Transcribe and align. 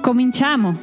Cominciamo! 0.00 0.78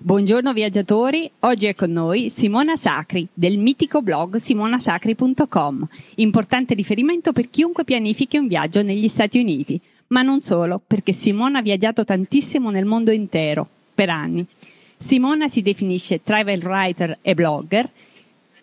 Buongiorno 0.00 0.52
viaggiatori, 0.52 1.30
oggi 1.40 1.64
è 1.64 1.74
con 1.74 1.92
noi 1.92 2.28
Simona 2.28 2.76
Sacri 2.76 3.26
del 3.32 3.56
mitico 3.56 4.02
blog 4.02 4.36
simonasacri.com, 4.36 5.88
importante 6.16 6.74
riferimento 6.74 7.32
per 7.32 7.48
chiunque 7.48 7.84
pianifichi 7.84 8.36
un 8.36 8.48
viaggio 8.48 8.82
negli 8.82 9.08
Stati 9.08 9.38
Uniti, 9.38 9.80
ma 10.08 10.20
non 10.20 10.40
solo, 10.40 10.80
perché 10.86 11.14
Simona 11.14 11.60
ha 11.60 11.62
viaggiato 11.62 12.04
tantissimo 12.04 12.70
nel 12.70 12.84
mondo 12.84 13.10
intero, 13.10 13.66
per 13.94 14.10
anni. 14.10 14.46
Simona 14.98 15.48
si 15.48 15.62
definisce 15.62 16.22
travel 16.22 16.62
writer 16.62 17.18
e 17.22 17.34
blogger 17.34 17.90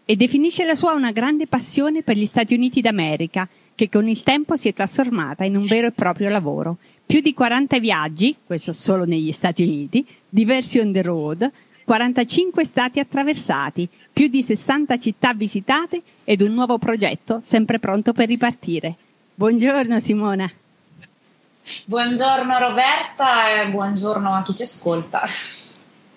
e 0.06 0.16
definisce 0.16 0.64
la 0.64 0.76
sua 0.76 0.94
una 0.94 1.12
grande 1.12 1.48
passione 1.48 2.04
per 2.04 2.18
gli 2.18 2.26
Stati 2.26 2.54
Uniti 2.54 2.82
d'America, 2.82 3.50
che 3.74 3.90
con 3.90 4.08
il 4.08 4.22
tempo 4.22 4.56
si 4.58 4.68
è 4.68 4.74
trasformata 4.74 5.44
in 5.44 5.56
un 5.56 5.66
vero 5.66 5.88
e 5.88 5.92
proprio 5.92 6.30
lavoro 6.30 6.78
più 7.12 7.20
di 7.20 7.34
40 7.34 7.80
viaggi, 7.80 8.38
questo 8.46 8.72
solo 8.72 9.04
negli 9.04 9.34
Stati 9.34 9.64
Uniti, 9.64 10.08
diversi 10.30 10.80
on 10.80 10.94
the 10.94 11.02
road, 11.02 11.52
45 11.84 12.64
stati 12.64 13.02
attraversati, 13.02 13.90
più 14.14 14.28
di 14.28 14.42
60 14.42 14.98
città 14.98 15.34
visitate 15.34 16.02
ed 16.24 16.40
un 16.40 16.54
nuovo 16.54 16.78
progetto 16.78 17.42
sempre 17.44 17.80
pronto 17.80 18.14
per 18.14 18.30
ripartire. 18.30 18.96
Buongiorno 19.36 20.00
Simona. 20.00 20.50
Buongiorno 21.84 22.58
Roberta 22.58 23.62
e 23.62 23.70
buongiorno 23.72 24.34
a 24.34 24.42
chi 24.42 24.56
ci 24.56 24.64
ascolta. 24.64 25.22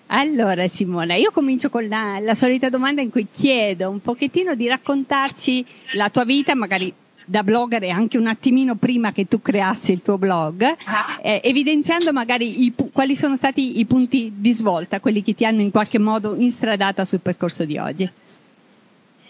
Allora 0.07 0.65
Simona, 0.69 1.15
io 1.15 1.31
comincio 1.31 1.69
con 1.69 1.89
la, 1.89 2.19
la 2.19 2.35
solita 2.35 2.69
domanda 2.69 3.01
in 3.01 3.09
cui 3.09 3.27
chiedo 3.29 3.89
un 3.89 3.99
pochettino 3.99 4.55
di 4.55 4.69
raccontarci 4.69 5.65
la 5.95 6.09
tua 6.09 6.23
vita, 6.23 6.55
magari 6.55 6.93
da 7.25 7.43
blogger 7.43 7.83
e 7.83 7.89
anche 7.89 8.17
un 8.17 8.27
attimino 8.27 8.75
prima 8.75 9.11
che 9.11 9.27
tu 9.27 9.41
creassi 9.41 9.91
il 9.91 10.01
tuo 10.01 10.17
blog, 10.17 10.63
ah. 10.63 11.19
eh, 11.21 11.41
evidenziando 11.43 12.13
magari 12.13 12.63
i, 12.63 12.73
quali 12.91 13.15
sono 13.15 13.35
stati 13.35 13.79
i 13.79 13.85
punti 13.85 14.31
di 14.35 14.53
svolta, 14.53 14.99
quelli 14.99 15.21
che 15.21 15.33
ti 15.33 15.45
hanno 15.45 15.61
in 15.61 15.71
qualche 15.71 15.99
modo 15.99 16.35
instradata 16.37 17.03
sul 17.03 17.19
percorso 17.19 17.65
di 17.65 17.77
oggi. 17.77 18.09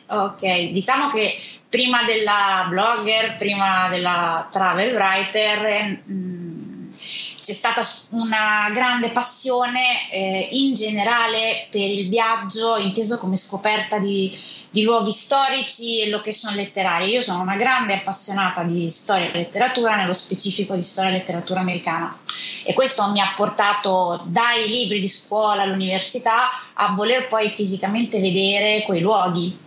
Ok, 0.08 0.70
diciamo 0.70 1.08
che 1.08 1.36
prima 1.68 2.04
della 2.04 2.68
blogger, 2.70 3.34
prima 3.36 3.88
della 3.90 4.48
travel 4.52 4.94
writer, 4.94 6.00
mh, 6.06 6.14
mm, 6.14 6.55
c'è 6.96 7.54
stata 7.54 7.82
una 8.10 8.70
grande 8.74 9.10
passione 9.10 10.10
eh, 10.12 10.48
in 10.52 10.74
generale 10.74 11.68
per 11.70 11.90
il 11.90 12.10
viaggio, 12.10 12.78
inteso 12.78 13.18
come 13.18 13.36
scoperta 13.36 14.00
di 14.00 14.32
di 14.76 14.84
luoghi 14.84 15.12
storici 15.12 16.02
e 16.02 16.10
location 16.10 16.54
letterarie. 16.54 17.08
Io 17.08 17.22
sono 17.22 17.42
una 17.42 17.56
grande 17.56 17.94
appassionata 17.94 18.64
di 18.64 18.90
storia 18.90 19.32
e 19.32 19.38
letteratura, 19.38 19.96
nello 19.96 20.14
specifico 20.14 20.76
di 20.76 20.84
storia 20.84 21.12
e 21.12 21.14
letteratura 21.14 21.62
americana. 21.62 22.14
E 22.66 22.74
questo 22.74 23.10
mi 23.12 23.22
ha 23.22 23.32
portato 23.38 24.22
dai 24.26 24.68
libri 24.68 25.00
di 25.00 25.08
scuola 25.08 25.62
all'università 25.62 26.50
a 26.74 26.92
voler 26.92 27.28
poi 27.28 27.50
fisicamente 27.50 28.20
vedere 28.20 28.82
quei 28.82 29.00
luoghi. 29.00 29.58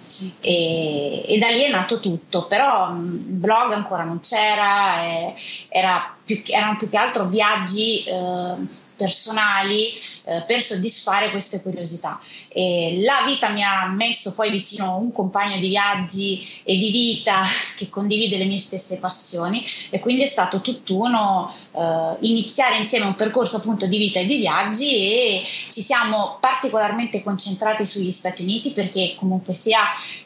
E, 0.41 1.25
e 1.27 1.39
da 1.39 1.49
lì 1.49 1.63
è 1.63 1.71
nato 1.71 2.01
tutto, 2.01 2.45
però 2.45 2.91
il 2.91 3.01
blog 3.01 3.73
ancora 3.73 4.05
non 4.05 4.21
c'era, 4.21 5.05
eh, 5.05 5.35
era 5.71 6.18
più, 6.37 6.55
erano 6.55 6.77
più 6.77 6.89
che 6.89 6.97
altro 6.97 7.25
viaggi. 7.27 8.05
Eh, 8.05 8.87
personali 8.99 9.93
eh, 10.29 10.43
per 10.43 10.61
soddisfare 10.61 11.31
queste 11.31 11.63
curiosità. 11.63 12.21
E 12.49 13.01
la 13.03 13.23
vita 13.25 13.49
mi 13.49 13.63
ha 13.63 13.89
messo 13.89 14.35
poi 14.35 14.51
vicino 14.51 14.99
un 14.99 15.11
compagno 15.11 15.57
di 15.57 15.69
viaggi 15.69 16.61
e 16.65 16.77
di 16.77 16.91
vita 16.91 17.43
che 17.75 17.89
condivide 17.89 18.37
le 18.37 18.45
mie 18.45 18.59
stesse 18.59 18.99
passioni 18.99 19.65
e 19.89 19.99
quindi 20.01 20.25
è 20.25 20.27
stato 20.27 20.61
tutt'uno 20.61 21.51
eh, 21.73 22.17
iniziare 22.21 22.77
insieme 22.77 23.07
un 23.07 23.15
percorso 23.15 23.57
appunto 23.57 23.87
di 23.87 23.97
vita 23.97 24.21
e 24.21 24.27
di 24.27 24.37
viaggi 24.37 24.97
e 24.97 25.43
ci 25.45 25.81
siamo 25.81 26.37
particolarmente 26.41 27.23
concentrati 27.23 27.87
sugli 27.87 28.11
Stati 28.11 28.43
Uniti 28.43 28.73
perché 28.73 29.15
comunque 29.17 29.55
sia, 29.55 29.81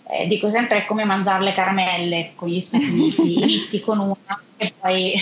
eh, 0.09 0.27
dico 0.27 0.49
sempre, 0.49 0.79
è 0.79 0.85
come 0.85 1.05
mangiare 1.05 1.45
le 1.45 1.53
caramelle 1.53 2.33
con 2.35 2.49
gli 2.49 2.59
Stati 2.59 2.89
Uniti, 2.89 3.39
inizi 3.41 3.81
con 3.83 4.01
una 4.01 4.43
e 4.63 4.73
poi 4.79 5.13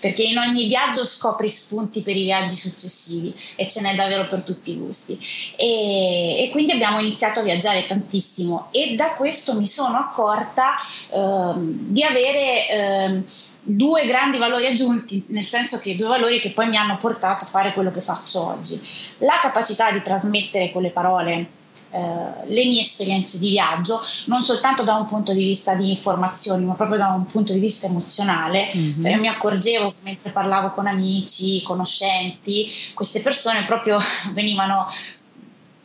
perché 0.00 0.24
in 0.24 0.38
ogni 0.38 0.66
viaggio 0.66 1.04
scopri 1.04 1.48
spunti 1.48 2.02
per 2.02 2.16
i 2.16 2.24
viaggi 2.24 2.56
successivi 2.56 3.32
e 3.54 3.68
ce 3.68 3.82
n'è 3.82 3.94
davvero 3.94 4.19
per 4.26 4.42
tutti 4.42 4.72
i 4.72 4.76
gusti. 4.76 5.18
E, 5.56 6.44
e 6.44 6.48
quindi 6.50 6.72
abbiamo 6.72 6.98
iniziato 7.00 7.40
a 7.40 7.42
viaggiare 7.42 7.86
tantissimo 7.86 8.68
e 8.70 8.94
da 8.94 9.14
questo 9.14 9.54
mi 9.54 9.66
sono 9.66 9.98
accorta 9.98 10.76
eh, 11.10 11.52
di 11.56 12.02
avere 12.02 12.68
eh, 12.68 13.24
due 13.62 14.04
grandi 14.06 14.38
valori 14.38 14.66
aggiunti 14.66 15.24
nel 15.28 15.44
senso 15.44 15.78
che 15.78 15.96
due 15.96 16.08
valori 16.08 16.40
che 16.40 16.50
poi 16.50 16.68
mi 16.68 16.76
hanno 16.76 16.96
portato 16.96 17.44
a 17.44 17.48
fare 17.48 17.72
quello 17.72 17.90
che 17.90 18.00
faccio 18.00 18.46
oggi. 18.46 18.80
La 19.18 19.38
capacità 19.40 19.90
di 19.90 20.02
trasmettere 20.02 20.70
con 20.70 20.82
le 20.82 20.90
parole 20.90 21.58
eh, 21.92 22.46
le 22.46 22.64
mie 22.66 22.80
esperienze 22.80 23.38
di 23.38 23.50
viaggio, 23.50 24.00
non 24.26 24.42
soltanto 24.42 24.82
da 24.84 24.94
un 24.94 25.06
punto 25.06 25.32
di 25.32 25.42
vista 25.42 25.74
di 25.74 25.90
informazioni, 25.90 26.64
ma 26.64 26.74
proprio 26.74 26.98
da 26.98 27.08
un 27.08 27.26
punto 27.26 27.52
di 27.52 27.58
vista 27.58 27.86
emozionale. 27.86 28.70
Mm-hmm. 28.74 29.00
Cioè, 29.00 29.10
io 29.10 29.18
mi 29.18 29.28
accorgevo 29.28 29.94
mentre 30.02 30.30
parlavo 30.30 30.70
con 30.70 30.86
amici, 30.86 31.62
conoscenti, 31.62 32.70
queste 32.94 33.20
persone 33.20 33.64
proprio 33.64 33.98
venivano 34.32 34.86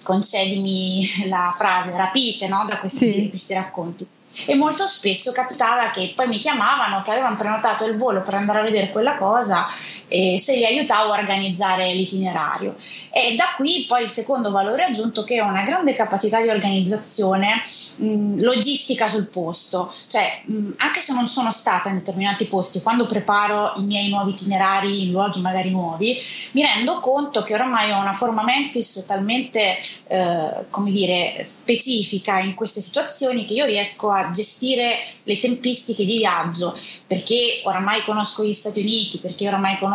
concedimi 0.04 1.28
la 1.28 1.54
frase, 1.58 1.98
rapite 1.98 2.48
no? 2.48 2.64
da 2.68 2.78
questi, 2.78 3.12
sì. 3.12 3.30
questi 3.30 3.54
racconti 3.56 4.08
e 4.46 4.56
molto 4.56 4.86
spesso 4.86 5.32
capitava 5.32 5.90
che 5.92 6.12
poi 6.16 6.28
mi 6.28 6.40
chiamavano 6.40 7.02
che 7.02 7.12
avevano 7.12 7.38
prenotato 7.38 7.86
il 7.86 7.96
volo 7.96 8.22
per 8.22 8.34
andare 8.34 8.60
a 8.60 8.64
vedere 8.64 8.92
quella 8.92 9.16
cosa 9.16 9.66
e 10.08 10.38
se 10.40 10.56
li 10.56 10.66
aiutavo 10.66 11.14
a 11.14 11.20
organizzare 11.20 11.94
l'itinerario. 11.94 12.76
E 13.12 13.36
da 13.36 13.54
qui 13.56 13.86
poi 13.88 14.04
il 14.04 14.10
secondo 14.10 14.52
valore 14.52 14.84
aggiunto 14.84 15.24
che 15.24 15.42
ho 15.42 15.48
una 15.48 15.64
grande 15.64 15.94
capacità 15.94 16.42
di 16.42 16.50
organizzazione 16.50 17.62
mh, 17.98 18.42
logistica 18.42 19.10
sul 19.10 19.28
posto, 19.28 19.92
cioè 20.08 20.42
mh, 20.46 20.72
anche 20.78 21.00
se 21.00 21.14
non 21.14 21.28
sono 21.28 21.52
stata 21.52 21.90
in 21.90 21.96
determinati 21.96 22.46
posti, 22.46 22.82
quando 22.82 23.06
preparo 23.06 23.74
i 23.78 23.84
miei 23.86 24.10
nuovi 24.10 24.32
itinerari 24.32 25.08
in 25.08 25.12
luoghi 25.12 25.42
magari 25.42 25.72
nuovi, 25.72 26.18
mi 26.52 26.62
rendo 26.62 27.00
conto 27.00 27.42
che 27.44 27.54
oramai 27.54 27.92
ho 27.92 28.00
una 28.00 28.14
forma 28.14 28.44
mentis 28.44 29.04
talmente 29.08 29.78
eh, 30.08 30.66
come 30.70 30.92
dire 30.92 31.44
specifica 31.44 32.40
in 32.40 32.54
queste 32.54 32.82
situazioni 32.82 33.46
che 33.46 33.54
io 33.54 33.66
riesco 33.66 34.10
a 34.12 34.30
gestire 34.32 34.98
le 35.24 35.40
tempistiche 35.40 36.06
di 36.06 36.18
viaggio 36.18 36.78
perché 37.08 37.62
oramai 37.64 38.04
conosco 38.04 38.44
gli 38.44 38.54
Stati 38.54 38.80
Uniti, 38.80 39.20
perché 39.20 39.48
oramai 39.48 39.78
conosco 39.78 39.95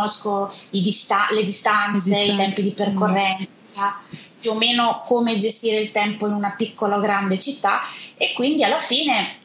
dista- 0.71 1.29
le, 1.31 1.43
distanze, 1.43 2.11
distanze, 2.11 2.33
i 2.33 2.35
tempi 2.37 2.63
di 2.63 2.73
percorrenza, 2.73 4.01
più 4.39 4.53
o 4.53 4.55
meno 4.55 5.03
come 5.05 5.37
gestire 5.37 5.79
il 5.79 5.91
tempo 5.91 6.27
in 6.27 6.33
una 6.33 6.55
piccola 6.57 6.97
o 6.97 7.01
grande 7.01 7.39
città 7.39 7.81
e 8.17 8.33
quindi 8.33 8.65
alla 8.65 8.79
fine 8.79 9.39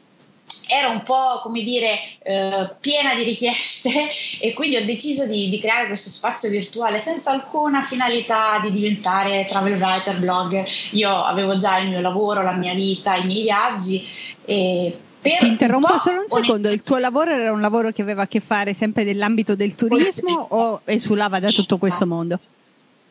ero 0.68 0.90
un 0.90 1.02
po' 1.02 1.40
come 1.42 1.62
dire 1.62 1.98
eh, 2.22 2.74
piena 2.80 3.14
di 3.14 3.22
richieste 3.22 4.08
e 4.40 4.52
quindi 4.52 4.76
ho 4.76 4.84
deciso 4.84 5.26
di, 5.26 5.48
di, 5.48 5.58
creare 5.58 5.86
questo 5.86 6.10
spazio 6.10 6.50
virtuale 6.50 6.98
senza 6.98 7.30
alcuna 7.30 7.82
finalità 7.82 8.58
di 8.60 8.70
diventare 8.70 9.46
travel 9.46 9.80
writer, 9.80 10.18
blogger. 10.18 10.68
Io 10.92 11.10
avevo 11.24 11.56
già 11.56 11.78
il 11.78 11.90
mio 11.90 12.00
lavoro, 12.00 12.42
la 12.42 12.54
mia 12.54 12.74
vita, 12.74 13.14
i 13.14 13.26
miei 13.26 13.42
viaggi 13.42 14.06
e 14.44 14.98
per 15.30 15.38
Ti 15.38 15.46
interrompo 15.46 15.92
un 15.92 16.00
solo 16.00 16.20
un 16.28 16.42
secondo, 16.42 16.70
il 16.70 16.82
tuo 16.82 16.98
lavoro 16.98 17.30
era 17.32 17.52
un 17.52 17.60
lavoro 17.60 17.90
che 17.92 18.02
aveva 18.02 18.22
a 18.22 18.26
che 18.26 18.40
fare 18.40 18.74
sempre 18.74 19.04
nell'ambito 19.04 19.54
del 19.54 19.74
turismo 19.74 20.46
o 20.50 20.80
esulava 20.84 21.40
da 21.40 21.50
tutto 21.50 21.78
questo 21.78 22.06
mondo? 22.06 22.38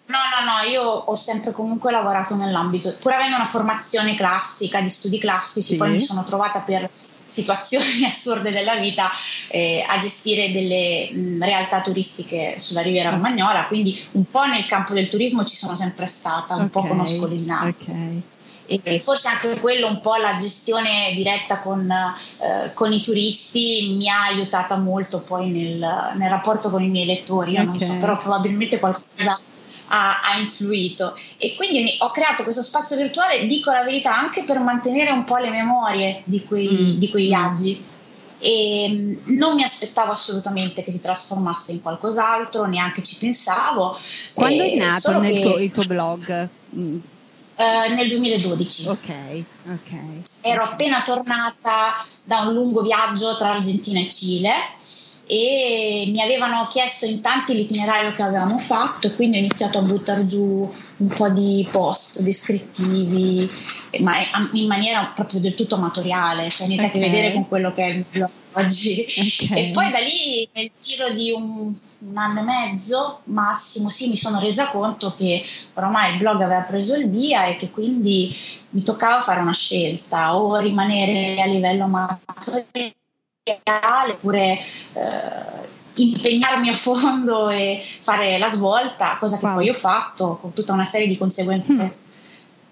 No, 0.07 0.17
no, 0.17 0.51
no, 0.51 0.69
io 0.69 0.83
ho 0.83 1.15
sempre 1.15 1.51
comunque 1.51 1.91
lavorato 1.91 2.35
nell'ambito, 2.35 2.95
pur 2.99 3.13
avendo 3.13 3.35
una 3.35 3.45
formazione 3.45 4.13
classica 4.13 4.79
di 4.79 4.89
studi 4.89 5.17
classici, 5.17 5.73
sì. 5.73 5.75
poi 5.77 5.91
mi 5.91 5.99
sono 5.99 6.23
trovata 6.23 6.61
per 6.61 6.87
situazioni 7.27 8.05
assurde 8.05 8.51
della 8.51 8.75
vita 8.75 9.09
eh, 9.47 9.83
a 9.87 9.97
gestire 9.97 10.51
delle 10.51 11.09
mh, 11.11 11.43
realtà 11.43 11.81
turistiche 11.81 12.59
sulla 12.59 12.81
Riviera 12.81 13.09
Romagnola, 13.09 13.65
quindi 13.65 13.99
un 14.11 14.29
po' 14.29 14.45
nel 14.45 14.65
campo 14.67 14.93
del 14.93 15.07
turismo 15.07 15.43
ci 15.43 15.55
sono 15.55 15.75
sempre 15.75 16.05
stata, 16.05 16.53
un 16.53 16.65
okay. 16.65 16.69
po' 16.69 16.83
conosco 16.83 17.27
le 17.27 17.35
dinamiche. 17.35 17.83
Okay 17.89 18.23
e 18.65 18.99
forse 18.99 19.27
anche 19.27 19.59
quello 19.59 19.87
un 19.87 19.99
po' 19.99 20.15
la 20.15 20.35
gestione 20.35 21.11
diretta 21.13 21.59
con, 21.59 21.87
eh, 21.89 22.73
con 22.73 22.91
i 22.91 23.01
turisti 23.01 23.93
mi 23.95 24.09
ha 24.09 24.25
aiutata 24.25 24.77
molto 24.77 25.19
poi 25.19 25.49
nel, 25.49 25.77
nel, 26.15 26.29
rapporto 26.29 26.69
con 26.69 26.81
i 26.81 26.89
miei 26.89 27.05
lettori, 27.05 27.51
io 27.51 27.61
okay. 27.61 27.65
non 27.65 27.79
so, 27.79 27.97
però 27.97 28.17
probabilmente 28.17 28.79
qualcosa 28.79 29.39
ha, 29.87 30.19
ha, 30.19 30.39
influito 30.39 31.15
e 31.37 31.53
quindi 31.55 31.95
ho 31.99 32.09
creato 32.09 32.43
questo 32.43 32.63
spazio 32.63 32.97
virtuale, 32.97 33.45
dico 33.45 33.71
la 33.71 33.83
verità, 33.83 34.17
anche 34.17 34.43
per 34.43 34.59
mantenere 34.59 35.11
un 35.11 35.23
po' 35.23 35.37
le 35.37 35.51
memorie 35.51 36.21
di 36.25 36.43
quei, 36.43 36.95
mm. 36.95 36.97
di 36.97 37.09
quei 37.09 37.25
viaggi 37.27 37.83
e 38.39 38.87
mm, 38.89 39.37
non 39.37 39.55
mi 39.55 39.63
aspettavo 39.63 40.11
assolutamente 40.11 40.81
che 40.81 40.91
si 40.91 40.99
trasformasse 40.99 41.71
in 41.71 41.81
qualcos'altro, 41.81 42.65
neanche 42.65 43.03
ci 43.03 43.15
pensavo. 43.17 43.95
Quando 44.33 44.63
è 44.63 44.75
nato 44.75 45.19
nel 45.19 45.39
tuo, 45.41 45.57
il 45.57 45.71
tuo 45.71 45.83
blog? 45.83 46.49
Uh, 47.57 47.93
nel 47.93 48.09
2012. 48.09 48.87
Ok, 48.89 49.43
ok. 49.69 49.91
Ero 50.41 50.63
appena 50.63 51.01
tornata 51.01 51.93
da 52.23 52.41
un 52.41 52.53
lungo 52.53 52.81
viaggio 52.81 53.37
tra 53.37 53.51
Argentina 53.51 54.01
e 54.01 54.09
Cile 54.09 54.51
e 55.27 56.09
mi 56.11 56.21
avevano 56.21 56.67
chiesto 56.67 57.05
in 57.05 57.21
tanti 57.21 57.53
l'itinerario 57.53 58.11
che 58.11 58.21
avevamo 58.21 58.57
fatto 58.57 59.07
e 59.07 59.15
quindi 59.15 59.37
ho 59.37 59.39
iniziato 59.39 59.77
a 59.77 59.81
buttare 59.81 60.25
giù 60.25 60.69
un 60.97 61.07
po' 61.07 61.29
di 61.29 61.67
post 61.71 62.21
descrittivi, 62.21 63.49
ma 64.01 64.13
in 64.51 64.67
maniera 64.67 65.11
proprio 65.15 65.39
del 65.39 65.55
tutto 65.55 65.75
amatoriale, 65.75 66.49
cioè 66.49 66.67
niente 66.67 66.87
okay. 66.87 66.99
a 66.99 67.03
che 67.03 67.09
vedere 67.09 67.33
con 67.33 67.47
quello 67.47 67.73
che 67.73 67.83
è 67.83 67.87
il 67.87 68.05
blog 68.09 68.29
oggi. 68.55 69.05
Okay. 69.05 69.67
E 69.67 69.71
poi 69.71 69.91
da 69.91 69.99
lì 69.99 70.47
nel 70.53 70.71
giro 70.79 71.09
di 71.11 71.31
un, 71.31 71.73
un, 71.99 72.17
anno 72.17 72.39
e 72.39 72.43
mezzo 72.43 73.21
massimo 73.25 73.89
sì 73.89 74.07
mi 74.09 74.15
sono 74.15 74.39
resa 74.39 74.67
conto 74.67 75.13
che 75.15 75.43
ormai 75.73 76.11
il 76.11 76.17
blog 76.17 76.41
aveva 76.41 76.61
preso 76.61 76.95
il 76.95 77.09
via 77.09 77.45
e 77.45 77.55
che 77.55 77.69
quindi 77.69 78.33
mi 78.71 78.83
toccava 78.83 79.21
fare 79.21 79.41
una 79.41 79.53
scelta 79.53 80.35
o 80.35 80.57
rimanere 80.57 81.41
a 81.41 81.45
livello 81.45 81.85
amatoriale 81.85 82.93
oppure 84.11 84.59
eh, 84.93 85.73
impegnarmi 85.95 86.69
a 86.69 86.73
fondo 86.73 87.49
e 87.49 87.81
fare 87.81 88.37
la 88.37 88.49
svolta, 88.49 89.17
cosa 89.19 89.37
che 89.37 89.45
wow. 89.45 89.55
poi 89.55 89.69
ho 89.69 89.73
fatto 89.73 90.37
con 90.41 90.53
tutta 90.53 90.73
una 90.73 90.85
serie 90.85 91.07
di 91.07 91.17
conseguenze 91.17 91.71
mm. 91.71 91.79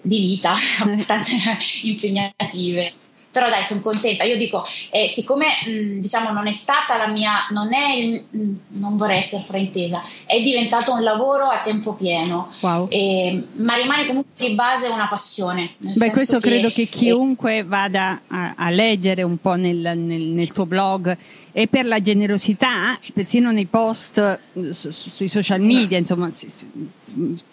di 0.02 0.20
vita 0.20 0.54
abbastanza 0.82 1.36
impegnative 1.84 2.92
però 3.34 3.50
dai 3.50 3.64
sono 3.64 3.82
contenta 3.82 4.24
io 4.24 4.38
dico 4.38 4.64
eh, 4.92 5.10
siccome 5.12 5.48
mh, 5.66 6.00
diciamo 6.00 6.30
non 6.32 6.48
è 6.48 6.52
stata 6.52 6.98
la 6.98 7.08
mia 7.08 7.32
non 7.50 7.74
è 7.74 7.94
il, 7.96 8.24
mh, 8.30 8.80
non 8.80 8.96
vorrei 8.96 9.18
essere 9.18 9.42
fraintesa 9.42 10.02
è 10.26 10.40
diventato 10.40 10.94
un 10.94 11.02
lavoro 11.02 11.46
a 11.46 11.60
tempo 11.62 11.94
pieno 11.96 12.48
wow. 12.62 12.88
eh, 12.90 13.44
ma 13.54 13.74
rimane 13.74 14.06
comunque 14.06 14.32
di 14.48 14.54
base 14.54 14.88
una 14.88 15.08
passione 15.08 15.74
beh 15.78 16.12
questo 16.12 16.40
che, 16.40 16.50
credo 16.50 16.70
che 16.70 16.86
chiunque 16.86 17.58
eh, 17.58 17.64
vada 17.64 18.22
a, 18.28 18.54
a, 18.56 18.70
leggere 18.70 19.24
un 19.24 19.38
po' 19.38 19.56
nel, 19.56 19.98
nel, 19.98 20.22
nel 20.22 20.52
tuo 20.52 20.68
blog 20.68 21.18
e 21.56 21.68
per 21.68 21.86
la 21.86 22.02
generosità, 22.02 22.98
persino 23.14 23.52
nei 23.52 23.68
post 23.68 24.40
su, 24.72 24.90
sui 24.90 25.28
social 25.28 25.62
media, 25.62 26.00
insomma, 26.00 26.32
si, 26.32 26.52
si, 26.52 26.66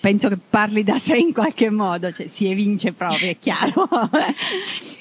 penso 0.00 0.30
che 0.30 0.38
parli 0.38 0.82
da 0.82 0.96
sé 0.96 1.16
in 1.18 1.34
qualche 1.34 1.68
modo, 1.68 2.10
cioè 2.10 2.26
si 2.26 2.50
evince 2.50 2.92
proprio, 2.92 3.28
è 3.28 3.36
chiaro. 3.38 3.86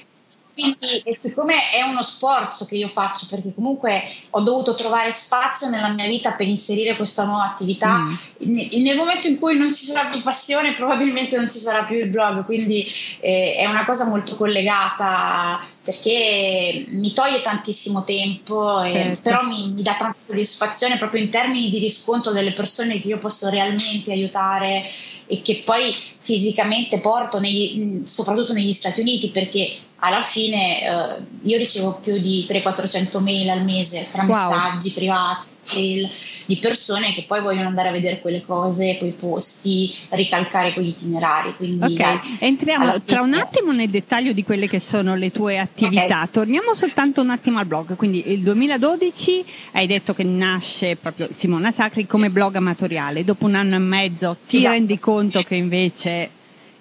Quindi, 0.60 1.04
siccome 1.16 1.56
è 1.72 1.82
uno 1.82 2.04
sforzo 2.04 2.66
che 2.66 2.76
io 2.76 2.88
faccio, 2.88 3.28
perché 3.30 3.54
comunque 3.54 4.04
ho 4.32 4.42
dovuto 4.42 4.76
trovare 4.76 5.12
spazio 5.12 5.70
nella 5.70 5.90
mia 5.90 6.08
vita 6.08 6.34
per 6.34 6.48
inserire 6.48 6.96
questa 6.96 7.26
nuova 7.26 7.46
attività, 7.46 8.00
mm. 8.00 8.58
nel 8.82 8.96
momento 8.96 9.28
in 9.28 9.40
cui 9.40 9.58
non 9.58 9.74
ci 9.74 9.86
sarà 9.86 10.10
più 10.10 10.22
passione, 10.22 10.74
probabilmente 10.74 11.38
non 11.38 11.50
ci 11.50 11.60
sarà 11.60 11.84
più 11.84 11.98
il 11.98 12.10
blog. 12.10 12.46
Quindi 12.46 12.86
eh, 13.22 13.56
è 13.58 13.66
una 13.66 13.86
cosa 13.86 14.06
molto 14.06 14.36
collegata 14.36 15.60
perché 15.82 16.86
mi 16.90 17.14
toglie 17.14 17.42
tantissimo 17.42 18.04
tempo, 18.04 18.84
certo. 18.84 19.22
però 19.22 19.44
mi, 19.44 19.72
mi, 19.72 19.82
dà 19.82 19.96
tanta 19.98 20.18
soddisfazione 20.28 20.98
proprio 20.98 21.22
in 21.24 21.30
termini 21.30 21.70
di 21.70 21.80
riscontro 21.80 22.32
delle 22.32 22.54
persone 22.54 23.00
che 23.00 23.08
io 23.08 23.18
posso 23.18 23.50
realmente 23.50 24.12
aiutare 24.12 24.84
e 25.26 25.42
che 25.42 25.64
poi 25.66 25.92
fisicamente 26.20 27.00
porto 27.00 27.40
negli, 27.40 28.02
soprattutto 28.06 28.54
negli 28.54 28.72
Stati 28.72 29.02
Uniti 29.02 29.30
perché 29.30 29.74
alla 30.00 30.22
fine 30.22 30.82
eh, 30.82 31.22
io 31.44 31.58
ricevo 31.58 32.00
più 32.02 32.18
di 32.20 32.46
300-400 32.48 33.22
mail 33.22 33.50
al 33.50 33.64
mese 33.64 34.08
tra 34.12 34.24
wow. 34.24 34.30
messaggi 34.30 34.92
privati 34.92 35.58
mail 35.74 36.10
di 36.46 36.58
persone 36.58 37.14
che 37.14 37.24
poi 37.24 37.42
vogliono 37.42 37.68
andare 37.68 37.90
a 37.90 37.92
vedere 37.92 38.20
quelle 38.20 38.42
cose, 38.42 38.98
quei 38.98 39.12
posti, 39.12 39.94
ricalcare 40.10 40.74
quegli 40.74 40.88
itinerari. 40.88 41.56
Quindi, 41.56 41.94
ok, 41.94 42.42
entriamo 42.42 43.02
tra 43.04 43.22
un 43.22 43.34
attimo 43.34 43.72
nel 43.72 43.90
dettaglio 43.90 44.34
di 44.34 44.44
quelle 44.44 44.68
che 44.68 44.80
sono 44.80 45.16
le 45.16 45.32
tue 45.32 45.60
attività. 45.60 46.22
Okay. 46.22 46.30
Torniamo 46.32 46.74
soltanto 46.74 47.22
un 47.22 47.30
attimo 47.30 47.60
al 47.60 47.66
blog. 47.66 47.96
Quindi 47.96 48.32
il 48.32 48.42
2012 48.42 49.46
hai 49.74 49.88
detto 49.88 50.14
che 50.14 50.24
nasce 50.24 50.96
proprio 50.96 51.30
Simona 51.32 51.72
Sacri 51.72 52.08
come 52.08 52.30
blog 52.30 52.56
amatoriale. 52.56 53.24
Dopo 53.24 53.46
un 53.46 53.56
anno 53.56 53.76
e 53.76 53.80
mezzo 53.80 54.38
ti 54.48 54.58
esatto. 54.58 54.74
rendi 54.74 54.98
conto 55.00 55.44
che 55.44 55.56
invece 55.56 56.30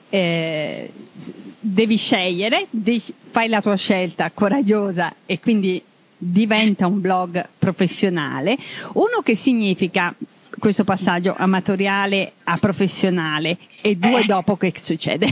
eh, 0.08 0.90
devi 1.60 1.96
scegliere, 1.96 2.66
fai 3.30 3.48
la 3.48 3.60
tua 3.60 3.76
scelta 3.76 4.30
coraggiosa 4.32 5.14
e 5.26 5.40
quindi 5.40 5.82
diventa 6.16 6.86
un 6.86 7.00
blog 7.00 7.46
professionale, 7.58 8.56
uno 8.94 9.20
che 9.22 9.36
significa 9.36 10.14
questo 10.58 10.84
passaggio 10.84 11.34
amatoriale 11.36 12.32
a 12.44 12.56
professionale 12.58 13.56
e 13.80 13.96
due 13.96 14.24
dopo 14.24 14.56
che 14.56 14.72
succede? 14.76 15.30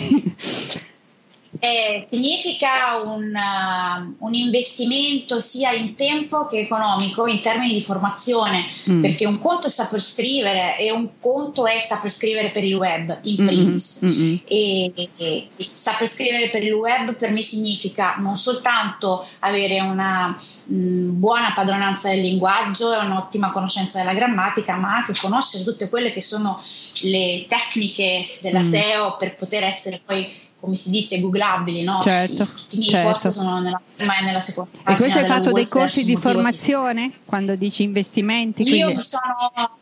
Eh, 1.61 2.07
significa 2.11 3.01
un, 3.05 3.33
uh, 3.35 4.15
un, 4.19 4.35
investimento 4.35 5.41
sia 5.41 5.73
in 5.73 5.95
tempo 5.95 6.47
che 6.47 6.59
economico 6.59 7.27
in 7.27 7.41
termini 7.41 7.73
di 7.73 7.81
formazione, 7.81 8.65
mm. 8.91 9.01
perché 9.03 9.27
un 9.27 9.39
conto 9.39 9.67
è 9.67 9.71
saper 9.71 10.01
scrivere 10.01 10.79
e 10.79 10.91
un 10.91 11.19
conto 11.21 11.67
è 11.67 11.79
saper 11.79 12.11
scrivere 12.11 12.51
per 12.51 12.65
il 12.65 12.75
web 12.75 13.19
in 13.23 13.45
primis. 13.45 14.01
Mm-hmm. 14.05 14.37
E, 14.47 14.93
e, 14.95 15.09
e, 15.17 15.49
saper 15.59 16.09
scrivere 16.09 16.49
per 16.49 16.63
il 16.63 16.73
web 16.73 17.15
per 17.17 17.31
me 17.31 17.43
significa 17.43 18.17
non 18.19 18.37
soltanto 18.37 19.25
avere 19.41 19.81
una 19.81 20.29
mh, 20.29 20.77
mm, 20.77 21.19
buona 21.19 21.53
padronanza 21.55 22.09
del 22.09 22.21
linguaggio 22.21 22.93
e 22.93 23.05
un'ottima 23.05 23.51
conoscenza 23.51 23.99
della 23.99 24.15
grammatica, 24.15 24.77
ma 24.77 24.95
anche 24.95 25.15
conoscere 25.21 25.65
tutte 25.65 25.89
quelle 25.89 26.11
che 26.11 26.21
sono 26.21 26.61
le 27.03 27.47
tecniche 27.49 28.27
della 28.41 28.61
mm. 28.61 28.71
SEO 28.71 29.17
per 29.17 29.35
poter 29.35 29.65
essere 29.65 30.01
poi 30.05 30.45
come 30.61 30.75
si 30.75 30.91
dice, 30.91 31.21
googlabili, 31.21 31.83
no? 31.83 32.01
Certo, 32.03 32.43
I, 32.43 32.47
tutti 32.47 32.77
i 32.77 32.79
miei 32.79 32.91
certo. 32.91 33.11
post 33.11 33.29
sono 33.29 33.61
nella 33.61 33.81
prima 33.97 34.17
e 34.19 34.25
nella 34.25 34.41
seconda. 34.41 34.71
E 34.87 34.97
questo 34.97 35.19
hai 35.19 35.27
fatto 35.27 35.53
dei 35.53 35.69
corsi 35.69 36.05
di 36.05 36.17
formazione 36.17 37.11
quando 37.25 37.55
dici 37.57 37.83
investimenti? 37.83 38.63
Io 38.63 38.69
quindi... 38.69 38.95
mi 38.95 39.01
sono 39.01 39.75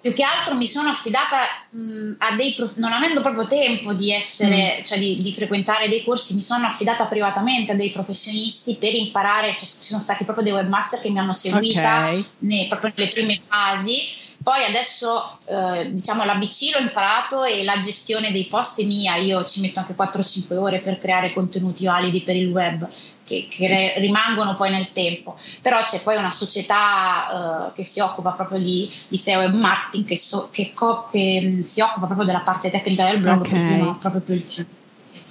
più 0.00 0.12
che 0.12 0.24
altro 0.24 0.56
mi 0.56 0.66
sono 0.66 0.88
affidata 0.88 1.38
mh, 1.70 2.14
a 2.18 2.34
dei 2.34 2.52
prof... 2.52 2.76
non 2.76 2.92
avendo 2.92 3.20
proprio 3.20 3.46
tempo 3.46 3.92
di 3.92 4.12
essere, 4.12 4.80
mm. 4.80 4.84
cioè 4.84 4.98
di, 4.98 5.22
di, 5.22 5.32
frequentare 5.32 5.88
dei 5.88 6.02
corsi, 6.02 6.34
mi 6.34 6.42
sono 6.42 6.66
affidata 6.66 7.06
privatamente 7.06 7.72
a 7.72 7.76
dei 7.76 7.90
professionisti 7.90 8.74
per 8.74 8.94
imparare, 8.94 9.50
cioè, 9.50 9.58
ci 9.58 9.84
sono 9.84 10.02
stati 10.02 10.24
proprio 10.24 10.44
dei 10.44 10.52
webmaster 10.52 11.00
che 11.00 11.10
mi 11.10 11.20
hanno 11.20 11.32
seguita 11.32 12.06
okay. 12.06 12.26
ne, 12.38 12.66
proprio 12.68 12.92
nelle 12.96 13.10
prime 13.10 13.40
fasi 13.46 14.20
poi 14.42 14.64
adesso 14.64 15.38
eh, 15.46 15.92
diciamo 15.92 16.24
l'ABC 16.24 16.74
l'ho 16.74 16.82
imparato 16.82 17.44
e 17.44 17.64
la 17.64 17.78
gestione 17.78 18.32
dei 18.32 18.46
post 18.46 18.80
è 18.80 18.84
mia, 18.84 19.16
io 19.16 19.44
ci 19.44 19.60
metto 19.60 19.78
anche 19.78 19.94
4-5 19.94 20.56
ore 20.56 20.80
per 20.80 20.98
creare 20.98 21.30
contenuti 21.30 21.84
validi 21.84 22.22
per 22.22 22.36
il 22.36 22.48
web 22.48 22.88
che, 23.24 23.46
che 23.48 23.94
rimangono 23.98 24.54
poi 24.54 24.70
nel 24.70 24.90
tempo, 24.92 25.36
però 25.60 25.82
c'è 25.84 26.00
poi 26.00 26.16
una 26.16 26.30
società 26.30 27.68
eh, 27.68 27.72
che 27.74 27.84
si 27.84 28.00
occupa 28.00 28.32
proprio 28.32 28.58
di, 28.58 28.90
di 29.08 29.16
SEO 29.16 29.42
e 29.42 29.48
marketing 29.48 30.04
che, 30.04 30.16
so, 30.16 30.48
che, 30.50 30.72
co- 30.74 31.06
che, 31.10 31.40
mm, 31.42 31.60
si 31.62 31.80
occupa 31.80 32.06
proprio 32.06 32.26
della 32.26 32.42
parte 32.42 32.70
tecnica 32.70 33.08
del 33.08 33.20
blog 33.20 33.40
okay. 33.40 33.52
perché 33.52 33.76
non 33.76 33.88
ho 33.88 33.98
proprio 33.98 34.22
più 34.22 34.34
il 34.34 34.44
tempo 34.44 34.80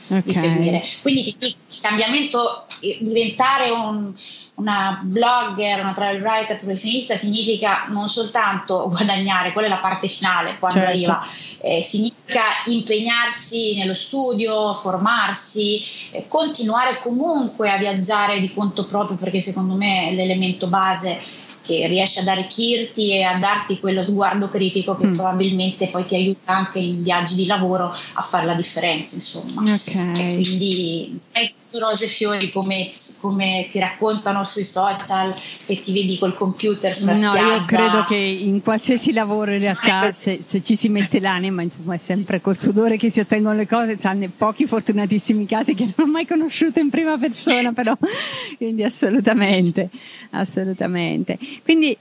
okay. 0.08 0.22
di 0.22 0.34
seguire. 0.34 0.84
Quindi 1.02 1.24
ti 1.24 1.36
dico, 1.40 1.58
il 1.70 1.80
cambiamento, 1.82 2.66
eh, 2.80 2.98
diventare 3.02 3.70
un 3.70 4.14
una 4.62 5.00
blogger, 5.02 5.82
una 5.82 5.92
travel 5.92 6.22
writer 6.22 6.58
professionista 6.58 7.18
significa 7.18 7.88
non 7.90 8.08
soltanto 8.08 8.88
guadagnare, 8.90 9.52
quella 9.52 9.68
è 9.68 9.72
la 9.72 9.78
parte 9.78 10.08
finale 10.08 10.58
quando 10.60 10.80
certo. 10.80 10.92
arriva, 10.92 11.28
eh, 11.62 11.82
significa 11.82 12.44
impegnarsi 12.66 13.76
nello 13.76 13.96
studio, 13.96 14.74
formarsi, 14.74 15.82
eh, 16.12 16.28
continuare 16.28 17.00
comunque 17.00 17.72
a 17.72 17.78
viaggiare 17.78 18.40
di 18.40 18.54
conto 18.54 18.86
proprio 18.86 19.18
perché 19.18 19.42
secondo 19.42 19.74
me 19.74 20.10
è 20.10 20.14
l'elemento 20.14 20.68
base 20.68 21.20
che 21.64 21.88
riesce 21.88 22.22
ad 22.22 22.28
arricchirti 22.28 23.12
e 23.12 23.24
a 23.24 23.38
darti 23.38 23.80
quello 23.80 24.04
sguardo 24.04 24.50
critico 24.50 24.96
che 24.98 25.08
mm. 25.08 25.14
probabilmente 25.14 25.88
poi 25.90 26.06
ti 26.06 26.16
aiuta 26.16 26.54
anche 26.54 26.80
in 26.80 27.04
viaggi 27.04 27.36
di 27.36 27.46
lavoro 27.46 27.86
a 28.14 28.22
fare 28.22 28.46
la 28.46 28.56
differenza, 28.56 29.16
insomma. 29.16 29.62
Okay. 29.62 30.42
quindi 30.42 31.20
è 31.32 31.52
rose 31.80 32.06
e 32.06 32.08
fiori 32.08 32.52
come, 32.52 32.92
come, 33.20 33.68
ti 33.70 33.80
raccontano 33.80 34.44
sui 34.44 34.64
social 34.64 35.34
che 35.66 35.80
ti 35.80 35.92
vedi 35.94 36.18
col 36.18 36.34
computer 36.34 36.96
sulla 36.96 37.12
no, 37.14 37.18
spiaggia. 37.18 37.56
io 37.56 37.62
credo 37.64 38.04
che 38.06 38.16
in 38.16 38.62
qualsiasi 38.62 39.14
lavoro 39.14 39.52
in 39.52 39.60
realtà 39.60 40.12
se, 40.12 40.44
se, 40.46 40.64
ci 40.64 40.76
si 40.76 40.90
mette 40.90 41.20
l'anima 41.20 41.62
insomma 41.62 41.96
è 41.96 41.98
sempre 41.98 42.42
col 42.42 42.58
sudore 42.58 42.98
che 42.98 43.10
si 43.10 43.20
ottengono 43.20 43.56
le 43.56 43.68
cose 43.68 43.98
tranne 43.98 44.30
pochi 44.30 44.66
fortunatissimi 44.66 45.46
casi 45.46 45.74
che 45.74 45.92
non 45.96 46.08
ho 46.08 46.12
mai 46.12 46.26
conosciuto 46.26 46.80
in 46.80 46.90
prima 46.90 47.18
persona 47.18 47.72
però 47.72 47.98
quindi 48.58 48.84
assolutamente 48.84 49.90
assolutamente 50.32 51.38
quindi 51.64 51.98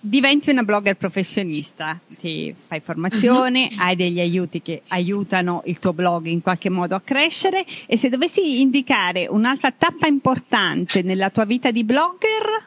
diventi 0.00 0.50
una 0.50 0.62
blogger 0.62 0.96
professionista, 0.96 1.98
ti 2.20 2.54
fai 2.54 2.80
formazione, 2.80 3.68
uh-huh. 3.72 3.80
hai 3.80 3.96
degli 3.96 4.20
aiuti 4.20 4.62
che 4.62 4.82
aiutano 4.88 5.62
il 5.66 5.78
tuo 5.78 5.92
blog 5.92 6.26
in 6.26 6.40
qualche 6.40 6.70
modo 6.70 6.94
a 6.94 7.00
crescere 7.00 7.64
e 7.86 7.96
se 7.96 8.08
dovessi 8.08 8.60
indicare 8.60 9.26
un'altra 9.28 9.72
tappa 9.72 10.06
importante 10.06 11.02
nella 11.02 11.30
tua 11.30 11.44
vita 11.44 11.70
di 11.70 11.84
blogger? 11.84 12.66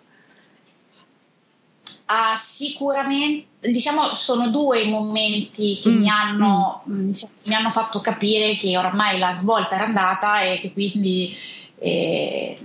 Ah, 2.13 2.35
sicuramente, 2.35 3.69
diciamo, 3.69 4.03
sono 4.13 4.49
due 4.49 4.81
i 4.81 4.89
momenti 4.89 5.79
che 5.81 5.91
mm. 5.91 5.97
mi, 5.97 6.09
hanno, 6.09 6.83
mm. 6.89 7.07
diciamo, 7.07 7.31
mi, 7.43 7.55
hanno, 7.55 7.69
fatto 7.69 8.01
capire 8.01 8.53
che 8.55 8.77
ormai 8.77 9.17
la 9.17 9.31
svolta 9.33 9.75
era 9.75 9.85
andata 9.85 10.41
e 10.41 10.57
che 10.57 10.73
quindi 10.73 11.33
eh, 11.79 12.57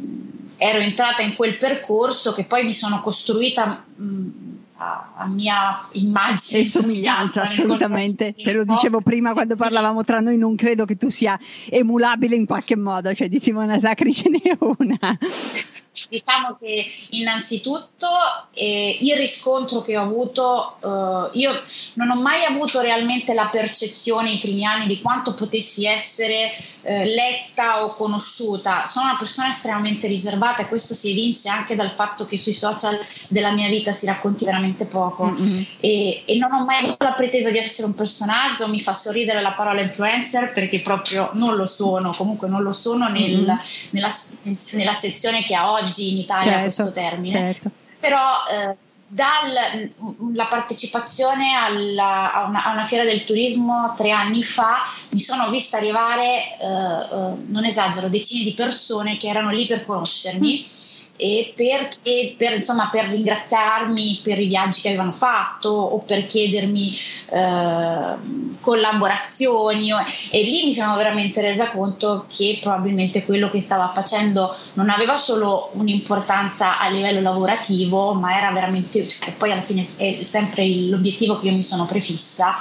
ero 0.56 0.78
entrata 0.78 1.22
in 1.22 1.36
quel 1.36 1.56
percorso 1.58 2.32
che 2.32 2.44
poi 2.44 2.64
mi 2.64 2.72
sono 2.72 3.00
costruita 3.00 3.84
mh, 3.94 4.04
mm, 4.04 4.45
a, 4.76 5.12
a, 5.16 5.28
mia 5.28 5.74
immagine 5.92 6.60
e 6.60 6.64
somiglianza 6.64 7.42
assolutamente. 7.42 8.34
te 8.34 8.52
lo 8.52 8.64
dicevo 8.64 9.00
prima 9.00 9.32
quando 9.32 9.56
parlavamo 9.56 10.04
tra 10.04 10.20
noi 10.20 10.36
non 10.36 10.54
credo 10.54 10.84
che 10.84 10.96
tu 10.96 11.08
sia 11.08 11.38
emulabile 11.68 12.36
in 12.36 12.46
qualche 12.46 12.76
modo 12.76 13.12
cioè 13.14 13.28
di 13.28 13.38
Simona 13.38 13.78
Sacri 13.78 14.12
ce 14.12 14.28
n'è 14.28 14.56
una 14.58 15.18
Diciamo 16.08 16.56
che 16.60 16.86
innanzitutto 17.10 18.06
eh, 18.52 18.98
il 19.00 19.16
riscontro 19.16 19.80
che 19.80 19.96
ho 19.96 20.02
avuto, 20.02 20.76
eh, 20.82 21.38
io 21.38 21.60
non 21.94 22.10
ho 22.10 22.20
mai 22.20 22.44
avuto 22.44 22.80
realmente 22.80 23.34
la 23.34 23.48
percezione 23.48 24.32
i 24.32 24.38
primi 24.38 24.64
anni 24.64 24.86
di 24.86 25.00
quanto 25.00 25.34
potessi 25.34 25.86
essere 25.86 26.52
eh, 26.82 27.04
letta 27.06 27.84
o 27.84 27.88
conosciuta. 27.88 28.86
Sono 28.86 29.06
una 29.06 29.16
persona 29.16 29.50
estremamente 29.50 30.06
riservata 30.06 30.62
e 30.62 30.66
questo 30.66 30.94
si 30.94 31.10
evince 31.10 31.48
anche 31.48 31.74
dal 31.74 31.90
fatto 31.90 32.24
che 32.24 32.38
sui 32.38 32.52
social 32.52 32.98
della 33.28 33.52
mia 33.52 33.68
vita 33.68 33.92
si 33.92 34.06
racconti 34.06 34.44
veramente 34.44 34.86
poco 34.86 35.26
mm-hmm. 35.26 35.62
e, 35.80 36.22
e, 36.26 36.36
non 36.38 36.52
ho 36.52 36.64
mai 36.64 36.84
avuto 36.84 37.06
la 37.06 37.12
pretesa 37.12 37.50
di 37.50 37.58
essere 37.58 37.86
un 37.86 37.94
personaggio, 37.94 38.68
mi 38.68 38.80
fa 38.80 38.92
sorridere 38.92 39.40
la 39.40 39.52
parola 39.52 39.80
influencer 39.80 40.52
perché 40.52 40.80
proprio 40.80 41.30
non 41.34 41.56
lo 41.56 41.66
sono, 41.66 42.12
comunque 42.12 42.48
non 42.48 42.62
lo 42.62 42.72
sono 42.72 43.08
nel, 43.08 43.36
mm-hmm. 43.36 43.58
nella, 43.90 44.12
nell'accezione 44.72 45.42
che 45.42 45.54
ha 45.54 45.72
oggi 45.72 45.85
oggi 45.86 46.12
in 46.12 46.18
Italia 46.18 46.44
certo, 46.44 46.62
questo 46.62 46.92
termine, 46.92 47.52
certo. 47.52 47.70
però 47.98 48.32
eh, 48.50 48.76
dalla 49.08 50.46
partecipazione 50.48 51.54
alla, 51.54 52.32
a, 52.32 52.44
una, 52.46 52.64
a, 52.64 52.72
una, 52.72 52.84
fiera 52.84 53.04
del 53.04 53.24
turismo 53.24 53.94
tre 53.96 54.10
anni 54.10 54.42
fa 54.42 54.82
mi 55.10 55.20
sono 55.20 55.48
vista 55.48 55.76
arrivare, 55.76 56.58
eh, 56.58 56.66
eh, 56.66 57.34
non 57.46 57.64
esagero, 57.64 58.08
decine 58.08 58.44
di 58.44 58.52
persone 58.52 59.16
che 59.16 59.28
erano 59.28 59.50
lì 59.50 59.66
per 59.66 59.84
conoscermi. 59.84 60.64
E 61.16 61.52
perché, 61.56 62.34
per, 62.36 62.54
insomma, 62.54 62.88
per 62.90 63.04
ringraziarmi 63.04 64.20
per 64.22 64.40
i 64.40 64.46
viaggi 64.46 64.82
che 64.82 64.88
avevano 64.88 65.12
fatto 65.12 65.68
o 65.68 65.98
per 66.00 66.26
chiedermi 66.26 66.98
eh, 67.30 68.14
collaborazioni 68.60 69.90
e 70.30 70.42
lì 70.42 70.64
mi 70.64 70.72
sono 70.72 70.96
veramente 70.96 71.40
resa 71.40 71.70
conto 71.70 72.26
che 72.28 72.58
probabilmente 72.60 73.24
quello 73.24 73.50
che 73.50 73.60
stava 73.60 73.88
facendo 73.88 74.54
non 74.74 74.90
aveva 74.90 75.16
solo 75.16 75.70
un'importanza 75.74 76.78
a 76.78 76.88
livello 76.88 77.20
lavorativo 77.20 78.14
ma 78.14 78.36
era 78.36 78.50
veramente 78.50 79.06
cioè, 79.08 79.32
poi 79.32 79.52
alla 79.52 79.62
fine 79.62 79.86
è 79.96 80.18
sempre 80.22 80.66
l'obiettivo 80.88 81.38
che 81.38 81.48
io 81.48 81.54
mi 81.54 81.62
sono 81.62 81.86
prefissa. 81.86 82.56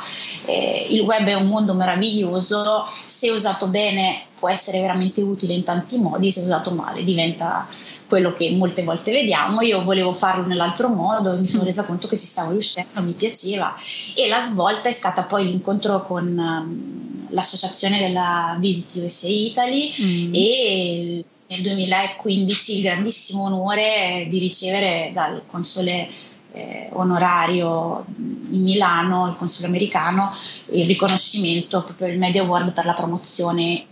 Eh, 0.46 0.88
il 0.92 1.02
web 1.02 1.28
è 1.28 1.34
un 1.34 1.48
mondo 1.48 1.74
meraviglioso 1.74 2.88
se 3.06 3.30
usato 3.32 3.68
bene 3.68 4.26
può 4.38 4.50
essere 4.50 4.82
veramente 4.82 5.22
utile 5.22 5.54
in 5.54 5.64
tanti 5.64 5.98
modi 5.98 6.30
se 6.30 6.42
usato 6.42 6.72
male 6.72 7.04
diventa 7.04 7.68
quello 8.08 8.34
che 8.34 8.52
molte 8.52 8.84
volte 8.84 9.12
vediamo. 9.12 9.62
Io 9.62 9.84
volevo 9.84 10.14
farlo 10.14 10.46
nell'altro 10.46 10.90
modo 10.90 11.34
e 11.34 11.40
mi 11.40 11.48
sono 11.48 11.64
mm. 11.64 11.66
resa 11.66 11.86
conto 11.86 12.08
che 12.08 12.18
ci 12.18 12.26
stavo 12.26 12.52
riuscendo, 12.52 13.02
mi 13.02 13.14
piaceva 13.14 13.76
e 14.16 14.28
la 14.28 14.42
svolta 14.42 14.90
è 14.90 14.94
stata 14.94 15.24
poi 15.24 15.46
l'incontro 15.46 16.02
con 16.02 16.26
um, 16.26 17.28
l'associazione 17.30 18.00
della 18.00 18.58
Visit 18.60 19.04
USA 19.04 19.28
Italy 19.28 19.92
mm. 20.02 20.34
e 20.34 21.26
nel 21.48 21.62
2015 21.62 22.76
il 22.78 22.82
grandissimo 22.84 23.44
onore 23.44 24.26
di 24.30 24.40
ricevere 24.40 25.12
dal 25.14 25.44
console 25.46 26.08
eh, 26.54 26.90
onorario 26.94 28.06
in 28.18 28.64
Milano, 28.64 29.28
il 29.28 29.36
console 29.36 29.68
americano, 29.68 30.32
il 30.72 30.86
riconoscimento 30.86 31.84
proprio 31.84 32.08
il 32.08 32.18
Media 32.18 32.42
Award 32.42 32.72
per 32.72 32.86
la 32.86 32.94
promozione 32.94 33.74
eh, 33.74 33.86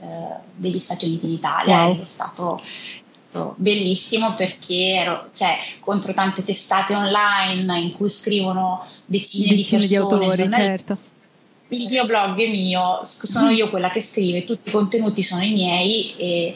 degli 0.55 0.79
Stati 0.79 1.05
Uniti 1.05 1.25
in 1.25 1.33
Italia. 1.33 1.85
Wow. 1.85 2.01
È 2.01 2.05
stato 2.05 2.59
fatto 3.33 3.55
bellissimo 3.57 4.33
perché 4.35 4.93
ero 4.99 5.29
cioè, 5.33 5.57
contro 5.79 6.13
tante 6.13 6.43
testate 6.43 6.93
online 6.93 7.79
in 7.79 7.91
cui 7.91 8.09
scrivono 8.09 8.85
decine, 9.05 9.55
decine 9.55 9.81
di 9.81 9.87
persone. 9.87 10.35
Di 10.35 10.41
autori, 10.41 10.49
certo. 10.49 10.97
Il 11.69 11.89
mio 11.89 12.05
blog 12.05 12.39
è 12.39 12.47
mio, 12.49 12.99
sono 13.03 13.49
io 13.49 13.69
quella 13.69 13.89
che 13.89 13.99
scrive, 13.99 14.45
tutti 14.45 14.69
i 14.69 14.71
contenuti 14.71 15.23
sono 15.23 15.41
i 15.41 15.51
miei 15.51 16.13
e, 16.17 16.53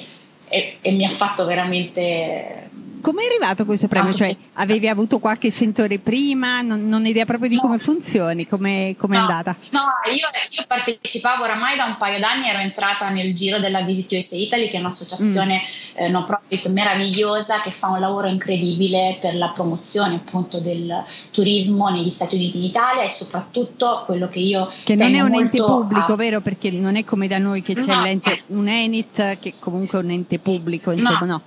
e, 0.49 0.77
e 0.79 0.91
mi 0.91 1.05
ha 1.05 1.09
fatto 1.09 1.45
veramente 1.45 2.66
come 3.07 3.23
è 3.23 3.27
arrivato 3.27 3.63
questo 3.63 3.87
premio? 3.87 4.11
Cioè, 4.11 4.35
avevi 4.55 4.89
avuto 4.89 5.19
qualche 5.19 5.49
sentore 5.49 5.97
prima? 5.97 6.59
Non, 6.59 6.81
non 6.81 7.05
hai 7.05 7.11
idea 7.11 7.23
proprio 7.23 7.47
di 7.47 7.55
no. 7.55 7.61
come 7.61 7.79
funzioni? 7.79 8.45
Come 8.45 8.97
no. 8.99 9.13
è 9.13 9.15
andata? 9.15 9.55
No, 9.69 9.79
io, 10.13 10.27
io, 10.49 10.63
partecipavo 10.67 11.45
oramai 11.45 11.77
da 11.77 11.85
un 11.85 11.95
paio 11.95 12.19
d'anni, 12.19 12.49
ero 12.49 12.59
entrata 12.59 13.07
nel 13.07 13.33
giro 13.33 13.59
della 13.59 13.79
Visit 13.83 14.11
USA 14.11 14.35
Italy, 14.35 14.67
che 14.67 14.75
è 14.75 14.79
un'associazione 14.81 15.55
mm. 15.55 16.03
eh, 16.03 16.09
no 16.09 16.25
profit 16.25 16.67
meravigliosa 16.73 17.61
che 17.61 17.71
fa 17.71 17.87
un 17.87 18.01
lavoro 18.01 18.27
incredibile 18.27 19.17
per 19.21 19.37
la 19.37 19.51
promozione 19.51 20.15
appunto 20.15 20.59
del 20.59 21.01
turismo 21.31 21.87
negli 21.87 22.09
Stati 22.09 22.35
Uniti 22.35 22.59
d'Italia 22.59 23.03
e 23.03 23.09
soprattutto 23.09 24.03
quello 24.05 24.27
che 24.27 24.39
io 24.39 24.67
che 24.83 24.95
non 24.95 25.15
è 25.15 25.21
un 25.21 25.33
ente 25.33 25.63
pubblico, 25.63 26.11
a... 26.11 26.15
vero? 26.17 26.41
Perché 26.41 26.71
non 26.71 26.97
è 26.97 27.05
come 27.05 27.29
da 27.29 27.37
noi 27.37 27.61
che 27.61 27.73
c'è 27.73 27.93
no. 27.93 28.01
l'ente, 28.03 28.43
un 28.47 28.67
Enit 28.67 29.39
che 29.39 29.53
comunque 29.59 29.97
è 29.97 30.03
un 30.03 30.11
ente 30.11 30.39
pubblico, 30.39 30.91
insomma, 30.91 31.25
no. 31.25 31.41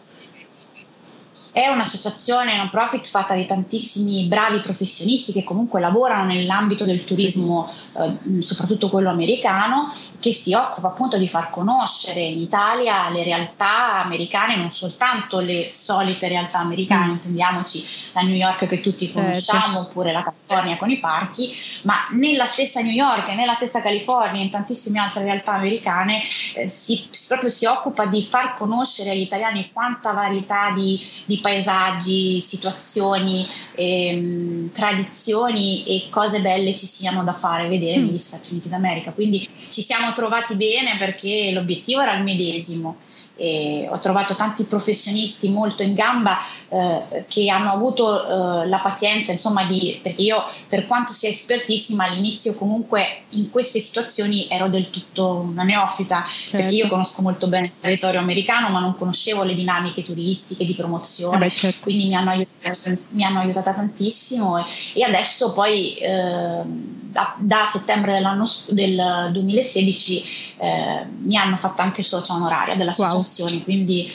È 1.52 1.66
un'associazione 1.66 2.56
non 2.56 2.68
profit 2.68 3.06
fatta 3.06 3.34
di 3.34 3.44
tantissimi 3.44 4.24
bravi 4.24 4.60
professionisti 4.60 5.32
che 5.32 5.42
comunque 5.42 5.80
lavorano 5.80 6.32
nell'ambito 6.32 6.84
del 6.84 7.04
turismo, 7.04 7.68
eh, 7.98 8.42
soprattutto 8.42 8.88
quello 8.88 9.10
americano, 9.10 9.92
che 10.20 10.32
si 10.32 10.52
occupa 10.52 10.88
appunto 10.88 11.16
di 11.18 11.26
far 11.26 11.50
conoscere 11.50 12.20
in 12.20 12.38
Italia 12.38 13.08
le 13.10 13.24
realtà 13.24 14.02
americane, 14.04 14.56
non 14.56 14.70
soltanto 14.70 15.40
le 15.40 15.70
solite 15.72 16.28
realtà 16.28 16.58
americane, 16.58 17.06
mm. 17.06 17.10
intendiamoci 17.10 17.84
la 18.12 18.20
New 18.20 18.36
York 18.36 18.66
che 18.66 18.80
tutti 18.80 19.06
certo. 19.06 19.20
conosciamo, 19.20 19.60
certo. 19.60 19.78
oppure 19.80 20.12
la 20.12 20.22
California 20.22 20.76
con 20.76 20.90
i 20.90 20.98
parchi, 20.98 21.50
ma 21.82 21.94
nella 22.10 22.44
stessa 22.44 22.80
New 22.80 22.92
York 22.92 23.28
e 23.28 23.34
nella 23.34 23.54
stessa 23.54 23.80
California 23.80 24.40
e 24.40 24.44
in 24.44 24.50
tantissime 24.50 25.00
altre 25.00 25.22
realtà 25.24 25.52
americane 25.52 26.22
eh, 26.54 26.68
si, 26.68 27.08
proprio 27.26 27.48
si 27.48 27.64
occupa 27.64 28.06
di 28.06 28.22
far 28.22 28.54
conoscere 28.54 29.10
agli 29.10 29.20
italiani 29.20 29.70
quanta 29.72 30.12
varietà 30.12 30.70
di, 30.70 31.00
di 31.24 31.39
paesaggi, 31.40 32.40
situazioni, 32.40 33.46
ehm, 33.74 34.70
tradizioni 34.72 35.84
e 35.84 36.08
cose 36.10 36.40
belle 36.40 36.74
ci 36.74 36.86
siano 36.86 37.24
da 37.24 37.32
fare 37.32 37.68
vedere 37.68 37.98
mm. 37.98 38.06
negli 38.06 38.18
Stati 38.18 38.50
Uniti 38.52 38.68
d'America. 38.68 39.12
Quindi 39.12 39.46
ci 39.68 39.82
siamo 39.82 40.12
trovati 40.12 40.54
bene 40.56 40.96
perché 40.98 41.50
l'obiettivo 41.52 42.00
era 42.00 42.14
il 42.14 42.22
medesimo 42.22 42.96
e 43.40 43.88
ho 43.90 43.98
trovato 43.98 44.34
tanti 44.34 44.64
professionisti 44.64 45.48
molto 45.48 45.82
in 45.82 45.94
gamba 45.94 46.36
eh, 46.68 47.24
che 47.26 47.48
hanno 47.48 47.72
avuto 47.72 48.22
eh, 48.22 48.68
la 48.68 48.78
pazienza, 48.80 49.32
insomma, 49.32 49.64
di, 49.64 49.98
perché 50.02 50.20
io 50.20 50.44
per 50.68 50.84
quanto 50.84 51.14
sia 51.14 51.30
espertissima 51.30 52.04
all'inizio 52.04 52.54
comunque 52.54 53.22
in 53.30 53.48
queste 53.48 53.80
situazioni 53.80 54.46
ero 54.50 54.68
del 54.68 54.90
tutto 54.90 55.36
una 55.36 55.62
neofita, 55.62 56.22
certo. 56.22 56.56
perché 56.58 56.74
io 56.74 56.86
conosco 56.86 57.22
molto 57.22 57.48
bene 57.48 57.66
il 57.66 57.72
territorio 57.80 58.20
americano 58.20 58.68
ma 58.68 58.80
non 58.80 58.94
conoscevo 58.94 59.42
le 59.42 59.54
dinamiche 59.54 60.02
turistiche 60.02 60.66
di 60.66 60.74
promozione, 60.74 61.36
eh 61.36 61.48
beh, 61.48 61.50
certo. 61.50 61.78
quindi 61.80 62.08
mi 62.08 62.16
hanno, 62.16 62.30
aiutata, 62.30 62.92
mi 63.10 63.24
hanno, 63.24 63.40
aiutata, 63.40 63.72
tantissimo 63.72 64.58
e, 64.58 64.64
e 64.92 65.04
adesso 65.04 65.52
poi 65.52 65.94
eh, 65.94 66.62
da, 67.10 67.34
da, 67.38 67.66
settembre 67.66 68.12
dell'anno, 68.12 68.48
del 68.68 69.30
2016 69.32 70.22
eh, 70.58 71.06
mi 71.22 71.36
hanno 71.36 71.56
fatto 71.56 71.82
anche 71.82 72.02
socia 72.02 72.34
onoraria 72.34 72.74
dell'associazione. 72.74 73.52
Wow 73.52 73.62
quindi 73.64 74.10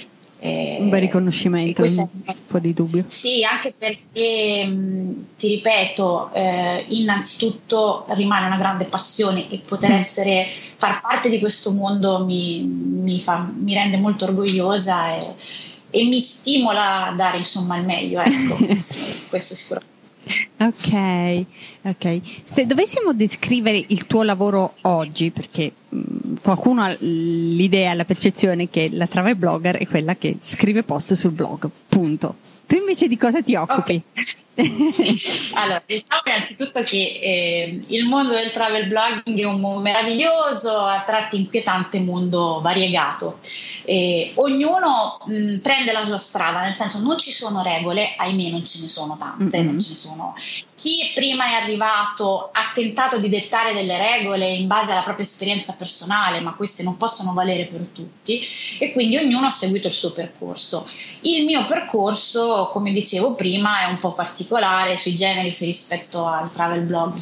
eh, 0.45 0.77
un 0.79 0.89
bel 0.89 1.01
riconoscimento, 1.01 1.83
è, 1.83 2.33
fuori 2.33 2.73
dubbio. 2.73 3.03
Sì, 3.07 3.43
anche 3.43 3.73
perché 3.75 4.65
mh, 4.65 5.25
ti 5.37 5.47
ripeto, 5.47 6.33
eh, 6.33 6.85
innanzitutto 6.89 8.05
rimane 8.09 8.45
una 8.45 8.57
grande 8.57 8.85
passione 8.85 9.49
e 9.49 9.61
poter 9.65 9.91
mm. 9.91 9.95
essere, 9.95 10.45
far 10.47 11.01
parte 11.01 11.29
di 11.29 11.39
questo 11.39 11.71
mondo 11.71 12.23
mi, 12.25 12.61
mi, 12.61 13.19
fa, 13.19 13.49
mi 13.57 13.73
rende 13.73 13.97
molto 13.97 14.25
orgogliosa 14.25 15.17
e, 15.17 15.35
e, 15.89 16.03
mi 16.03 16.19
stimola 16.19 17.07
a 17.07 17.11
dare 17.13 17.37
insomma 17.37 17.77
il 17.77 17.85
meglio, 17.85 18.21
ecco, 18.21 18.57
questo 19.29 19.55
sicuramente. 19.55 19.93
Ok, 20.57 21.45
ok. 21.83 22.21
Se 22.43 22.65
dovessimo 22.65 23.13
descrivere 23.13 23.83
il 23.87 24.07
tuo 24.07 24.23
lavoro 24.23 24.75
oggi, 24.81 25.31
perché 25.31 25.71
qualcuno 26.41 26.83
ha 26.83 26.95
l'idea, 26.99 27.93
la 27.93 28.05
percezione 28.05 28.69
che 28.69 28.89
la 28.91 29.07
travel 29.07 29.35
blogger 29.35 29.77
è 29.77 29.87
quella 29.87 30.15
che 30.15 30.37
scrive 30.41 30.83
post 30.83 31.13
sul 31.13 31.31
blog, 31.31 31.69
punto. 31.87 32.37
Tu 32.65 32.75
invece 32.75 33.07
di 33.07 33.17
cosa 33.17 33.41
ti 33.41 33.55
occupi? 33.55 34.01
Okay. 34.11 34.23
Allora, 34.55 35.83
diciamo 35.85 36.21
innanzitutto 36.25 36.81
che 36.81 37.19
eh, 37.21 37.79
il 37.89 38.05
mondo 38.05 38.33
del 38.33 38.51
travel 38.51 38.87
blogging 38.87 39.39
è 39.39 39.45
un 39.45 39.81
meraviglioso, 39.81 40.77
a 40.77 41.03
tratti 41.05 41.37
inquietante 41.37 41.99
mondo 41.99 42.61
variegato. 42.61 43.39
Eh, 43.83 44.31
ognuno 44.35 45.19
mh, 45.25 45.57
prende 45.57 45.91
la 45.91 46.03
sua 46.03 46.17
strada, 46.17 46.61
nel 46.61 46.73
senso 46.73 46.99
non 46.99 47.17
ci 47.17 47.31
sono 47.31 47.61
regole, 47.61 48.13
ahimè 48.15 48.49
non 48.49 48.65
ce 48.65 48.81
ne 48.81 48.87
sono 48.87 49.17
tante, 49.17 49.57
mm-hmm. 49.57 49.67
non 49.67 49.79
ce 49.79 49.89
ne 49.89 49.95
sono 49.95 50.33
chi 50.85 51.11
prima 51.15 51.45
è 51.45 51.63
arrivato 51.63 52.49
ha 52.51 52.71
tentato 52.71 53.17
di 53.17 53.27
dettare 53.27 53.73
delle 53.73 53.97
regole 53.97 54.45
in 54.45 54.67
base 54.67 54.91
alla 54.91 55.01
propria 55.01 55.25
esperienza 55.25 55.73
personale, 55.73 56.41
ma 56.41 56.53
queste 56.53 56.83
non 56.83 56.95
possono 56.95 57.33
valere 57.33 57.65
per 57.65 57.87
tutti 57.87 58.39
e 58.77 58.91
quindi 58.91 59.17
ognuno 59.17 59.47
ha 59.47 59.49
seguito 59.49 59.87
il 59.87 59.93
suo 59.93 60.11
percorso. 60.11 60.85
Il 61.21 61.45
mio 61.45 61.65
percorso, 61.65 62.69
come 62.71 62.91
dicevo 62.91 63.33
prima, 63.33 63.81
è 63.81 63.85
un 63.85 63.97
po' 63.97 64.11
particolare 64.13 64.44
sui 64.97 65.15
generis 65.15 65.61
rispetto 65.61 66.25
al 66.25 66.51
travel 66.51 66.81
blog 66.81 67.13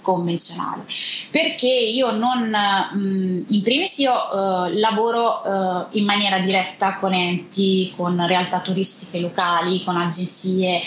convenzionale, 0.00 0.84
perché 1.30 1.68
io 1.68 2.10
non, 2.12 2.54
mm, 2.96 3.42
in 3.48 3.62
primis 3.62 3.98
io 3.98 4.12
eh, 4.12 4.78
lavoro 4.78 5.44
eh, 5.90 5.98
in 5.98 6.04
maniera 6.04 6.38
diretta 6.38 6.94
con 6.94 7.12
enti, 7.12 7.92
con 7.96 8.26
realtà 8.26 8.60
turistiche 8.60 9.20
locali, 9.20 9.84
con 9.84 9.96
agenzie, 9.96 10.80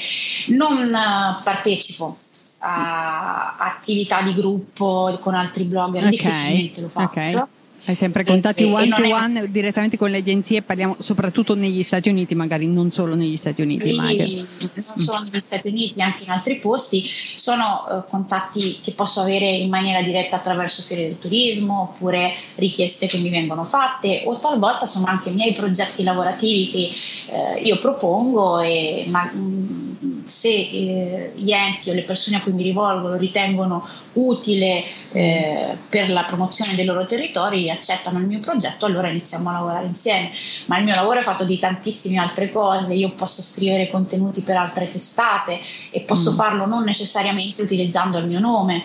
non 0.47 0.93
eh, 0.93 1.43
partecipo 1.43 1.71
partecipo 1.73 2.17
a 2.65 3.55
attività 3.57 4.21
di 4.21 4.33
gruppo 4.33 5.17
con 5.19 5.33
altri 5.33 5.65
blogger, 5.65 6.05
okay. 6.05 6.09
difficilmente 6.09 6.81
lo 6.81 6.89
faccio. 6.89 7.09
Okay. 7.11 7.43
Hai 7.85 7.95
sempre 7.95 8.23
contatti 8.23 8.63
one 8.63 8.87
to 8.87 9.03
one 9.13 9.51
direttamente 9.51 9.97
con 9.97 10.09
le 10.09 10.19
agenzie, 10.19 10.61
parliamo 10.61 10.95
soprattutto 10.99 11.53
negli 11.53 11.83
Stati 11.83 12.07
Uniti, 12.07 12.33
magari 12.33 12.65
non 12.65 12.91
solo 12.91 13.13
negli 13.13 13.35
Stati 13.35 13.61
Uniti. 13.61 13.89
Sì, 13.89 14.47
non 14.57 14.97
solo 14.97 15.23
negli 15.23 15.41
Stati 15.43 15.67
Uniti, 15.67 16.01
anche 16.01 16.23
in 16.23 16.29
altri 16.29 16.59
posti. 16.59 17.03
Sono 17.05 17.83
uh, 17.89 18.09
contatti 18.09 18.79
che 18.81 18.93
posso 18.93 19.19
avere 19.19 19.49
in 19.49 19.69
maniera 19.69 20.01
diretta 20.01 20.37
attraverso 20.37 20.81
fiere 20.81 21.03
del 21.03 21.19
turismo 21.19 21.91
oppure 21.93 22.33
richieste 22.55 23.07
che 23.07 23.17
mi 23.17 23.29
vengono 23.29 23.65
fatte 23.65 24.23
o 24.27 24.39
talvolta 24.39 24.85
sono 24.85 25.05
anche 25.07 25.31
miei 25.31 25.51
progetti 25.51 26.03
lavorativi 26.03 26.69
che 26.69 26.89
uh, 27.31 27.65
io 27.65 27.77
propongo 27.79 28.61
e 28.61 29.03
ma, 29.09 29.25
mh, 29.25 29.37
mm, 29.37 29.82
se 30.25 30.49
eh, 30.49 31.31
gli 31.35 31.51
enti 31.51 31.89
o 31.89 31.93
le 31.93 32.03
persone 32.03 32.37
a 32.37 32.41
cui 32.41 32.53
mi 32.53 32.63
rivolgo 32.63 33.09
lo 33.09 33.17
ritengono 33.17 33.87
utile 34.13 34.83
eh, 35.11 35.77
per 35.89 36.09
la 36.09 36.23
promozione 36.23 36.75
dei 36.75 36.85
loro 36.85 37.05
territori, 37.05 37.69
accettano 37.69 38.19
il 38.19 38.27
mio 38.27 38.39
progetto, 38.39 38.85
allora 38.85 39.07
iniziamo 39.07 39.49
a 39.49 39.53
lavorare 39.53 39.85
insieme. 39.85 40.31
Ma 40.67 40.77
il 40.77 40.83
mio 40.83 40.95
lavoro 40.95 41.19
è 41.19 41.23
fatto 41.23 41.43
di 41.43 41.57
tantissime 41.57 42.19
altre 42.19 42.51
cose, 42.51 42.93
io 42.93 43.11
posso 43.11 43.41
scrivere 43.41 43.89
contenuti 43.89 44.41
per 44.41 44.57
altre 44.57 44.87
testate 44.87 45.59
e 45.89 46.01
posso 46.01 46.31
mm. 46.31 46.35
farlo 46.35 46.65
non 46.65 46.83
necessariamente 46.83 47.61
utilizzando 47.61 48.17
il 48.17 48.27
mio 48.27 48.39
nome, 48.39 48.83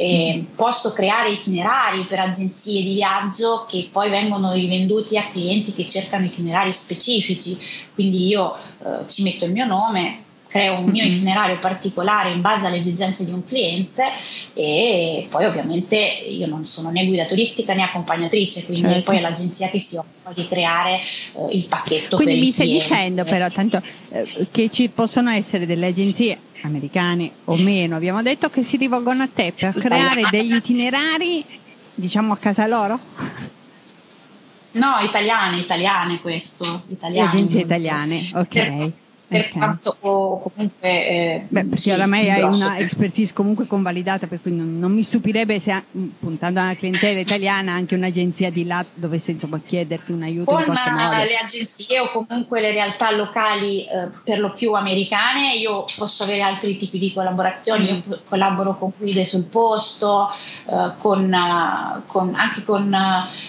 mm. 0.00 0.44
posso 0.54 0.92
creare 0.92 1.30
itinerari 1.30 2.04
per 2.04 2.20
agenzie 2.20 2.82
di 2.82 2.94
viaggio 2.94 3.66
che 3.68 3.88
poi 3.90 4.10
vengono 4.10 4.52
rivenduti 4.52 5.16
a 5.16 5.26
clienti 5.26 5.74
che 5.74 5.88
cercano 5.88 6.24
itinerari 6.24 6.72
specifici, 6.72 7.58
quindi 7.94 8.26
io 8.26 8.54
eh, 8.54 9.08
ci 9.08 9.22
metto 9.22 9.44
il 9.44 9.52
mio 9.52 9.64
nome 9.64 10.26
creo 10.48 10.78
un 10.80 10.86
mio 10.86 11.04
itinerario 11.04 11.58
particolare 11.58 12.30
in 12.30 12.40
base 12.40 12.66
alle 12.66 12.76
esigenze 12.76 13.24
di 13.24 13.32
un 13.32 13.44
cliente 13.44 14.02
e 14.54 15.26
poi 15.28 15.44
ovviamente 15.44 15.96
io 15.96 16.46
non 16.46 16.64
sono 16.64 16.90
né 16.90 17.04
guida 17.04 17.26
turistica 17.26 17.74
né 17.74 17.82
accompagnatrice, 17.82 18.64
quindi 18.64 18.88
certo. 18.88 19.02
poi 19.02 19.18
è 19.18 19.20
l'agenzia 19.20 19.68
che 19.68 19.78
si 19.78 19.96
occupa 19.96 20.32
di 20.32 20.48
creare 20.48 20.98
eh, 20.98 21.56
il 21.56 21.66
pacchetto. 21.66 22.16
Quindi 22.16 22.40
mi 22.40 22.46
stai 22.46 22.70
dicendo 22.70 23.24
però 23.24 23.48
tanto 23.50 23.80
eh, 24.10 24.48
che 24.50 24.70
ci 24.70 24.88
possono 24.88 25.30
essere 25.30 25.66
delle 25.66 25.86
agenzie 25.86 26.38
americane 26.62 27.30
o 27.44 27.56
meno, 27.56 27.94
abbiamo 27.94 28.22
detto 28.22 28.48
che 28.48 28.62
si 28.62 28.76
rivolgono 28.78 29.22
a 29.22 29.28
te 29.32 29.52
per 29.56 29.74
creare 29.74 30.26
degli 30.30 30.54
itinerari 30.54 31.44
diciamo 31.94 32.32
a 32.32 32.36
casa 32.38 32.66
loro? 32.66 32.98
No, 34.70 34.96
italiane, 35.02 35.58
italiane 35.58 36.20
questo. 36.20 36.84
Italiane, 36.88 37.28
agenzie 37.28 37.60
italiane, 37.60 38.20
ok 38.34 38.92
per 39.28 39.40
okay. 39.40 39.52
quanto 39.52 39.96
comunque 40.00 40.88
eh, 40.88 41.44
Beh, 41.46 41.64
perché 41.64 41.76
sì, 41.76 41.90
oramai 41.90 42.30
hai 42.30 42.42
una 42.42 42.78
expertise 42.78 43.34
comunque 43.34 43.66
convalidata 43.66 44.26
per 44.26 44.40
cui 44.40 44.52
non, 44.52 44.78
non 44.78 44.90
mi 44.92 45.02
stupirebbe 45.02 45.60
se 45.60 45.84
puntando 46.18 46.60
alla 46.60 46.74
clientela 46.74 47.18
italiana 47.20 47.72
anche 47.72 47.94
un'agenzia 47.94 48.50
di 48.50 48.64
là 48.64 48.84
dovesse 48.94 49.32
insomma 49.32 49.60
chiederti 49.60 50.12
un 50.12 50.22
aiuto 50.22 50.54
con 50.54 50.64
modo. 50.64 51.14
le 51.14 51.36
agenzie 51.36 52.00
o 52.00 52.08
comunque 52.08 52.62
le 52.62 52.72
realtà 52.72 53.14
locali 53.14 53.84
eh, 53.84 54.08
per 54.24 54.38
lo 54.38 54.54
più 54.54 54.72
americane 54.72 55.56
io 55.56 55.84
posso 55.98 56.22
avere 56.22 56.40
altri 56.40 56.76
tipi 56.76 56.98
di 56.98 57.12
collaborazioni 57.12 57.84
mm. 57.84 58.10
io 58.10 58.20
collaboro 58.24 58.78
con 58.78 58.92
guide 58.96 59.26
sul 59.26 59.44
posto 59.44 60.26
eh, 60.70 60.92
con, 60.96 62.02
con, 62.06 62.34
anche 62.34 62.62
con 62.64 62.96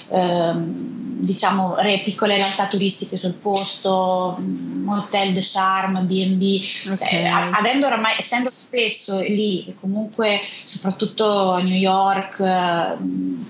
ehm, 0.09 0.98
diciamo 1.19 1.75
re, 1.77 1.99
piccole 1.99 2.36
realtà 2.36 2.67
turistiche 2.67 3.17
sul 3.17 3.34
posto, 3.34 4.41
hotel 4.88 5.34
de 5.34 5.41
charme, 5.43 6.03
B&B, 6.03 6.62
okay. 6.91 6.95
cioè, 6.95 7.49
avendo 7.51 7.88
oramai, 7.88 8.13
essendo 8.17 8.49
spesso 8.51 9.19
lì, 9.19 9.73
comunque 9.79 10.39
soprattutto 10.41 11.51
a 11.51 11.62
New 11.62 11.75
York, 11.75 12.97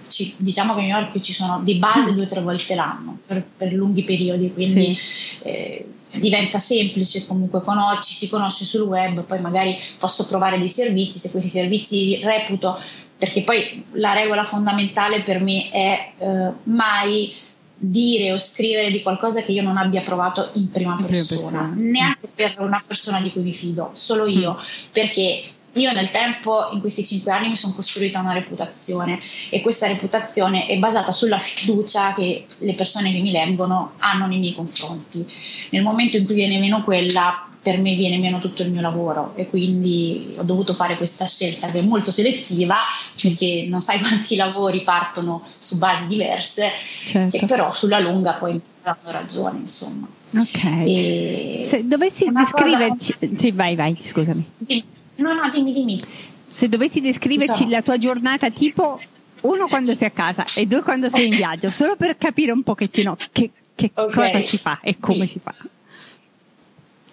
ci, 0.07 0.33
diciamo 0.37 0.73
che 0.73 0.79
a 0.81 0.83
New 0.83 0.97
York 0.97 1.19
ci 1.19 1.33
sono 1.33 1.61
di 1.63 1.75
base 1.75 2.11
mm. 2.11 2.15
due 2.15 2.23
o 2.23 2.27
tre 2.27 2.41
volte 2.41 2.75
l'anno 2.75 3.19
per, 3.25 3.45
per 3.55 3.73
lunghi 3.73 4.03
periodi, 4.03 4.51
quindi 4.51 4.95
sì. 4.95 5.37
eh, 5.43 5.85
diventa 6.13 6.57
semplice 6.57 7.27
comunque 7.27 7.61
conosci, 7.61 8.13
si 8.13 8.29
conosce 8.29 8.65
sul 8.65 8.81
web, 8.81 9.23
poi 9.23 9.39
magari 9.41 9.79
posso 9.99 10.25
provare 10.25 10.57
dei 10.57 10.69
servizi, 10.69 11.19
se 11.19 11.29
questi 11.29 11.49
servizi 11.49 12.19
reputo, 12.23 12.77
perché 13.17 13.43
poi 13.43 13.85
la 13.93 14.13
regola 14.13 14.43
fondamentale 14.43 15.21
per 15.21 15.39
me 15.39 15.69
è 15.69 16.13
eh, 16.17 16.51
mai 16.63 17.31
dire 17.79 18.33
o 18.33 18.37
scrivere 18.37 18.91
di 18.91 19.01
qualcosa 19.01 19.41
che 19.41 19.53
io 19.53 19.63
non 19.63 19.77
abbia 19.77 20.01
provato 20.01 20.49
in 20.53 20.69
prima 20.69 20.97
persona, 20.99 21.59
persona. 21.61 21.73
neanche 21.75 22.29
per 22.35 22.55
una 22.59 22.81
persona 22.85 23.21
di 23.21 23.31
cui 23.31 23.41
mi 23.41 23.53
fido, 23.53 23.91
solo 23.93 24.25
io, 24.25 24.53
mm. 24.53 24.91
perché 24.91 25.43
io 25.73 25.91
nel 25.93 26.09
tempo, 26.09 26.69
in 26.73 26.79
questi 26.79 27.05
cinque 27.05 27.31
anni, 27.31 27.49
mi 27.49 27.55
sono 27.55 27.73
costruita 27.73 28.19
una 28.19 28.33
reputazione 28.33 29.19
e 29.49 29.61
questa 29.61 29.87
reputazione 29.87 30.65
è 30.65 30.77
basata 30.77 31.11
sulla 31.11 31.37
fiducia 31.37 32.13
che 32.13 32.45
le 32.57 32.73
persone 32.73 33.11
che 33.11 33.19
mi 33.19 33.31
leggono 33.31 33.93
hanno 33.99 34.25
nei 34.25 34.39
miei 34.39 34.55
confronti. 34.55 35.25
Nel 35.69 35.83
momento 35.83 36.17
in 36.17 36.25
cui 36.25 36.35
viene 36.35 36.57
meno 36.57 36.83
quella, 36.83 37.47
per 37.61 37.77
me 37.77 37.93
viene 37.93 38.17
meno 38.17 38.39
tutto 38.39 38.63
il 38.63 38.71
mio 38.71 38.81
lavoro 38.81 39.33
e 39.35 39.47
quindi 39.47 40.33
ho 40.37 40.43
dovuto 40.43 40.73
fare 40.73 40.95
questa 40.95 41.27
scelta 41.27 41.67
che 41.67 41.79
è 41.79 41.83
molto 41.83 42.09
selettiva 42.09 42.77
perché 43.21 43.65
non 43.67 43.81
sai 43.81 43.99
quanti 44.01 44.35
lavori 44.35 44.81
partono 44.81 45.43
su 45.59 45.77
basi 45.77 46.07
diverse, 46.07 46.71
certo. 46.73 47.37
che 47.37 47.45
però 47.45 47.71
sulla 47.71 47.99
lunga 47.99 48.33
poi 48.33 48.59
hanno 48.81 49.11
ragione, 49.11 49.59
insomma. 49.59 50.07
Ok. 50.33 50.63
E... 50.63 51.65
Se 51.69 51.87
dovessi 51.87 52.25
descriverci... 52.31 53.17
Cosa... 53.19 53.33
Sì, 53.37 53.51
vai, 53.51 53.75
vai, 53.75 53.95
scusami. 54.03 54.47
Dimmi. 54.57 54.97
No, 55.19 55.29
no, 55.29 55.49
dimmi, 55.49 55.71
dimmi. 55.71 56.01
Se 56.47 56.67
dovessi 56.67 57.01
descriverci 57.01 57.63
so. 57.63 57.69
la 57.69 57.81
tua 57.81 57.97
giornata 57.97 58.49
tipo 58.49 58.99
uno 59.41 59.67
quando 59.67 59.93
sei 59.95 60.07
a 60.07 60.11
casa 60.11 60.45
e 60.55 60.65
due 60.65 60.81
quando 60.81 61.09
sei 61.09 61.25
in 61.25 61.35
viaggio, 61.35 61.69
solo 61.71 61.95
per 61.95 62.17
capire 62.17 62.51
un 62.51 62.63
pochettino 62.63 63.15
che, 63.31 63.51
che 63.75 63.91
okay. 63.93 64.31
cosa 64.31 64.47
si 64.47 64.57
fa 64.57 64.79
e 64.81 64.97
come 64.99 65.25
sì. 65.25 65.33
si 65.33 65.39
fa. 65.41 65.53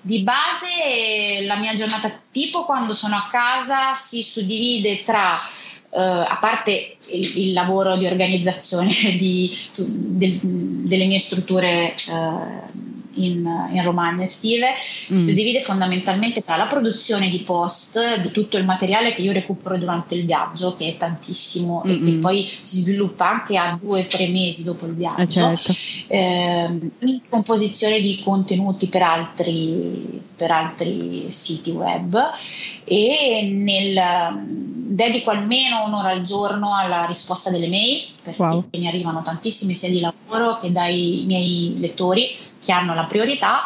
Di 0.00 0.22
base 0.22 1.44
la 1.46 1.56
mia 1.56 1.74
giornata 1.74 2.10
tipo 2.30 2.64
quando 2.64 2.92
sono 2.92 3.16
a 3.16 3.26
casa 3.30 3.94
si 3.94 4.22
suddivide 4.22 5.02
tra 5.02 5.36
Uh, 5.88 6.26
a 6.28 6.36
parte 6.40 6.96
il, 7.12 7.38
il, 7.38 7.52
lavoro 7.54 7.96
di 7.96 8.04
organizzazione 8.04 8.90
di, 9.16 9.50
del, 9.78 10.38
delle 10.42 11.06
mie 11.06 11.18
strutture 11.18 11.94
uh, 12.10 13.05
in, 13.16 13.68
in 13.72 13.82
Romagna 13.82 14.24
estive, 14.24 14.70
mm. 14.70 15.12
si 15.12 15.34
divide 15.34 15.60
fondamentalmente 15.60 16.42
tra 16.42 16.56
la 16.56 16.66
produzione 16.66 17.28
di 17.28 17.40
post, 17.40 18.20
di 18.20 18.30
tutto 18.30 18.56
il 18.56 18.64
materiale 18.64 19.12
che 19.12 19.22
io 19.22 19.32
recupero 19.32 19.76
durante 19.76 20.14
il 20.14 20.24
viaggio, 20.24 20.74
che 20.74 20.86
è 20.86 20.96
tantissimo 20.96 21.82
Mm-mm. 21.86 21.96
e 21.96 22.00
che 22.00 22.12
poi 22.18 22.46
si 22.46 22.80
sviluppa 22.80 23.28
anche 23.28 23.56
a 23.56 23.78
due 23.80 24.02
o 24.02 24.06
tre 24.06 24.28
mesi 24.28 24.64
dopo 24.64 24.86
il 24.86 24.94
viaggio, 24.94 25.22
eh 25.22 25.56
certo. 25.56 25.72
eh, 26.08 26.90
composizione 27.28 28.00
di 28.00 28.20
contenuti 28.22 28.88
per 28.88 29.02
altri, 29.02 30.22
per 30.34 30.50
altri 30.50 31.26
siti 31.28 31.70
web 31.70 32.18
e 32.84 33.48
nel 33.52 34.74
dedico 34.96 35.30
almeno 35.30 35.84
un'ora 35.86 36.10
al 36.10 36.22
giorno 36.22 36.74
alla 36.74 37.04
risposta 37.04 37.50
delle 37.50 37.68
mail 37.68 38.02
perché 38.22 38.42
wow. 38.42 38.64
mi 38.72 38.88
arrivano 38.88 39.22
tantissime 39.22 39.74
sia 39.74 39.90
di 39.90 40.00
lavoro 40.00 40.58
che 40.58 40.72
dai 40.72 41.24
miei 41.26 41.76
lettori 41.78 42.34
che 42.66 42.72
hanno 42.72 42.94
la 42.94 43.04
priorità, 43.04 43.62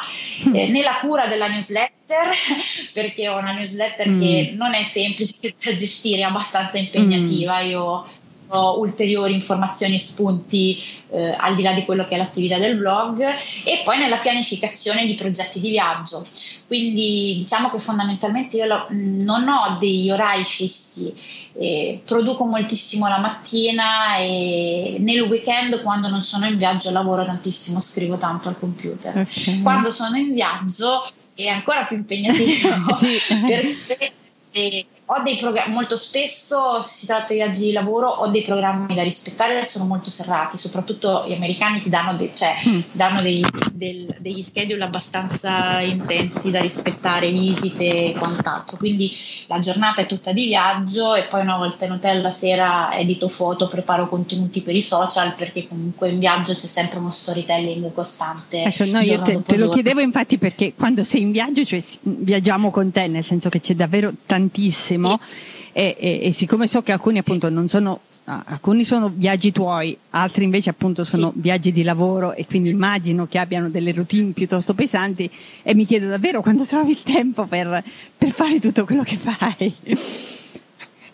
mm. 0.46 0.54
eh, 0.54 0.68
nella 0.68 0.98
cura 1.00 1.26
della 1.26 1.48
newsletter, 1.48 2.28
perché 2.92 3.28
ho 3.28 3.38
una 3.38 3.52
newsletter 3.52 4.10
mm. 4.10 4.20
che 4.20 4.52
non 4.54 4.74
è 4.74 4.82
semplice 4.82 5.54
da 5.58 5.74
gestire, 5.74 6.20
è 6.20 6.24
abbastanza 6.24 6.76
impegnativa. 6.76 7.62
Mm. 7.62 7.68
Io 7.68 8.04
ulteriori 8.50 9.32
informazioni 9.32 9.94
e 9.94 9.98
spunti 9.98 10.76
eh, 11.10 11.34
al 11.36 11.54
di 11.54 11.62
là 11.62 11.72
di 11.72 11.84
quello 11.84 12.06
che 12.06 12.14
è 12.14 12.18
l'attività 12.18 12.58
del 12.58 12.76
blog 12.76 13.20
e 13.20 13.80
poi 13.84 13.98
nella 13.98 14.18
pianificazione 14.18 15.06
di 15.06 15.14
progetti 15.14 15.60
di 15.60 15.70
viaggio. 15.70 16.26
Quindi 16.66 17.36
diciamo 17.38 17.68
che 17.68 17.78
fondamentalmente 17.78 18.56
io 18.56 18.66
lo, 18.66 18.86
non 18.90 19.48
ho 19.48 19.76
degli 19.78 20.10
orari 20.10 20.44
fissi, 20.44 21.12
eh, 21.54 22.00
produco 22.04 22.44
moltissimo 22.44 23.08
la 23.08 23.18
mattina 23.18 24.16
e 24.18 24.96
nel 25.00 25.22
weekend 25.22 25.80
quando 25.82 26.08
non 26.08 26.22
sono 26.22 26.46
in 26.46 26.56
viaggio 26.56 26.90
lavoro 26.90 27.24
tantissimo, 27.24 27.80
scrivo 27.80 28.16
tanto 28.16 28.48
al 28.48 28.58
computer. 28.58 29.18
Okay. 29.18 29.62
Quando 29.62 29.90
sono 29.90 30.16
in 30.16 30.32
viaggio 30.32 31.06
è 31.34 31.46
ancora 31.46 31.84
più 31.84 31.96
impegnativo 31.96 32.96
sì. 32.98 33.18
perché 33.86 34.12
e 34.52 34.84
ho 35.12 35.22
dei 35.24 35.36
programmi, 35.36 35.74
molto 35.74 35.96
spesso 35.96 36.78
si 36.78 37.06
tratta 37.06 37.32
di 37.32 37.40
viaggi 37.40 37.64
di 37.64 37.72
lavoro, 37.72 38.08
ho 38.08 38.28
dei 38.28 38.42
programmi 38.42 38.94
da 38.94 39.02
rispettare, 39.02 39.60
sono 39.64 39.86
molto 39.86 40.08
serrati, 40.08 40.56
soprattutto 40.56 41.24
gli 41.26 41.32
americani 41.32 41.80
ti 41.80 41.90
danno, 41.90 42.14
de, 42.14 42.30
cioè, 42.32 42.54
mm. 42.68 42.80
ti 42.88 42.96
danno 42.96 43.20
dei, 43.20 43.44
del, 43.72 44.06
degli 44.20 44.40
schedule 44.40 44.84
abbastanza 44.84 45.80
intensi 45.80 46.52
da 46.52 46.60
rispettare, 46.60 47.28
visite 47.30 48.10
e 48.10 48.14
quant'altro, 48.16 48.76
quindi 48.76 49.10
la 49.48 49.58
giornata 49.58 50.00
è 50.00 50.06
tutta 50.06 50.30
di 50.30 50.46
viaggio 50.46 51.16
e 51.16 51.24
poi 51.24 51.40
una 51.40 51.56
volta 51.56 51.86
in 51.86 51.92
hotel 51.92 52.20
la 52.20 52.30
sera 52.30 52.96
edito 52.96 53.26
foto, 53.26 53.66
preparo 53.66 54.08
contenuti 54.08 54.60
per 54.60 54.76
i 54.76 54.82
social 54.82 55.34
perché 55.34 55.66
comunque 55.66 56.10
in 56.10 56.20
viaggio 56.20 56.54
c'è 56.54 56.68
sempre 56.68 57.00
uno 57.00 57.10
storytelling 57.10 57.92
costante. 57.92 58.62
Ecco, 58.62 58.84
no, 58.84 59.00
io 59.00 59.20
te, 59.22 59.42
te 59.42 59.58
lo 59.58 59.70
chiedevo 59.70 59.98
infatti 59.98 60.38
perché 60.38 60.72
quando 60.76 61.02
sei 61.02 61.22
in 61.22 61.32
viaggio, 61.32 61.64
cioè 61.64 61.82
viaggiamo 62.02 62.70
con 62.70 62.92
te, 62.92 63.08
nel 63.08 63.24
senso 63.24 63.48
che 63.48 63.58
c'è 63.58 63.74
davvero 63.74 64.12
tantissimo 64.24 64.99
sì. 65.08 65.70
e, 65.72 65.96
e, 65.98 66.20
e 66.22 66.32
siccome 66.32 66.66
so 66.66 66.82
che 66.82 66.92
alcuni 66.92 67.18
appunto 67.18 67.48
non 67.48 67.68
sono 67.68 68.00
alcuni 68.24 68.84
sono 68.84 69.10
viaggi 69.12 69.50
tuoi, 69.50 69.96
altri 70.10 70.44
invece 70.44 70.70
appunto 70.70 71.04
sono 71.04 71.32
sì. 71.34 71.40
viaggi 71.40 71.72
di 71.72 71.82
lavoro 71.82 72.34
e 72.34 72.46
quindi 72.46 72.68
immagino 72.68 73.26
che 73.26 73.38
abbiano 73.38 73.68
delle 73.68 73.92
routine 73.92 74.32
piuttosto 74.32 74.74
pesanti 74.74 75.28
e 75.62 75.74
mi 75.74 75.84
chiedo 75.84 76.08
davvero 76.08 76.40
quando 76.40 76.64
trovi 76.64 76.92
il 76.92 77.02
tempo 77.02 77.46
per, 77.46 77.82
per 78.16 78.30
fare 78.30 78.60
tutto 78.60 78.84
quello 78.84 79.02
che 79.02 79.16
fai. 79.16 80.38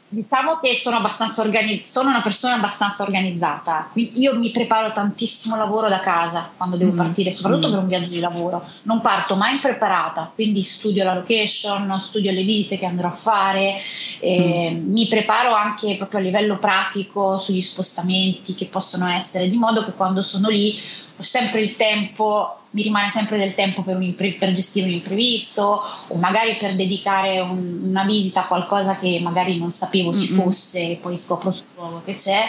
Diciamo 0.08 0.60
che 0.60 0.72
sono, 0.76 0.96
abbastanza 0.96 1.42
organi- 1.42 1.82
sono 1.82 2.10
una 2.10 2.20
persona 2.20 2.54
abbastanza 2.54 3.02
organizzata, 3.02 3.88
quindi 3.90 4.20
io 4.20 4.38
mi 4.38 4.52
preparo 4.52 4.92
tantissimo 4.92 5.56
lavoro 5.56 5.88
da 5.88 5.98
casa 5.98 6.52
quando 6.56 6.76
devo 6.76 6.92
mm. 6.92 6.96
partire, 6.96 7.32
soprattutto 7.32 7.66
mm. 7.66 7.70
per 7.72 7.80
un 7.80 7.88
viaggio 7.88 8.10
di 8.10 8.20
lavoro. 8.20 8.64
Non 8.82 9.00
parto 9.00 9.34
mai 9.34 9.54
impreparata, 9.54 10.30
quindi 10.32 10.62
studio 10.62 11.02
la 11.02 11.14
location, 11.14 12.00
studio 12.00 12.30
le 12.30 12.44
visite 12.44 12.78
che 12.78 12.86
andrò 12.86 13.08
a 13.08 13.12
fare, 13.12 13.74
eh, 14.20 14.70
mm. 14.70 14.92
mi 14.92 15.06
preparo 15.08 15.54
anche 15.54 15.96
proprio 15.96 16.20
a 16.20 16.22
livello 16.22 16.58
pratico 16.58 17.38
sugli 17.38 17.60
spostamenti 17.60 18.54
che 18.54 18.66
possono 18.66 19.08
essere, 19.08 19.48
di 19.48 19.56
modo 19.56 19.82
che 19.82 19.92
quando 19.92 20.22
sono 20.22 20.48
lì 20.48 20.78
ho 21.18 21.22
sempre 21.22 21.62
il 21.62 21.76
tempo 21.76 22.60
mi 22.76 22.82
rimane 22.82 23.08
sempre 23.08 23.38
del 23.38 23.54
tempo 23.54 23.82
per, 23.82 23.98
impre- 24.02 24.34
per 24.34 24.52
gestire 24.52 24.86
un 24.86 24.92
imprevisto 24.92 25.82
o 26.08 26.14
magari 26.16 26.56
per 26.56 26.74
dedicare 26.74 27.40
un, 27.40 27.80
una 27.84 28.04
visita 28.04 28.40
a 28.40 28.46
qualcosa 28.46 28.96
che 28.98 29.18
magari 29.22 29.56
non 29.58 29.70
sapevo 29.70 30.14
ci 30.14 30.28
mm-hmm. 30.28 30.42
fosse 30.42 30.90
e 30.90 30.96
poi 30.96 31.16
scopro 31.16 31.54
luogo 31.74 32.02
che 32.04 32.14
c'è. 32.16 32.42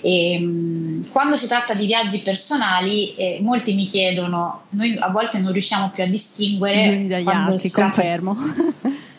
E, 0.00 0.36
um, 0.40 1.08
quando 1.12 1.36
si 1.36 1.46
tratta 1.46 1.74
di 1.74 1.86
viaggi 1.86 2.18
personali, 2.18 3.14
eh, 3.14 3.38
molti 3.40 3.74
mi 3.74 3.86
chiedono, 3.86 4.64
noi 4.70 4.96
a 4.98 5.10
volte 5.10 5.38
non 5.38 5.52
riusciamo 5.52 5.90
più 5.90 6.02
a 6.02 6.06
distinguere. 6.06 7.06
Dagli 7.06 7.28
altri, 7.28 7.70
confermo. 7.70 8.36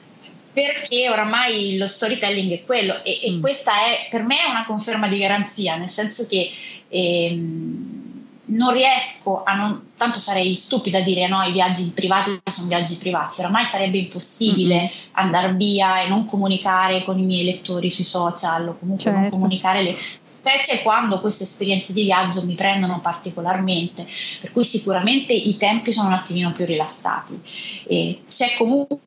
perché 0.54 1.10
oramai 1.10 1.78
lo 1.78 1.88
storytelling 1.88 2.52
è 2.52 2.62
quello 2.62 3.04
e, 3.04 3.20
e 3.24 3.32
mm. 3.32 3.42
questa 3.42 3.72
è 3.72 4.08
per 4.10 4.24
me 4.24 4.36
una 4.48 4.66
conferma 4.66 5.08
di 5.08 5.18
garanzia, 5.18 5.78
nel 5.78 5.90
senso 5.90 6.28
che 6.28 6.50
ehm, 6.90 8.02
non 8.46 8.74
riesco 8.74 9.42
a 9.44 9.56
non, 9.56 9.88
tanto 9.98 10.20
sarei 10.20 10.54
stupida 10.54 11.00
a 11.00 11.02
dire 11.02 11.28
no, 11.28 11.42
i 11.44 11.52
viaggi 11.52 11.92
privati 11.96 12.40
sono 12.44 12.68
viaggi 12.68 12.96
privati, 12.96 13.40
oramai 13.40 13.64
sarebbe 13.66 13.98
impossibile 13.98 14.76
mm-hmm. 14.76 14.88
andare 15.14 15.54
via 15.54 16.04
e 16.04 16.10
non 16.10 16.26
comunicare 16.26 17.04
con 17.04 17.18
i 17.18 17.26
miei 17.26 17.46
lettori 17.46 17.90
sui 17.90 18.04
social 18.04 18.68
o 18.68 18.78
comunque 18.78 19.06
certo. 19.06 19.20
non 19.20 19.30
comunicare 19.30 19.82
le 19.82 19.96
specie 19.96 20.82
quando 20.82 21.22
queste 21.22 21.44
esperienze 21.44 21.94
di 21.94 22.04
viaggio 22.04 22.46
mi 22.46 22.54
prendono 22.54 23.00
particolarmente, 23.00 24.06
per 24.42 24.52
cui 24.52 24.66
sicuramente 24.66 25.34
i 25.34 25.56
tempi 25.56 25.94
sono 25.94 26.10
un 26.10 26.14
attimino 26.14 26.52
più 26.52 26.66
rilassati 26.66 27.40
e 27.88 28.20
c'è 28.28 28.54
comunque 28.58 29.00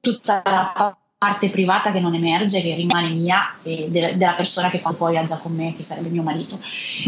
tutta 0.00 0.42
la 0.44 0.96
parte 1.18 1.48
privata 1.48 1.92
che 1.92 1.98
non 1.98 2.14
emerge, 2.14 2.60
che 2.60 2.74
rimane 2.74 3.08
mia 3.08 3.54
e 3.62 3.88
de- 3.88 4.16
della 4.16 4.34
persona 4.34 4.68
che 4.68 4.82
poi 4.96 5.12
viaggia 5.12 5.38
con 5.38 5.54
me, 5.54 5.72
che 5.72 5.82
sarebbe 5.82 6.10
mio 6.10 6.22
marito. 6.22 6.58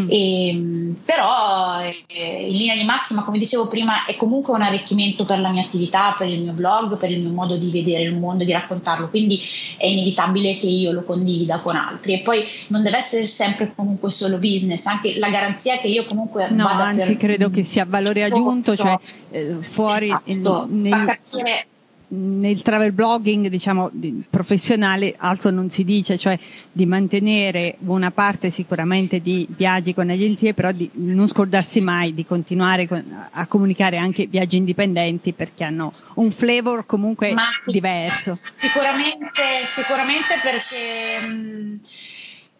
Mm. 0.00 0.08
E, 0.08 0.48
ehm, 0.48 0.96
però 1.04 1.78
eh, 1.80 2.46
in 2.48 2.56
linea 2.56 2.74
di 2.74 2.84
massima, 2.84 3.22
come 3.22 3.36
dicevo 3.36 3.68
prima, 3.68 4.06
è 4.06 4.16
comunque 4.16 4.54
un 4.54 4.62
arricchimento 4.62 5.26
per 5.26 5.40
la 5.40 5.50
mia 5.50 5.62
attività, 5.62 6.14
per 6.16 6.28
il 6.28 6.40
mio 6.40 6.52
blog, 6.52 6.96
per 6.96 7.10
il 7.10 7.20
mio 7.20 7.32
modo 7.32 7.56
di 7.58 7.70
vedere 7.70 8.04
il 8.04 8.16
mondo, 8.16 8.44
di 8.44 8.52
raccontarlo, 8.52 9.10
quindi 9.10 9.38
è 9.76 9.86
inevitabile 9.86 10.56
che 10.56 10.66
io 10.66 10.92
lo 10.92 11.02
condivida 11.02 11.58
con 11.58 11.76
altri. 11.76 12.14
E 12.14 12.20
poi 12.20 12.42
non 12.68 12.82
deve 12.82 12.96
essere 12.96 13.26
sempre 13.26 13.74
comunque 13.74 14.10
solo 14.10 14.38
business, 14.38 14.86
anche 14.86 15.18
la 15.18 15.28
garanzia 15.28 15.76
che 15.76 15.88
io 15.88 16.06
comunque... 16.06 16.48
No, 16.48 16.66
anzi 16.66 17.18
credo 17.18 17.50
che 17.50 17.62
sia 17.62 17.84
valore 17.86 18.24
aggiunto, 18.24 18.74
cioè 18.74 18.98
eh, 19.30 19.56
fuori... 19.60 20.06
Esatto, 20.06 20.66
il, 20.70 20.74
nei... 20.74 20.90
capire 21.04 21.66
nel 22.10 22.62
travel 22.62 22.92
blogging 22.92 23.48
diciamo 23.48 23.90
professionale 24.30 25.14
altro 25.18 25.50
non 25.50 25.70
si 25.70 25.84
dice, 25.84 26.16
cioè 26.16 26.38
di 26.72 26.86
mantenere 26.86 27.76
una 27.80 28.10
parte 28.10 28.50
sicuramente 28.50 29.20
di 29.20 29.46
viaggi 29.50 29.92
con 29.92 30.08
agenzie, 30.08 30.54
però 30.54 30.72
di 30.72 30.88
non 30.94 31.28
scordarsi 31.28 31.80
mai 31.80 32.14
di 32.14 32.24
continuare 32.24 32.88
a 33.32 33.46
comunicare 33.46 33.98
anche 33.98 34.26
viaggi 34.26 34.56
indipendenti 34.56 35.32
perché 35.32 35.64
hanno 35.64 35.92
un 36.14 36.30
flavor 36.30 36.86
comunque 36.86 37.32
Ma 37.32 37.42
diverso. 37.66 38.38
Sicuramente, 38.56 39.52
sicuramente 39.52 40.34
perché 40.42 41.26
mh, 41.26 41.32
mm, 41.32 41.76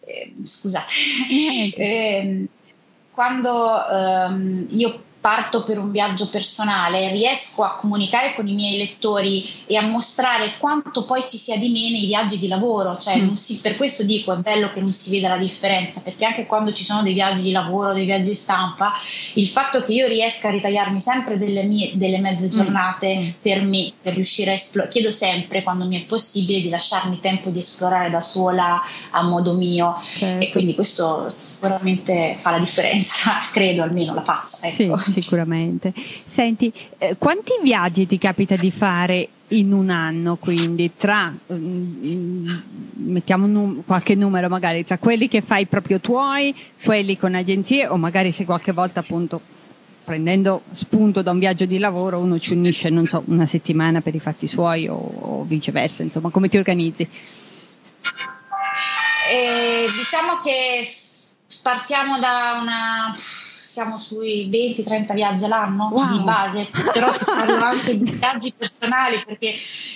eh, 0.05 0.33
scusate, 0.43 0.91
eh, 1.75 2.47
quando 3.11 3.87
ehm, 3.89 4.67
io 4.69 5.03
parto 5.21 5.63
per 5.63 5.77
un 5.77 5.91
viaggio 5.91 6.27
personale, 6.29 7.11
riesco 7.11 7.63
a 7.63 7.75
comunicare 7.75 8.33
con 8.33 8.47
i 8.47 8.53
miei 8.53 8.77
lettori 8.77 9.45
e 9.65 9.75
a 9.75 9.81
mostrare 9.81 10.53
quanto 10.57 11.03
poi 11.03 11.23
ci 11.27 11.37
sia 11.37 11.57
di 11.57 11.69
me 11.69 11.91
nei 11.91 12.05
viaggi 12.05 12.39
di 12.39 12.47
lavoro, 12.47 12.97
cioè 12.97 13.17
mm. 13.17 13.33
si, 13.33 13.59
per 13.59 13.75
questo 13.75 14.03
dico 14.03 14.33
è 14.33 14.37
bello 14.37 14.71
che 14.71 14.79
non 14.79 14.93
si 14.93 15.11
veda 15.11 15.29
la 15.29 15.37
differenza, 15.37 16.01
perché 16.01 16.25
anche 16.25 16.45
quando 16.45 16.71
ci 16.71 16.83
sono 16.83 17.03
dei 17.03 17.13
viaggi 17.13 17.41
di 17.41 17.51
lavoro, 17.51 17.93
dei 17.93 18.05
viaggi 18.05 18.33
stampa, 18.33 18.93
il 19.33 19.47
fatto 19.47 19.83
che 19.83 19.91
io 19.93 20.07
riesca 20.07 20.47
a 20.47 20.51
ritagliarmi 20.51 21.01
sempre 21.01 21.37
delle, 21.37 21.63
mie, 21.63 21.91
delle 21.95 22.19
mezze 22.19 22.45
mm. 22.45 22.49
giornate 22.49 23.17
mm. 23.17 23.29
per 23.41 23.61
me, 23.63 23.91
per 24.01 24.13
riuscire 24.13 24.51
a 24.51 24.53
esplorare, 24.53 24.91
chiedo 24.93 25.11
sempre 25.11 25.63
quando 25.63 25.85
mi 25.85 26.01
è 26.01 26.05
possibile 26.05 26.61
di 26.61 26.69
lasciarmi 26.69 27.19
tempo 27.19 27.49
di 27.49 27.59
esplorare 27.59 28.09
da 28.09 28.21
sola 28.21 28.81
a 29.11 29.21
modo 29.23 29.53
mio 29.53 29.95
certo. 30.01 30.45
e 30.45 30.49
quindi 30.49 30.75
questo 30.75 31.33
sicuramente 31.35 32.35
fa 32.37 32.51
la 32.51 32.59
differenza, 32.59 33.31
credo 33.51 33.83
almeno 33.83 34.13
la 34.13 34.23
faccia. 34.23 34.67
Ecco. 34.67 34.95
Sì 34.97 35.09
sicuramente. 35.21 35.93
Senti, 36.25 36.71
eh, 36.97 37.15
quanti 37.17 37.53
viaggi 37.61 38.05
ti 38.05 38.17
capita 38.17 38.55
di 38.55 38.71
fare 38.71 39.29
in 39.49 39.73
un 39.73 39.89
anno, 39.89 40.35
quindi 40.35 40.91
tra, 40.95 41.33
mm, 41.53 42.47
mettiamo 43.05 43.47
num- 43.47 43.83
qualche 43.85 44.15
numero 44.15 44.47
magari, 44.47 44.85
tra 44.85 44.97
quelli 44.97 45.27
che 45.27 45.41
fai 45.41 45.65
proprio 45.65 45.99
tuoi, 45.99 46.53
quelli 46.83 47.17
con 47.17 47.33
agenzie 47.35 47.87
o 47.87 47.97
magari 47.97 48.31
se 48.31 48.45
qualche 48.45 48.71
volta 48.71 48.99
appunto 48.99 49.41
prendendo 50.03 50.63
spunto 50.73 51.21
da 51.21 51.29
un 51.29 51.37
viaggio 51.37 51.65
di 51.65 51.77
lavoro 51.77 52.17
uno 52.17 52.39
ci 52.39 52.53
unisce, 52.53 52.89
non 52.89 53.05
so, 53.05 53.21
una 53.27 53.45
settimana 53.45 54.01
per 54.01 54.15
i 54.15 54.19
fatti 54.19 54.47
suoi 54.47 54.87
o, 54.87 54.95
o 54.95 55.43
viceversa, 55.43 56.01
insomma, 56.01 56.29
come 56.29 56.49
ti 56.49 56.57
organizzi? 56.57 57.07
Eh, 59.31 59.85
diciamo 59.85 60.39
che 60.43 60.83
partiamo 61.61 62.17
da 62.17 62.59
una 62.59 63.15
siamo 63.69 63.99
sui 63.99 64.49
20-30 64.49 65.13
viaggi 65.13 65.43
all'anno 65.43 65.91
wow. 65.93 66.17
di 66.17 66.23
base, 66.23 66.67
però 66.91 67.15
ti 67.15 67.23
parlo 67.23 67.53
anche 67.63 67.95
di 67.95 68.09
viaggi 68.09 68.51
personali 68.57 69.21
perché 69.23 69.53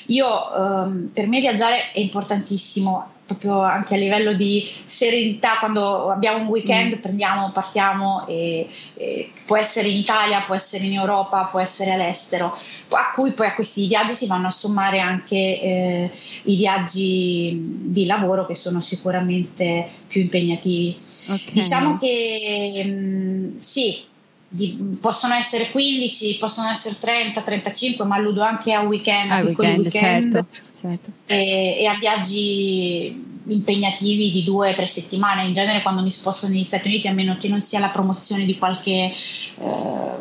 io 0.07 0.27
um, 0.27 1.09
per 1.11 1.27
me 1.27 1.39
viaggiare 1.39 1.91
è 1.91 1.99
importantissimo 1.99 3.13
proprio 3.25 3.61
anche 3.61 3.95
a 3.95 3.97
livello 3.97 4.33
di 4.33 4.67
serenità 4.85 5.57
quando 5.59 6.09
abbiamo 6.09 6.43
un 6.43 6.47
weekend 6.47 6.95
mm. 6.97 6.99
prendiamo, 6.99 7.51
partiamo 7.51 8.27
e, 8.27 8.67
e, 8.95 9.31
può 9.45 9.57
essere 9.57 9.87
in 9.87 9.97
Italia, 9.97 10.41
può 10.41 10.55
essere 10.55 10.85
in 10.85 10.93
Europa, 10.93 11.45
può 11.45 11.59
essere 11.59 11.93
all'estero, 11.93 12.47
a 12.89 13.11
cui 13.13 13.31
poi 13.31 13.47
a 13.47 13.55
questi 13.55 13.87
viaggi 13.87 14.13
si 14.13 14.27
vanno 14.27 14.47
a 14.47 14.51
sommare 14.51 14.99
anche 14.99 15.35
eh, 15.35 16.11
i 16.43 16.55
viaggi 16.55 17.57
di 17.85 18.05
lavoro 18.05 18.45
che 18.45 18.55
sono 18.55 18.79
sicuramente 18.79 19.87
più 20.07 20.21
impegnativi. 20.21 20.95
Okay. 21.29 21.51
Diciamo 21.53 21.95
che 21.95 22.83
mh, 22.85 23.32
sì, 23.59 24.03
di, 24.47 24.97
possono 24.99 25.33
essere 25.33 25.71
15, 25.71 26.37
possono 26.37 26.69
essere 26.69 26.97
30, 26.99 27.41
35, 27.41 28.05
ma 28.05 28.15
alludo 28.15 28.43
anche 28.43 28.71
a 28.71 28.81
weekend, 28.81 29.31
a, 29.31 29.39
piccoli 29.39 29.69
weekend, 29.69 29.83
weekend 29.83 30.33
certo, 30.33 30.47
certo. 30.79 31.11
E, 31.25 31.77
e, 31.79 31.85
a 31.87 31.97
viaggi 31.97 33.31
impegnativi 33.45 34.29
di 34.29 34.43
due 34.43 34.69
o 34.71 34.73
tre 34.75 34.85
settimane. 34.85 35.43
In 35.43 35.53
genere 35.53 35.81
quando 35.81 36.03
mi 36.03 36.11
sposto 36.11 36.47
negli 36.47 36.63
Stati 36.63 36.87
Uniti, 36.87 37.07
a 37.07 37.13
meno 37.13 37.35
che 37.35 37.49
non 37.49 37.61
sia 37.61 37.79
la 37.79 37.89
promozione 37.89 38.45
di 38.45 38.57
qualche 38.57 39.11
eh, 39.11 40.11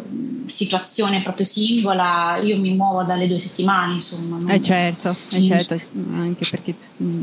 situazione 0.46 1.20
proprio 1.20 1.44
singola, 1.44 2.40
io 2.42 2.58
mi 2.58 2.72
muovo 2.74 3.04
dalle 3.04 3.28
due 3.28 3.38
settimane, 3.38 3.94
insomma. 3.94 4.38
Non... 4.38 4.50
Eh 4.50 4.62
certo, 4.62 5.14
eh 5.32 5.44
certo, 5.44 5.78
anche 6.14 6.46
perché 6.50 6.74
mh, 6.96 7.22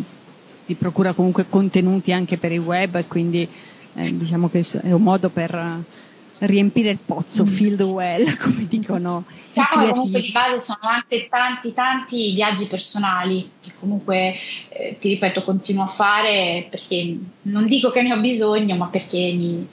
ti 0.67 0.75
procura 0.75 1.13
comunque 1.13 1.49
contenuti 1.49 2.11
anche 2.11 2.37
per 2.37 2.51
il 2.51 2.59
web 2.59 2.95
e 2.95 3.07
quindi 3.07 3.49
eh, 3.95 4.17
diciamo 4.17 4.49
che 4.49 4.65
è 4.81 4.91
un 4.91 5.01
modo 5.01 5.29
per 5.29 5.83
riempire 6.39 6.89
il 6.89 6.99
pozzo, 7.03 7.43
mm. 7.43 7.47
fill 7.47 7.75
the 7.75 7.83
well, 7.83 8.37
come 8.37 8.67
dicono. 8.67 9.25
Diciamo 9.47 9.85
che 9.85 9.91
comunque 9.91 10.21
di 10.21 10.31
base 10.31 10.59
sono 10.59 10.79
anche 10.81 11.27
tanti, 11.29 11.73
tanti 11.73 12.33
viaggi 12.33 12.65
personali 12.65 13.49
che 13.59 13.71
comunque, 13.79 14.33
eh, 14.69 14.97
ti 14.99 15.09
ripeto, 15.09 15.43
continuo 15.43 15.83
a 15.83 15.87
fare 15.87 16.67
perché 16.69 17.17
non 17.43 17.65
dico 17.65 17.89
che 17.89 18.01
ne 18.01 18.13
ho 18.13 18.19
bisogno, 18.19 18.75
ma 18.75 18.87
perché 18.87 19.33
mi, 19.35 19.67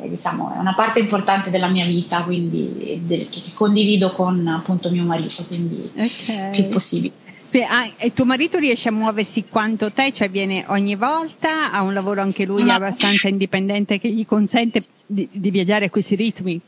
eh, 0.00 0.08
diciamo, 0.08 0.54
è 0.54 0.58
una 0.58 0.74
parte 0.74 1.00
importante 1.00 1.50
della 1.50 1.68
mia 1.68 1.86
vita, 1.86 2.22
quindi 2.22 3.00
del, 3.02 3.28
che, 3.28 3.40
che, 3.40 3.52
condivido 3.54 4.12
con 4.12 4.46
appunto 4.46 4.90
mio 4.90 5.04
marito, 5.04 5.44
quindi 5.46 5.90
okay. 5.94 6.50
più 6.50 6.68
possibile. 6.68 7.24
Ah, 7.64 7.90
e 7.96 8.12
tuo 8.12 8.24
marito 8.24 8.58
riesce 8.58 8.88
a 8.88 8.92
muoversi 8.92 9.44
quanto 9.48 9.90
te, 9.92 10.12
cioè 10.12 10.28
viene 10.28 10.64
ogni 10.68 10.96
volta, 10.96 11.72
ha 11.72 11.82
un 11.82 11.94
lavoro 11.94 12.20
anche 12.20 12.44
lui 12.44 12.64
no. 12.64 12.72
abbastanza 12.72 13.28
indipendente 13.28 13.98
che 13.98 14.08
gli 14.08 14.26
consente 14.26 14.84
di, 15.06 15.28
di 15.30 15.50
viaggiare 15.50 15.86
a 15.86 15.90
questi 15.90 16.14
ritmi? 16.14 16.60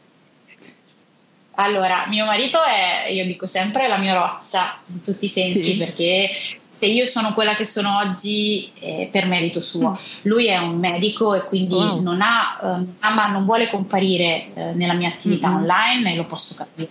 Allora, 1.61 2.07
mio 2.09 2.25
marito 2.25 2.59
è, 2.63 3.11
io 3.11 3.25
dico 3.27 3.47
sempre, 3.47 3.89
la 3.89 3.99
mia 3.99 4.15
roccia 4.15 4.79
in 4.87 5.01
tutti 5.03 5.25
i 5.25 5.29
sensi 5.29 5.73
sì. 5.73 5.77
perché 5.77 6.31
se 6.79 6.87
io 6.87 7.07
sono 7.07 7.33
quella 7.33 7.55
che 7.55 7.65
sono 7.65 7.99
oggi 7.99 8.71
è 8.79 9.09
per 9.11 9.27
merito 9.27 9.59
suo. 9.59 9.91
Mm. 9.91 9.95
Lui 10.23 10.47
è 10.47 10.59
un 10.59 10.79
medico 10.79 11.35
e 11.35 11.43
quindi 11.43 11.75
wow. 11.75 12.01
non, 12.01 12.21
ha, 12.21 12.57
eh, 12.63 12.87
ama, 13.01 13.27
non 13.33 13.45
vuole 13.45 13.69
comparire 13.69 14.47
eh, 14.55 14.75
nella 14.75 14.93
mia 14.93 15.09
attività 15.09 15.49
mm-hmm. 15.49 15.63
online 15.63 16.13
e 16.13 16.17
lo 16.17 16.25
posso 16.25 16.55
capire, 16.55 16.89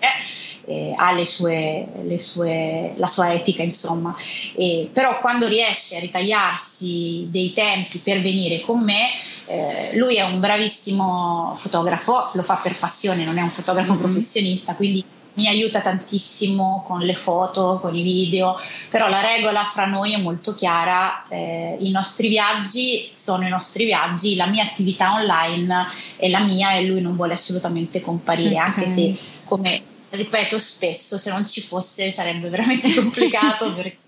eh, 0.65 0.93
ha 0.93 1.13
le 1.13 1.25
sue, 1.25 1.87
le 2.03 2.19
sue, 2.19 2.95
la 2.97 3.07
sua 3.07 3.31
etica 3.31 3.63
insomma, 3.63 4.13
e, 4.55 4.89
però 4.91 5.19
quando 5.21 5.47
riesce 5.47 5.95
a 5.95 5.99
ritagliarsi 6.01 7.27
dei 7.29 7.53
tempi 7.53 7.99
per 7.99 8.19
venire 8.19 8.59
con 8.59 8.83
me, 8.83 9.07
eh, 9.45 9.91
lui 9.95 10.17
è 10.17 10.23
un 10.23 10.41
bravissimo 10.41 11.53
fotografo, 11.55 12.31
lo 12.33 12.43
fa 12.43 12.55
per 12.55 12.77
passione, 12.77 13.23
non 13.23 13.37
è 13.37 13.41
un 13.41 13.49
fotografo 13.49 13.93
mm-hmm. 13.93 14.01
professionista, 14.01 14.75
quindi 14.75 15.01
mi 15.37 15.47
aiuta 15.47 15.81
tantissimo 15.81 16.83
con 16.85 16.99
le 17.01 17.13
foto, 17.13 17.79
con 17.79 17.95
i 17.95 18.01
video, 18.01 18.57
però 18.89 19.07
la 19.07 19.21
regola 19.21 19.63
fra 19.65 19.85
noi 19.85 20.13
è 20.13 20.17
molto 20.17 20.55
chiara, 20.55 21.23
eh, 21.29 21.77
i 21.79 21.91
nostri 21.91 22.27
viaggi 22.27 23.07
sono 23.13 23.45
i 23.45 23.49
nostri 23.49 23.85
viaggi, 23.85 24.35
la 24.35 24.47
mia 24.47 24.63
attività 24.63 25.13
online 25.13 25.85
è 26.17 26.27
la 26.29 26.39
mia 26.39 26.73
e 26.73 26.85
lui 26.85 27.01
non 27.01 27.15
vuole 27.15 27.33
assolutamente 27.33 28.01
comparire, 28.01 28.55
okay. 28.55 28.65
anche 28.65 28.89
se 28.89 29.13
come 29.43 29.83
ripeto 30.09 30.57
spesso, 30.57 31.19
se 31.19 31.31
non 31.31 31.45
ci 31.45 31.61
fosse 31.61 32.09
sarebbe 32.09 32.49
veramente 32.49 32.93
complicato 32.99 33.71
perché 33.73 34.05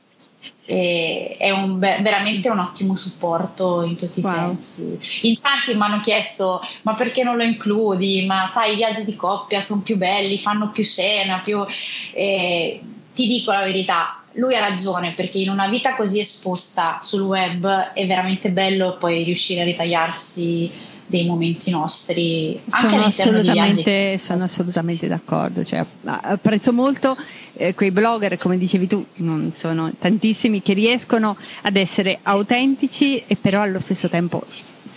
e 0.70 1.36
è 1.40 1.50
un, 1.50 1.80
veramente 1.80 2.48
un 2.50 2.60
ottimo 2.60 2.96
supporto 2.96 3.82
in 3.82 3.96
tutti 3.96 4.22
wow. 4.22 4.52
i 4.52 4.62
sensi. 4.62 5.28
In 5.28 5.40
tanti 5.40 5.74
mi 5.74 5.82
hanno 5.82 6.00
chiesto: 6.00 6.62
ma 6.84 6.94
perché 6.94 7.24
non 7.24 7.38
lo 7.38 7.44
includi? 7.44 8.24
Ma 8.28 8.48
sai, 8.48 8.74
i 8.74 8.76
viaggi 8.76 9.04
di 9.04 9.16
coppia 9.16 9.62
sono 9.62 9.82
più 9.82 9.98
belli, 9.98 10.38
fanno 10.38 10.70
più 10.70 10.84
scena, 10.84 11.40
più. 11.40 11.66
Eh, 12.14 12.82
ti 13.16 13.28
dico 13.28 13.52
la 13.52 13.64
verità, 13.64 14.19
lui 14.34 14.56
ha 14.56 14.60
ragione 14.60 15.14
perché 15.14 15.40
in 15.40 15.50
una 15.50 15.68
vita 15.68 15.96
così 15.96 16.20
esposta 16.20 17.00
sul 17.02 17.22
web 17.22 17.66
è 17.94 18.06
veramente 18.06 18.52
bello 18.52 18.98
poi 18.98 19.24
riuscire 19.24 19.62
a 19.62 19.64
ritagliarsi 19.64 20.72
dei 21.06 21.26
momenti 21.26 21.72
nostri 21.72 22.60
anche 22.70 22.90
sono 22.90 23.06
assolutamente, 23.06 24.18
sono 24.20 24.44
assolutamente 24.44 25.08
d'accordo 25.08 25.64
cioè, 25.64 25.84
apprezzo 26.04 26.72
molto 26.72 27.18
eh, 27.54 27.74
quei 27.74 27.90
blogger 27.90 28.38
come 28.38 28.60
dicevi 28.60 28.86
tu 28.86 29.04
non 29.16 29.52
sono 29.52 29.92
tantissimi 29.98 30.62
che 30.62 30.74
riescono 30.74 31.36
ad 31.64 31.76
essere 31.76 32.20
autentici 32.22 33.24
e 33.26 33.36
però 33.36 33.62
allo 33.62 33.80
stesso 33.80 34.08
tempo 34.08 34.44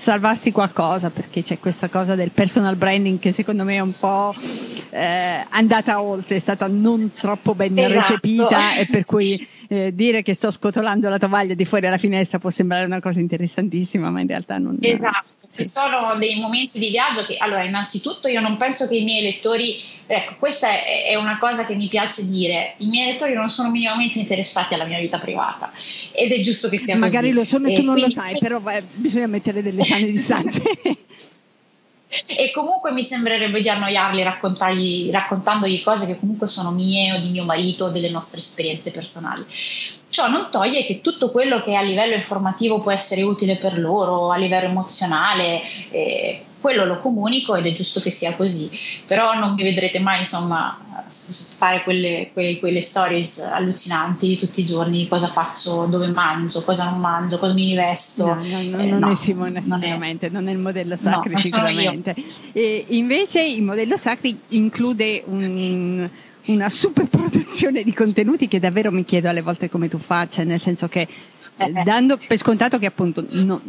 salvarsi 0.03 0.51
qualcosa 0.51 1.11
perché 1.11 1.45
c'è 1.45 1.61
questa 1.61 1.89
cosa 1.89 2.17
del 2.17 2.33
personal 2.33 2.75
branding 2.75 3.21
che 3.21 3.31
secondo 3.31 3.63
me 3.63 3.77
è 3.77 3.81
un 3.81 3.97
po' 3.97 4.35
eh, 4.91 5.47
andata 5.49 6.03
oltre, 6.03 6.35
è 6.35 6.39
stata 6.41 6.67
non 6.67 7.13
troppo 7.13 7.55
ben 7.55 7.79
esatto. 7.79 8.01
recepita 8.01 8.75
e 8.83 8.89
per 8.91 9.05
cui 9.05 9.49
eh, 9.69 9.95
dire 9.95 10.23
che 10.23 10.35
sto 10.35 10.51
scotolando 10.51 11.09
la 11.09 11.19
tovaglia 11.19 11.55
di 11.55 11.65
fuori 11.65 11.87
alla 11.87 11.99
finestra 11.99 12.41
può 12.41 12.51
sembrare 12.51 12.85
una 12.85 12.99
cosa 12.99 13.21
interessantissima 13.21 14.11
ma 14.11 14.21
in 14.21 14.27
realtà 14.27 14.59
non 14.59 14.77
è. 14.81 14.89
Esatto, 14.89 15.47
ci 15.55 15.71
sono 15.71 16.19
dei 16.19 16.41
momenti 16.41 16.81
di 16.81 16.91
viaggio 16.91 17.25
che 17.25 17.37
allora 17.39 17.63
innanzitutto 17.63 18.27
io 18.27 18.41
non 18.41 18.57
penso 18.57 18.89
che 18.89 18.97
i 18.97 19.05
miei 19.05 19.23
lettori 19.23 19.81
ecco 20.13 20.35
questa 20.39 20.69
è, 20.69 21.07
è 21.09 21.15
una 21.17 21.39
cosa 21.39 21.65
che 21.65 21.75
mi 21.75 21.89
piace 21.89 22.27
dire 22.27 22.75
i 22.79 22.87
miei 22.87 23.11
lettori 23.11 23.35
non 23.35 23.49
sono 23.49 23.71
minimamente 23.71 24.19
interessati 24.19 24.75
alla 24.75 24.85
mia 24.85 24.99
vita 24.99 25.19
privata 25.19 25.73
ed 26.13 26.33
è 26.33 26.41
giusto 26.41 26.69
che 26.69 26.79
sia 26.79 26.97
magari 26.97 27.29
così. 27.29 27.39
lo 27.39 27.45
sono 27.45 27.69
e 27.69 27.75
tu 27.75 27.83
non 27.83 27.95
quindi... 27.95 28.15
lo 28.15 28.21
sai 28.21 28.39
però 28.39 28.61
beh, 28.61 28.85
bisogna 28.95 29.27
mettere 29.27 29.63
delle 29.63 29.83
sane 29.83 30.07
distanze 30.11 30.63
e 32.27 32.51
comunque 32.53 32.93
mi 32.93 33.03
sembrerebbe 33.03 33.63
di 33.63 33.71
annoiarli 33.71 34.23
raccontandogli 34.23 35.83
cose 35.83 36.07
che 36.07 36.19
comunque 36.19 36.47
sono 36.47 36.71
mie 36.71 37.15
o 37.15 37.19
di 37.19 37.31
mio 37.31 37.45
marito 37.45 37.87
o 37.87 37.91
delle 37.91 38.11
nostre 38.11 38.39
esperienze 38.39 38.91
personali. 38.91 39.43
Ciò 40.11 40.29
non 40.29 40.49
toglie 40.51 40.85
che 40.85 41.01
tutto 41.01 41.31
quello 41.31 41.63
che 41.63 41.75
a 41.75 41.81
livello 41.81 42.15
informativo 42.15 42.79
può 42.81 42.91
essere 42.91 43.23
utile 43.23 43.57
per 43.57 43.79
loro, 43.79 44.31
a 44.31 44.37
livello 44.37 44.69
emozionale, 44.69 45.63
eh, 45.91 46.45
quello 46.63 46.87
lo 46.87 46.97
comunico 46.97 47.57
ed 47.57 47.67
è 47.67 47.73
giusto 47.73 48.01
che 48.01 48.11
sia 48.11 48.35
così, 48.37 48.71
però 49.05 49.35
non 49.35 49.55
mi 49.55 49.65
vedrete 49.65 49.99
mai 49.99 50.21
insomma 50.21 50.79
fare 51.09 51.83
quelle, 51.83 52.31
quelle, 52.33 52.59
quelle 52.59 52.81
stories 52.81 53.41
allucinanti 53.41 54.29
di 54.29 54.37
tutti 54.39 54.61
i 54.61 54.65
giorni, 54.65 55.09
cosa 55.09 55.27
faccio, 55.27 55.87
dove 55.87 56.07
mangio, 56.07 56.63
cosa 56.63 56.89
non 56.89 57.01
mangio, 57.01 57.39
cosa 57.39 57.53
mi 57.53 57.75
vesto. 57.75 58.27
No, 58.27 58.35
no, 58.35 58.63
no, 58.63 58.79
eh, 58.79 58.87
non 58.87 58.99
no, 59.01 59.11
è 59.11 59.15
Simone 59.17 59.61
sicuramente, 59.63 60.29
non 60.31 60.43
è, 60.43 60.45
non 60.45 60.49
è 60.49 60.53
il 60.53 60.59
modello 60.59 60.97
Sacri 60.97 61.37
sicuramente. 61.43 62.15
E 62.53 62.85
invece 62.91 63.43
il 63.43 63.63
modello 63.63 63.97
Sacri 63.97 64.39
include 64.49 65.25
un 65.27 66.09
una 66.47 66.69
super 66.69 67.07
produzione 67.07 67.83
di 67.83 67.95
contenuti 67.95 68.49
che 68.49 68.59
davvero 68.59 68.91
mi 68.91 69.05
chiedo 69.05 69.29
alle 69.29 69.43
volte 69.43 69.71
come 69.71 69.89
tu 69.89 69.99
faccia, 69.99 70.43
nel 70.43 70.61
senso 70.61 70.89
che 70.89 71.07
eh, 71.57 71.73
dando 71.85 72.19
per 72.27 72.37
scontato 72.37 72.79
che 72.79 72.87
appunto 72.87 73.25
no, 73.45 73.61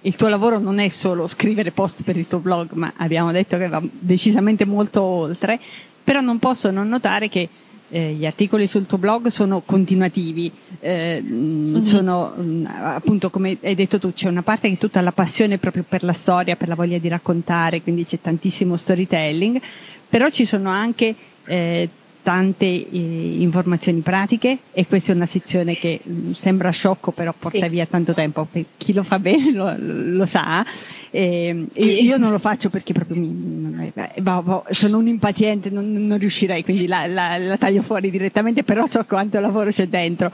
il 0.00 0.16
tuo 0.16 0.28
lavoro 0.28 0.58
non 0.58 0.78
è 0.78 0.88
solo 0.88 1.26
scrivere 1.26 1.70
post 1.70 2.02
per 2.02 2.16
il 2.16 2.26
tuo 2.26 2.40
blog, 2.40 2.70
ma 2.72 2.92
abbiamo 2.96 3.30
detto 3.30 3.56
che 3.56 3.68
va 3.68 3.80
decisamente 3.82 4.66
molto 4.66 5.00
oltre, 5.00 5.60
però 6.02 6.20
non 6.20 6.38
posso 6.38 6.70
non 6.70 6.88
notare 6.88 7.28
che 7.28 7.48
eh, 7.90 8.12
gli 8.12 8.26
articoli 8.26 8.66
sul 8.66 8.86
tuo 8.86 8.98
blog 8.98 9.28
sono 9.28 9.60
continuativi, 9.60 10.50
eh, 10.80 11.22
mm-hmm. 11.22 11.82
sono 11.82 12.34
mm, 12.38 12.66
appunto 12.66 13.30
come 13.30 13.56
hai 13.62 13.74
detto 13.74 13.98
tu, 13.98 14.12
c'è 14.12 14.28
una 14.28 14.42
parte 14.42 14.68
che 14.68 14.74
è 14.74 14.78
tutta 14.78 15.00
la 15.00 15.12
passione 15.12 15.58
proprio 15.58 15.84
per 15.88 16.02
la 16.02 16.12
storia, 16.12 16.56
per 16.56 16.68
la 16.68 16.74
voglia 16.74 16.98
di 16.98 17.08
raccontare, 17.08 17.80
quindi 17.80 18.04
c'è 18.04 18.18
tantissimo 18.20 18.76
storytelling, 18.76 19.60
però 20.08 20.28
ci 20.28 20.44
sono 20.44 20.70
anche 20.70 21.14
eh, 21.46 21.88
tante 22.28 22.66
eh, 22.66 23.38
informazioni 23.38 24.00
pratiche 24.00 24.58
e 24.72 24.86
questa 24.86 25.12
è 25.12 25.14
una 25.14 25.24
sezione 25.24 25.72
che 25.72 25.98
mm, 26.06 26.26
sembra 26.26 26.68
sciocco 26.68 27.10
però 27.10 27.32
porta 27.32 27.60
sì. 27.60 27.68
via 27.68 27.86
tanto 27.86 28.12
tempo 28.12 28.46
chi 28.76 28.92
lo 28.92 29.02
fa 29.02 29.18
bene 29.18 29.50
lo, 29.50 29.74
lo 29.78 30.26
sa 30.26 30.62
e, 31.08 31.64
sì. 31.72 32.04
io 32.04 32.18
non 32.18 32.30
lo 32.30 32.38
faccio 32.38 32.68
perché 32.68 32.92
proprio 32.92 33.18
mi, 33.18 33.90
boh, 34.20 34.64
sono 34.68 34.98
un 34.98 35.06
impaziente 35.08 35.70
non, 35.70 35.90
non 35.90 36.18
riuscirei 36.18 36.62
quindi 36.64 36.86
la, 36.86 37.06
la, 37.06 37.38
la, 37.38 37.56
taglio 37.56 37.80
fuori 37.80 38.10
direttamente 38.10 38.62
però 38.62 38.84
so 38.84 39.02
quanto 39.06 39.40
lavoro 39.40 39.70
c'è 39.70 39.86
dentro 39.86 40.30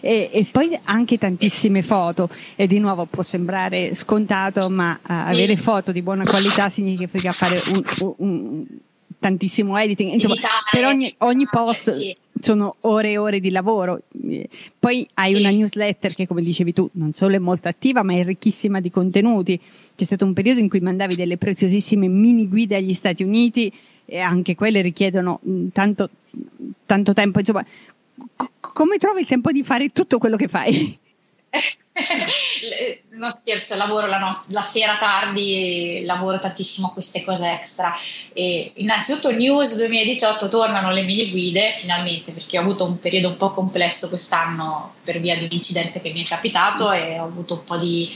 e, 0.00 0.28
e, 0.32 0.44
poi 0.50 0.76
anche 0.82 1.16
tantissime 1.16 1.82
foto 1.82 2.28
e 2.56 2.66
di 2.66 2.80
nuovo 2.80 3.04
può 3.04 3.22
sembrare 3.22 3.94
scontato 3.94 4.68
ma 4.68 4.98
uh, 5.00 5.12
avere 5.12 5.56
foto 5.56 5.92
di 5.92 6.02
buona 6.02 6.24
qualità 6.24 6.70
significa 6.70 7.30
fare 7.30 7.56
un, 7.68 8.14
un 8.16 8.66
tantissimo 9.18 9.76
editing, 9.78 10.12
insomma, 10.12 10.34
per 10.70 10.84
ogni, 10.84 11.12
ogni 11.18 11.46
post 11.50 11.90
sì. 11.90 12.16
sono 12.40 12.76
ore 12.80 13.12
e 13.12 13.18
ore 13.18 13.40
di 13.40 13.50
lavoro. 13.50 14.02
Poi 14.78 15.06
hai 15.14 15.32
sì. 15.32 15.40
una 15.40 15.50
newsletter 15.50 16.14
che, 16.14 16.26
come 16.26 16.42
dicevi 16.42 16.72
tu, 16.72 16.88
non 16.92 17.12
solo 17.12 17.34
è 17.34 17.38
molto 17.38 17.68
attiva, 17.68 18.02
ma 18.02 18.14
è 18.14 18.24
ricchissima 18.24 18.80
di 18.80 18.90
contenuti. 18.90 19.60
C'è 19.94 20.04
stato 20.04 20.24
un 20.24 20.32
periodo 20.32 20.60
in 20.60 20.68
cui 20.68 20.80
mandavi 20.80 21.14
delle 21.14 21.36
preziosissime 21.36 22.08
mini 22.08 22.48
guide 22.48 22.76
agli 22.76 22.94
Stati 22.94 23.22
Uniti 23.22 23.72
e 24.04 24.18
anche 24.18 24.54
quelle 24.54 24.80
richiedono 24.80 25.40
tanto, 25.72 26.10
tanto 26.84 27.12
tempo. 27.12 27.38
Insomma, 27.38 27.64
c- 27.64 28.50
come 28.60 28.98
trovi 28.98 29.20
il 29.20 29.26
tempo 29.26 29.50
di 29.52 29.62
fare 29.62 29.90
tutto 29.92 30.18
quello 30.18 30.36
che 30.36 30.48
fai? 30.48 30.98
non 33.12 33.30
scherzo, 33.30 33.76
lavoro 33.76 34.06
la, 34.06 34.18
not- 34.18 34.44
la, 34.52 34.60
sera 34.60 34.96
tardi, 34.96 36.02
lavoro 36.04 36.38
tantissimo 36.38 36.90
queste 36.92 37.24
cose 37.24 37.50
extra. 37.50 37.92
E 38.32 38.72
innanzitutto 38.76 39.32
News 39.32 39.76
2018 39.76 40.48
tornano 40.48 40.90
le 40.92 41.02
mini 41.02 41.30
guide 41.30 41.72
finalmente 41.74 42.32
perché 42.32 42.58
ho 42.58 42.62
avuto 42.62 42.84
un 42.84 42.98
periodo 42.98 43.28
un 43.28 43.36
po' 43.36 43.50
complesso 43.50 44.08
quest'anno 44.08 44.94
per 45.02 45.20
via 45.20 45.36
di 45.36 45.44
un 45.44 45.52
incidente 45.52 46.00
che 46.00 46.12
mi 46.12 46.22
è 46.22 46.26
capitato 46.26 46.92
e 46.92 47.18
ho 47.18 47.24
avuto 47.24 47.54
un 47.54 47.64
po' 47.64 47.78
di, 47.78 48.08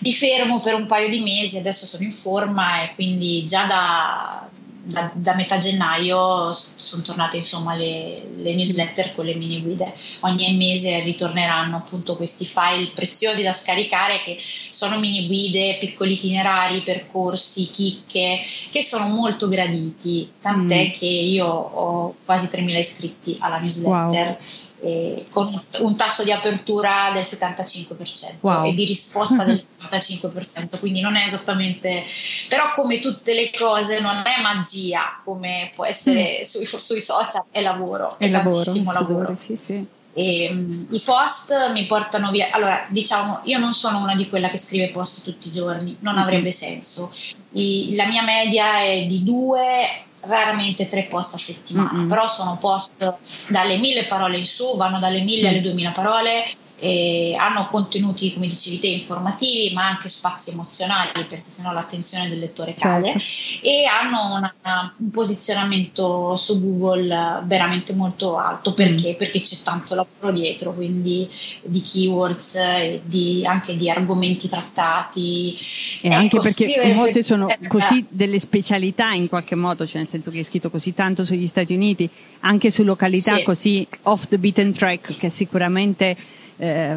di 0.00 0.12
fermo 0.12 0.58
per 0.58 0.74
un 0.74 0.86
paio 0.86 1.08
di 1.08 1.20
mesi, 1.20 1.58
adesso 1.58 1.86
sono 1.86 2.02
in 2.02 2.12
forma 2.12 2.82
e 2.82 2.94
quindi 2.94 3.44
già 3.44 3.64
da, 3.64 4.49
da, 4.90 5.10
da, 5.14 5.34
metà 5.34 5.58
gennaio 5.58 6.52
sono 6.52 7.02
tornate 7.02 7.36
insomma 7.36 7.74
le, 7.74 8.22
le, 8.36 8.54
newsletter 8.54 9.12
con 9.12 9.24
le 9.24 9.34
mini 9.34 9.62
guide. 9.62 9.92
Ogni 10.20 10.56
mese 10.56 11.00
ritorneranno 11.00 11.76
appunto 11.76 12.16
questi 12.16 12.44
file 12.44 12.90
preziosi 12.94 13.42
da 13.42 13.52
scaricare 13.52 14.20
che 14.22 14.36
sono 14.38 14.98
mini 14.98 15.26
guide, 15.26 15.78
piccoli 15.78 16.14
itinerari, 16.14 16.82
percorsi, 16.82 17.70
chicche 17.70 18.40
che 18.70 18.82
sono 18.82 19.08
molto 19.08 19.48
graditi. 19.48 20.30
Tant'è 20.40 20.88
mm. 20.88 20.92
che 20.92 21.06
io 21.06 21.46
ho 21.46 22.14
quasi 22.24 22.46
3.000 22.46 22.76
iscritti 22.76 23.36
alla 23.38 23.58
newsletter. 23.58 24.26
Wow 24.26 24.68
eh, 24.80 25.26
con 25.30 25.48
un 25.80 25.96
tasso 25.96 26.22
di 26.24 26.32
apertura 26.32 27.10
del 27.12 27.22
75% 27.22 28.36
wow. 28.40 28.66
e 28.66 28.74
di 28.74 28.84
risposta 28.84 29.44
del 29.44 29.60
75%, 29.80 30.78
quindi 30.78 31.00
non 31.00 31.16
è 31.16 31.24
esattamente, 31.24 32.02
però 32.48 32.72
come 32.74 32.98
tutte 32.98 33.34
le 33.34 33.50
cose 33.50 34.00
non 34.00 34.22
è 34.24 34.40
magia 34.42 35.18
come 35.24 35.70
può 35.74 35.84
essere 35.84 36.38
mm. 36.40 36.42
sui, 36.44 36.66
sui, 36.66 37.00
social, 37.00 37.44
è 37.50 37.60
lavoro, 37.60 38.18
è, 38.18 38.26
è 38.26 38.30
lavoro, 38.30 38.62
tantissimo 38.62 38.92
lavoro. 38.92 39.36
Sì, 39.38 39.56
sì. 39.56 39.86
E, 40.12 40.48
um, 40.50 40.86
I 40.90 41.00
post 41.04 41.70
mi 41.72 41.84
portano 41.86 42.30
via. 42.30 42.48
Allora, 42.50 42.84
diciamo, 42.88 43.40
io 43.44 43.58
non 43.58 43.72
sono 43.72 44.02
una 44.02 44.14
di 44.14 44.28
quella 44.28 44.48
che 44.48 44.56
scrive 44.56 44.88
post 44.88 45.22
tutti 45.22 45.48
i 45.48 45.52
giorni, 45.52 45.96
non 46.00 46.14
mm-hmm. 46.14 46.22
avrebbe 46.22 46.52
senso. 46.52 47.10
I, 47.52 47.94
la 47.94 48.06
mia 48.06 48.22
media 48.22 48.80
è 48.82 49.04
di 49.06 49.22
due 49.22 50.08
raramente 50.22 50.86
tre 50.86 51.04
post 51.04 51.34
a 51.34 51.38
settimana, 51.38 51.92
mm-hmm. 51.92 52.08
però 52.08 52.26
sono 52.28 52.56
post 52.58 53.16
dalle 53.48 53.78
mille 53.78 54.04
parole 54.04 54.36
in 54.36 54.44
su, 54.44 54.76
vanno 54.76 54.98
dalle 54.98 55.20
mille 55.20 55.48
alle 55.48 55.60
duemila 55.60 55.90
parole 55.90 56.44
eh, 56.80 57.34
hanno 57.38 57.66
contenuti, 57.66 58.32
come 58.32 58.46
dicevi 58.46 58.78
te, 58.78 58.88
informativi, 58.88 59.72
ma 59.74 59.86
anche 59.86 60.08
spazi 60.08 60.50
emozionali, 60.50 61.10
perché 61.12 61.42
sennò 61.46 61.72
l'attenzione 61.72 62.28
del 62.28 62.38
lettore 62.38 62.74
cade, 62.74 63.18
certo. 63.18 63.66
e 63.66 63.84
hanno 63.84 64.36
una, 64.36 64.92
un 64.98 65.10
posizionamento 65.10 66.36
su 66.36 66.60
Google 66.60 67.42
veramente 67.44 67.94
molto 67.94 68.38
alto, 68.38 68.72
perché? 68.72 69.12
Mm. 69.12 69.16
Perché 69.16 69.40
c'è 69.40 69.56
tanto 69.62 69.94
lavoro 69.94 70.32
dietro, 70.32 70.72
quindi 70.72 71.28
di 71.62 71.80
keywords, 71.80 73.00
di, 73.02 73.44
anche 73.46 73.76
di 73.76 73.90
argomenti 73.90 74.48
trattati. 74.48 75.54
E 76.00 76.08
ecco, 76.08 76.14
anche 76.14 76.40
perché 76.40 76.94
molte 76.94 77.22
sono 77.22 77.46
così 77.68 78.04
delle 78.08 78.40
specialità 78.40 79.10
in 79.12 79.28
qualche 79.28 79.54
modo, 79.54 79.86
cioè 79.86 79.98
nel 79.98 80.08
senso 80.08 80.30
che 80.30 80.40
è 80.40 80.42
scritto 80.42 80.70
così 80.70 80.94
tanto 80.94 81.24
sugli 81.24 81.46
Stati 81.46 81.74
Uniti, 81.74 82.08
anche 82.40 82.70
su 82.70 82.84
località 82.84 83.36
sì. 83.36 83.42
così 83.42 83.86
off 84.04 84.28
the 84.28 84.38
beaten 84.38 84.72
track, 84.72 85.18
che 85.18 85.28
sicuramente 85.28 86.16
eh, 86.60 86.96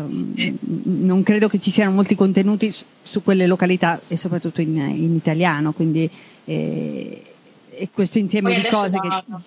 non 0.83 1.23
credo 1.23 1.47
che 1.47 1.59
ci 1.59 1.71
siano 1.71 1.91
molti 1.91 2.15
contenuti 2.15 2.73
su 3.01 3.23
quelle 3.23 3.47
località 3.47 3.99
e 4.09 4.17
soprattutto 4.17 4.59
in, 4.59 4.77
in 4.77 5.15
italiano, 5.15 5.71
quindi 5.71 6.09
eh, 6.45 7.23
e 7.69 7.89
questo 7.91 8.19
insieme 8.19 8.51
Poi 8.51 8.61
di 8.61 8.67
cose 8.67 8.89
da, 8.89 8.99
che... 8.99 9.43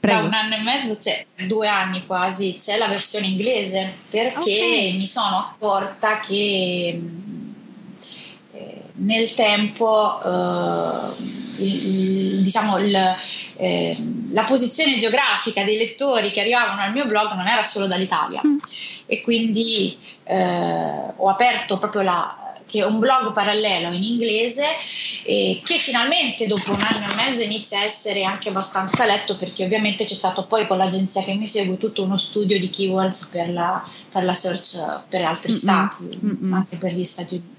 Prego. 0.00 0.20
Da 0.20 0.26
un 0.26 0.32
anno 0.32 0.54
e 0.54 0.62
mezzo, 0.62 0.96
cioè 1.00 1.26
due 1.46 1.66
anni 1.66 2.06
quasi, 2.06 2.54
c'è 2.54 2.78
la 2.78 2.86
versione 2.86 3.26
inglese 3.26 3.92
perché 4.08 4.38
okay. 4.38 4.96
mi 4.96 5.06
sono 5.06 5.38
accorta 5.38 6.20
che 6.20 7.00
eh, 8.52 8.82
nel 8.94 9.34
tempo 9.34 10.22
eh, 10.22 11.37
il, 11.58 12.42
diciamo, 12.42 12.78
il, 12.78 13.16
eh, 13.56 13.96
la 14.32 14.44
posizione 14.44 14.96
geografica 14.96 15.64
dei 15.64 15.78
lettori 15.78 16.30
che 16.30 16.40
arrivavano 16.40 16.82
al 16.82 16.92
mio 16.92 17.04
blog 17.04 17.32
non 17.34 17.46
era 17.46 17.62
solo 17.62 17.86
dall'Italia 17.86 18.40
mm. 18.44 18.58
e 19.06 19.20
quindi 19.20 19.96
eh, 20.24 21.12
ho 21.16 21.28
aperto 21.28 21.78
proprio 21.78 22.02
la, 22.02 22.48
che 22.68 22.80
è 22.80 22.84
un 22.84 22.98
blog 22.98 23.32
parallelo 23.32 23.90
in 23.92 24.02
inglese 24.02 24.64
eh, 25.24 25.60
che 25.64 25.78
finalmente 25.78 26.46
dopo 26.46 26.70
un 26.70 26.80
anno 26.82 27.10
e 27.10 27.14
mezzo 27.16 27.40
inizia 27.40 27.78
a 27.78 27.84
essere 27.84 28.24
anche 28.24 28.50
abbastanza 28.50 29.06
letto 29.06 29.34
perché 29.36 29.64
ovviamente 29.64 30.04
c'è 30.04 30.14
stato 30.14 30.44
poi 30.44 30.66
con 30.66 30.76
l'agenzia 30.76 31.22
che 31.22 31.34
mi 31.34 31.46
segue 31.46 31.78
tutto 31.78 32.02
uno 32.02 32.16
studio 32.16 32.58
di 32.58 32.68
keywords 32.68 33.26
per 33.26 33.50
la, 33.50 33.82
per 34.12 34.24
la 34.24 34.34
search 34.34 35.04
per 35.08 35.24
altri 35.24 35.52
mm-hmm. 35.52 35.60
stati, 35.60 36.08
mm-hmm. 36.24 36.52
anche 36.52 36.76
per 36.76 36.92
gli 36.92 37.04
Stati 37.04 37.34
Uniti 37.34 37.57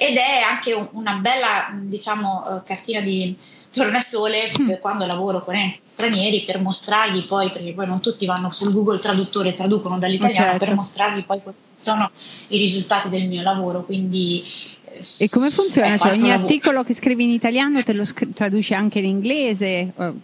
ed 0.00 0.16
è 0.16 0.38
anche 0.38 0.72
una 0.92 1.16
bella 1.16 1.74
diciamo 1.74 2.42
uh, 2.46 2.62
cartina 2.64 3.00
di 3.00 3.36
tornasole 3.70 4.50
mm. 4.58 4.64
per 4.64 4.78
quando 4.78 5.04
lavoro 5.04 5.42
con 5.42 5.54
enti 5.54 5.78
stranieri 5.84 6.44
per 6.44 6.58
mostrargli 6.62 7.26
poi 7.26 7.50
perché 7.50 7.74
poi 7.74 7.86
non 7.86 8.00
tutti 8.00 8.24
vanno 8.24 8.50
sul 8.50 8.72
Google 8.72 8.98
traduttore 8.98 9.50
e 9.50 9.52
traducono 9.52 9.98
dall'italiano 9.98 10.52
certo. 10.52 10.64
per 10.64 10.74
mostrargli 10.74 11.22
poi 11.22 11.42
quali 11.42 11.58
sono 11.76 12.10
i 12.48 12.56
risultati 12.56 13.10
del 13.10 13.28
mio 13.28 13.42
lavoro 13.42 13.84
quindi 13.84 14.42
eh, 14.84 15.24
e 15.24 15.28
come 15.28 15.50
funziona? 15.50 15.98
Cioè, 15.98 16.12
ogni 16.12 16.28
lavoro. 16.28 16.46
articolo 16.46 16.82
che 16.82 16.94
scrivi 16.94 17.24
in 17.24 17.30
italiano 17.30 17.82
te 17.82 17.92
lo 17.92 18.06
scri- 18.06 18.32
traduci 18.32 18.72
anche 18.72 19.00
in 19.00 19.04
inglese? 19.04 19.92
Oh, 19.96 20.14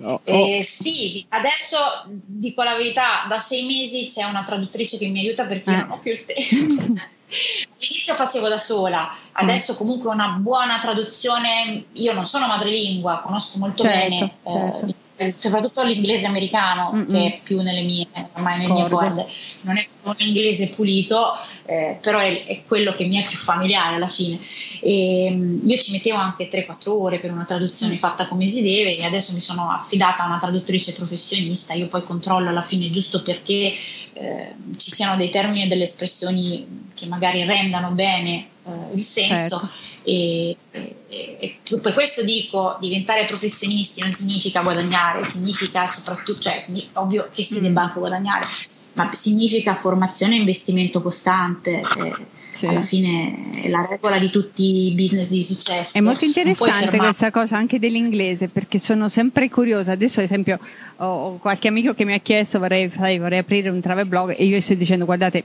oh. 0.00 0.20
Eh, 0.24 0.62
sì, 0.62 1.24
adesso 1.28 1.76
dico 2.08 2.62
la 2.62 2.74
verità, 2.74 3.24
da 3.28 3.38
sei 3.38 3.66
mesi 3.66 4.06
c'è 4.06 4.24
una 4.24 4.42
traduttrice 4.42 4.96
che 4.96 5.08
mi 5.08 5.20
aiuta 5.20 5.44
perché 5.44 5.70
eh. 5.70 5.76
non 5.76 5.90
ho 5.90 5.98
più 5.98 6.12
il 6.12 6.24
tempo. 6.24 6.94
All'inizio 7.82 8.14
facevo 8.14 8.48
da 8.48 8.58
sola, 8.58 9.12
adesso 9.32 9.74
comunque 9.74 10.08
una 10.08 10.28
buona 10.28 10.78
traduzione, 10.78 11.86
io 11.94 12.12
non 12.12 12.26
sono 12.26 12.46
madrelingua, 12.46 13.18
conosco 13.24 13.58
molto 13.58 13.82
certo, 13.82 14.08
bene 14.08 14.18
certo. 14.44 14.86
Eh, 14.86 14.90
eh, 14.90 14.94
soprattutto 15.36 15.82
l'inglese 15.82 16.26
americano 16.26 16.92
Mm-mm. 16.92 17.06
che 17.08 17.26
è 17.26 17.40
più 17.42 17.60
nelle 17.60 17.82
mie, 17.82 18.06
ormai 18.32 18.58
nel 18.58 18.72
mio 18.72 18.86
corde, 18.86 19.26
non 19.62 19.76
è 19.76 19.86
un 20.04 20.14
inglese 20.18 20.68
pulito, 20.68 21.32
eh, 21.66 21.98
però 22.00 22.18
è, 22.18 22.44
è, 22.44 22.62
quello 22.66 22.92
che 22.92 23.04
mi 23.04 23.16
è 23.16 23.22
più 23.22 23.36
familiare 23.36 23.96
alla 23.96 24.08
fine. 24.08 24.38
E, 24.80 25.26
ehm, 25.26 25.60
io 25.64 25.78
ci 25.78 25.92
mettevo 25.92 26.18
anche 26.18 26.48
3-4 26.48 26.90
ore 26.90 27.18
per 27.18 27.30
una 27.30 27.44
traduzione 27.44 27.94
mm. 27.94 27.98
fatta 27.98 28.26
come 28.26 28.46
si 28.46 28.62
deve 28.62 28.96
e 28.96 29.04
adesso 29.04 29.32
mi 29.32 29.40
sono 29.40 29.70
affidata 29.70 30.24
a 30.24 30.26
una 30.26 30.38
traduttrice 30.38 30.92
professionista, 30.92 31.74
io 31.74 31.88
poi 31.88 32.02
controllo 32.02 32.48
alla 32.48 32.62
fine 32.62 32.90
giusto 32.90 33.22
perché 33.22 33.72
eh, 34.12 34.54
ci 34.76 34.90
siano 34.90 35.16
dei 35.16 35.30
termini 35.30 35.64
e 35.64 35.66
delle 35.68 35.84
espressioni 35.84 36.90
che 36.94 37.06
magari 37.06 37.44
rendano 37.44 37.90
bene 37.90 38.46
eh, 38.64 38.94
il 38.94 39.00
senso 39.00 39.58
certo. 39.58 39.70
e, 40.04 40.56
e, 40.70 40.96
e, 41.38 41.78
per 41.78 41.92
questo 41.92 42.22
dico 42.22 42.76
diventare 42.80 43.24
professionisti 43.24 44.02
non 44.02 44.12
significa 44.12 44.62
guadagnare, 44.62 45.24
significa 45.24 45.86
soprattutto, 45.86 46.38
cioè 46.40 46.62
ovvio 46.94 47.28
che 47.32 47.42
si 47.42 47.58
mm. 47.58 47.62
debba 47.62 47.82
anche 47.82 47.98
guadagnare, 47.98 48.46
ma 48.94 49.12
significa 49.12 49.74
formazione 49.74 50.36
e 50.36 50.38
investimento 50.38 51.02
costante. 51.02 51.80
Eh, 51.80 52.40
sì. 52.62 52.66
alla 52.66 52.80
fine 52.80 53.62
è 53.62 53.68
la 53.68 53.86
regola 53.88 54.18
di 54.18 54.30
tutti 54.30 54.86
i 54.86 54.92
business 54.92 55.28
di 55.28 55.42
successo. 55.42 55.98
È 55.98 56.00
molto 56.00 56.24
interessante 56.24 56.96
questa 56.96 57.30
cosa 57.30 57.56
anche 57.56 57.78
dell'inglese 57.78 58.48
perché 58.48 58.78
sono 58.78 59.08
sempre 59.08 59.50
curiosa. 59.50 59.92
Adesso, 59.92 60.20
ad 60.20 60.26
esempio, 60.26 60.58
ho 60.96 61.38
qualche 61.38 61.68
amico 61.68 61.94
che 61.94 62.04
mi 62.04 62.14
ha 62.14 62.18
chiesto 62.18 62.58
vorrei, 62.58 62.88
vorrei 62.88 63.38
aprire 63.38 63.68
un 63.68 63.80
travel 63.80 64.06
blog 64.06 64.34
e 64.36 64.44
io 64.44 64.60
sto 64.60 64.74
dicendo 64.74 65.04
guardate 65.04 65.44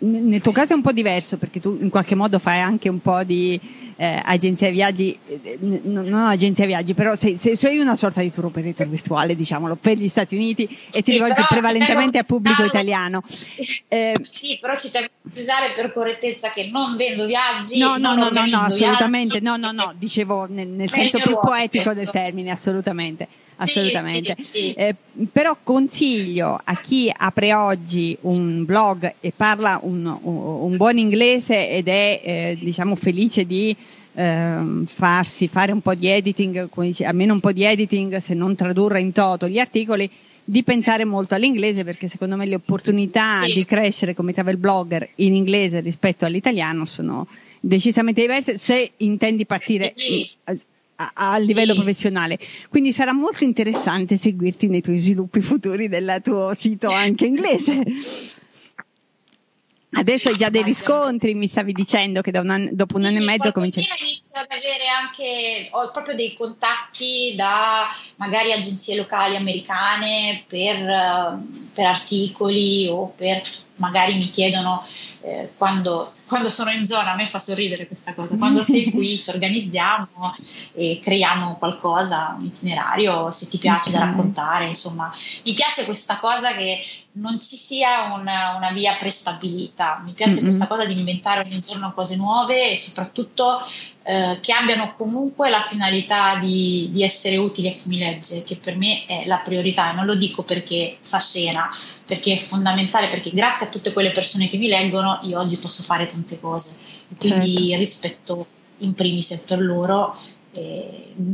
nel 0.00 0.40
tuo 0.40 0.52
caso 0.52 0.72
è 0.72 0.76
un 0.76 0.82
po' 0.82 0.92
diverso 0.92 1.36
perché 1.36 1.60
tu 1.60 1.76
in 1.80 1.90
qualche 1.90 2.14
modo 2.14 2.38
fai 2.38 2.60
anche 2.60 2.88
un 2.88 3.00
po' 3.00 3.22
di 3.22 3.60
eh, 3.96 4.18
agenzia 4.24 4.70
viaggi, 4.70 5.18
eh, 5.26 5.58
non 5.60 6.14
agenzia 6.14 6.64
viaggi, 6.64 6.94
però 6.94 7.14
sei, 7.16 7.36
sei, 7.36 7.54
sei, 7.54 7.78
una 7.78 7.94
sorta 7.96 8.22
di 8.22 8.30
tour 8.30 8.46
operator 8.46 8.88
virtuale, 8.88 9.36
diciamolo, 9.36 9.76
per 9.76 9.98
gli 9.98 10.08
Stati 10.08 10.36
Uniti 10.36 10.66
sì, 10.66 10.98
e 10.98 11.02
ti 11.02 11.12
rivolgi 11.12 11.42
prevalentemente 11.46 12.16
a 12.16 12.22
pubblico 12.22 12.64
italiano. 12.64 13.22
Eh, 13.88 14.14
sì, 14.22 14.56
però 14.58 14.74
ci 14.78 14.90
devo 14.90 15.06
precisare 15.20 15.72
per 15.74 15.92
correttezza 15.92 16.50
che 16.50 16.70
non 16.72 16.96
vendo 16.96 17.26
viaggi. 17.26 17.78
No, 17.78 17.98
no, 17.98 18.14
no, 18.14 18.30
no, 18.30 18.46
no, 18.46 18.58
assolutamente, 18.60 19.38
viaggi. 19.40 19.60
no, 19.60 19.70
no, 19.70 19.84
no, 19.84 19.94
dicevo 19.98 20.46
nel, 20.48 20.68
nel 20.68 20.90
senso 20.90 21.18
più 21.18 21.38
poetico 21.38 21.92
questo. 21.92 21.92
del 21.92 22.10
termine, 22.10 22.50
assolutamente 22.52 23.28
assolutamente. 23.60 24.36
Sì, 24.38 24.44
sì. 24.50 24.72
Eh, 24.72 24.94
però 25.30 25.56
consiglio 25.62 26.60
a 26.62 26.76
chi 26.76 27.12
apre 27.14 27.54
oggi 27.54 28.16
un 28.22 28.64
blog 28.64 29.14
e 29.20 29.32
parla 29.34 29.78
un, 29.82 30.18
un, 30.22 30.76
buon 30.76 30.98
inglese 30.98 31.70
ed 31.70 31.88
è 31.88 32.20
eh, 32.22 32.58
diciamo 32.60 32.94
felice 32.94 33.46
di 33.46 33.74
eh, 34.14 34.56
farsi 34.86 35.48
fare 35.48 35.72
un 35.72 35.80
po' 35.80 35.94
di 35.94 36.08
editing, 36.08 36.68
dice, 36.74 37.04
almeno 37.04 37.34
un 37.34 37.40
po' 37.40 37.52
di 37.52 37.64
editing, 37.64 38.16
se 38.16 38.34
non 38.34 38.54
tradurre 38.54 39.00
in 39.00 39.12
toto 39.12 39.48
gli 39.48 39.58
articoli, 39.58 40.10
di 40.42 40.62
pensare 40.64 41.04
molto 41.04 41.34
all'inglese 41.34 41.84
perché 41.84 42.08
secondo 42.08 42.34
me 42.34 42.44
le 42.44 42.56
opportunità 42.56 43.36
sì. 43.36 43.54
di 43.54 43.64
crescere 43.64 44.14
come 44.14 44.32
travel 44.32 44.56
blogger 44.56 45.08
in 45.16 45.34
inglese 45.34 45.78
rispetto 45.78 46.24
all'italiano 46.24 46.86
sono 46.86 47.28
decisamente 47.60 48.22
diverse 48.22 48.58
se 48.58 48.92
intendi 48.96 49.46
partire 49.46 49.94
a, 51.00 51.12
a 51.14 51.38
livello 51.38 51.72
sì. 51.72 51.78
professionale. 51.78 52.38
Quindi 52.68 52.92
sarà 52.92 53.12
molto 53.12 53.44
interessante 53.44 54.16
seguirti 54.16 54.68
nei 54.68 54.82
tuoi 54.82 54.98
sviluppi 54.98 55.40
futuri 55.40 55.88
del 55.88 56.20
tuo 56.22 56.52
sito 56.54 56.88
anche 56.88 57.26
inglese. 57.26 57.82
Adesso 59.92 60.28
hai 60.28 60.36
già 60.36 60.50
dei 60.50 60.62
riscontri, 60.62 61.34
mi 61.34 61.48
stavi 61.48 61.72
dicendo 61.72 62.20
che 62.20 62.30
un 62.38 62.48
anno, 62.48 62.68
dopo 62.72 62.96
un 62.96 63.06
anno 63.06 63.18
e 63.18 63.24
mezzo 63.24 63.50
cominci. 63.50 63.80
inizio 63.80 64.38
ad 64.38 64.46
avere 64.48 64.86
anche, 64.86 65.68
ho 65.72 65.90
proprio 65.90 66.14
dei 66.14 66.32
contatti 66.32 67.34
da 67.34 67.88
magari 68.16 68.52
agenzie 68.52 68.96
locali 68.96 69.34
americane 69.34 70.44
per, 70.46 70.76
per 71.74 71.86
articoli 71.86 72.86
o 72.86 73.12
per 73.16 73.42
magari 73.76 74.14
mi 74.14 74.30
chiedono 74.30 74.80
eh, 75.22 75.52
quando, 75.56 76.12
quando, 76.26 76.48
sono 76.48 76.70
in 76.70 76.84
zona, 76.84 77.12
a 77.12 77.14
me 77.14 77.26
fa 77.26 77.38
sorridere 77.38 77.86
questa 77.86 78.14
cosa, 78.14 78.36
quando 78.36 78.62
sei 78.62 78.90
qui 78.90 79.20
ci 79.20 79.28
organizziamo 79.30 80.34
e 80.72 80.98
creiamo 81.02 81.56
qualcosa, 81.56 82.36
un 82.38 82.46
itinerario, 82.46 83.30
se 83.30 83.48
ti 83.48 83.58
piace 83.58 83.90
okay. 83.90 84.00
da 84.00 84.06
raccontare, 84.06 84.66
insomma, 84.66 85.10
mi 85.44 85.52
piace 85.52 85.84
questa 85.84 86.18
cosa 86.18 86.54
che 86.54 86.78
non 87.12 87.38
ci 87.40 87.56
sia 87.56 88.14
una, 88.14 88.54
una 88.56 88.70
via 88.70 88.94
prestabilita, 88.94 90.00
mi 90.04 90.12
piace 90.12 90.34
mm-hmm. 90.34 90.42
questa 90.42 90.66
cosa 90.66 90.84
di 90.84 90.98
inventare 90.98 91.40
ogni 91.40 91.60
giorno 91.60 91.92
cose 91.92 92.16
nuove 92.16 92.70
e 92.70 92.76
soprattutto 92.76 93.60
eh, 94.10 94.38
che 94.40 94.52
abbiano 94.52 94.96
comunque 94.96 95.50
la 95.50 95.60
finalità 95.60 96.34
di, 96.34 96.88
di, 96.90 97.04
essere 97.04 97.36
utili 97.36 97.68
a 97.68 97.74
chi 97.74 97.86
mi 97.86 97.96
legge, 97.96 98.42
che 98.42 98.56
per 98.56 98.76
me 98.76 99.04
è 99.06 99.24
la 99.26 99.38
priorità 99.38 99.92
e 99.92 99.94
non 99.94 100.04
lo 100.04 100.16
dico 100.16 100.42
perché 100.42 100.96
fa 101.00 101.20
scena, 101.20 101.70
perché 102.06 102.32
è 102.32 102.36
fondamentale, 102.36 103.06
perché 103.06 103.30
grazie 103.30 103.66
a 103.66 103.68
tutte 103.68 103.92
quelle 103.92 104.10
persone 104.10 104.50
che 104.50 104.56
mi 104.56 104.66
leggono 104.66 105.20
io 105.22 105.38
oggi 105.38 105.58
posso 105.58 105.84
fare 105.84 106.06
tante 106.06 106.40
cose 106.40 106.76
quindi 107.18 107.54
certo. 107.54 107.76
rispetto 107.76 108.46
in 108.78 108.94
primis 108.94 109.44
per 109.46 109.60
loro. 109.60 110.18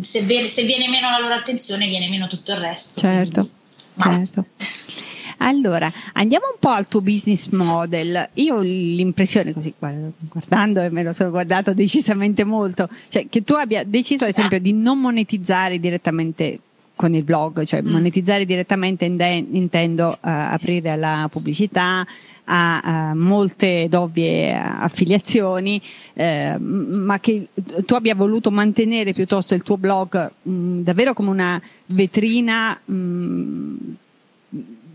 Se 0.01 0.21
viene, 0.25 0.47
se, 0.49 0.65
viene, 0.65 0.87
meno 0.89 1.09
la 1.09 1.19
loro 1.19 1.33
attenzione 1.33 1.89
viene 1.89 2.11
meno 2.11 2.27
tutto 2.27 2.53
il 2.53 2.59
resto. 2.59 3.01
Certo, 3.01 3.49
quindi, 3.95 4.31
certo. 4.35 4.45
Allora, 5.39 5.93
andiamo 6.15 6.47
un 6.53 6.59
po' 6.59 6.71
al 6.71 6.89
tuo 6.89 7.01
business 7.01 7.49
model. 7.49 8.29
Io 8.35 8.57
ho 8.57 8.61
l'impressione, 8.61 9.53
così 9.53 9.73
guardando 9.79 10.81
e 10.81 10.91
me 10.91 11.03
lo 11.03 11.13
sono 11.13 11.31
guardato 11.31 11.75
decisamente 11.75 12.45
molto, 12.45 12.89
cioè 13.09 13.27
che 13.29 13.43
tu 13.43 13.55
abbia 13.55 13.85
deciso 13.85 14.25
ad 14.25 14.31
esempio 14.31 14.59
di 14.59 14.73
non 14.73 14.99
monetizzare 14.99 15.79
direttamente 15.79 16.61
con 16.95 17.15
il 17.15 17.23
blog, 17.23 17.63
cioè 17.65 17.83
mm. 17.83 17.89
monetizzare 17.89 18.47
direttamente 18.47 19.05
intendo 19.05 20.09
uh, 20.09 20.19
aprire 20.21 20.91
alla 20.91 21.29
pubblicità, 21.31 22.07
a, 22.47 22.81
a 22.81 23.15
molte 23.15 23.83
ed 23.83 23.95
ovvie 23.95 24.55
affiliazioni, 24.55 25.81
eh, 26.15 26.57
ma 26.59 27.19
che 27.21 27.49
tu 27.85 27.95
abbia 27.95 28.15
voluto 28.15 28.51
mantenere 28.51 29.13
piuttosto 29.13 29.55
il 29.55 29.63
tuo 29.63 29.77
blog 29.77 30.31
mh, 30.43 30.81
davvero 30.81 31.13
come 31.13 31.31
una 31.31 31.61
vetrina 31.87 32.79
mh, 32.83 33.75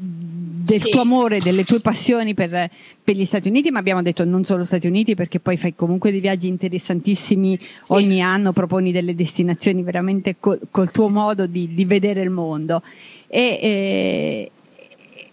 del 0.04 0.80
sì. 0.80 0.90
tuo 0.90 1.02
amore, 1.02 1.40
delle 1.40 1.64
tue 1.64 1.80
passioni 1.80 2.34
per, 2.34 2.70
per, 3.04 3.16
gli 3.16 3.26
Stati 3.26 3.48
Uniti, 3.48 3.70
ma 3.70 3.78
abbiamo 3.80 4.02
detto 4.02 4.24
non 4.26 4.44
solo 4.44 4.64
Stati 4.64 4.88
Uniti 4.88 5.14
perché 5.14 5.40
poi 5.40 5.58
fai 5.58 5.76
comunque 5.76 6.10
dei 6.10 6.20
viaggi 6.20 6.48
interessantissimi 6.48 7.60
sì. 7.84 7.94
ogni 7.94 8.22
anno, 8.22 8.52
proponi 8.52 8.92
delle 8.92 9.14
destinazioni 9.14 9.84
veramente 9.84 10.38
col, 10.40 10.60
col 10.72 10.90
tuo 10.90 11.10
modo 11.10 11.46
di, 11.46 11.76
di, 11.76 11.86
vedere 11.86 12.22
il 12.24 12.32
mondo. 12.32 12.82
E, 13.28 13.60
e, 13.62 14.52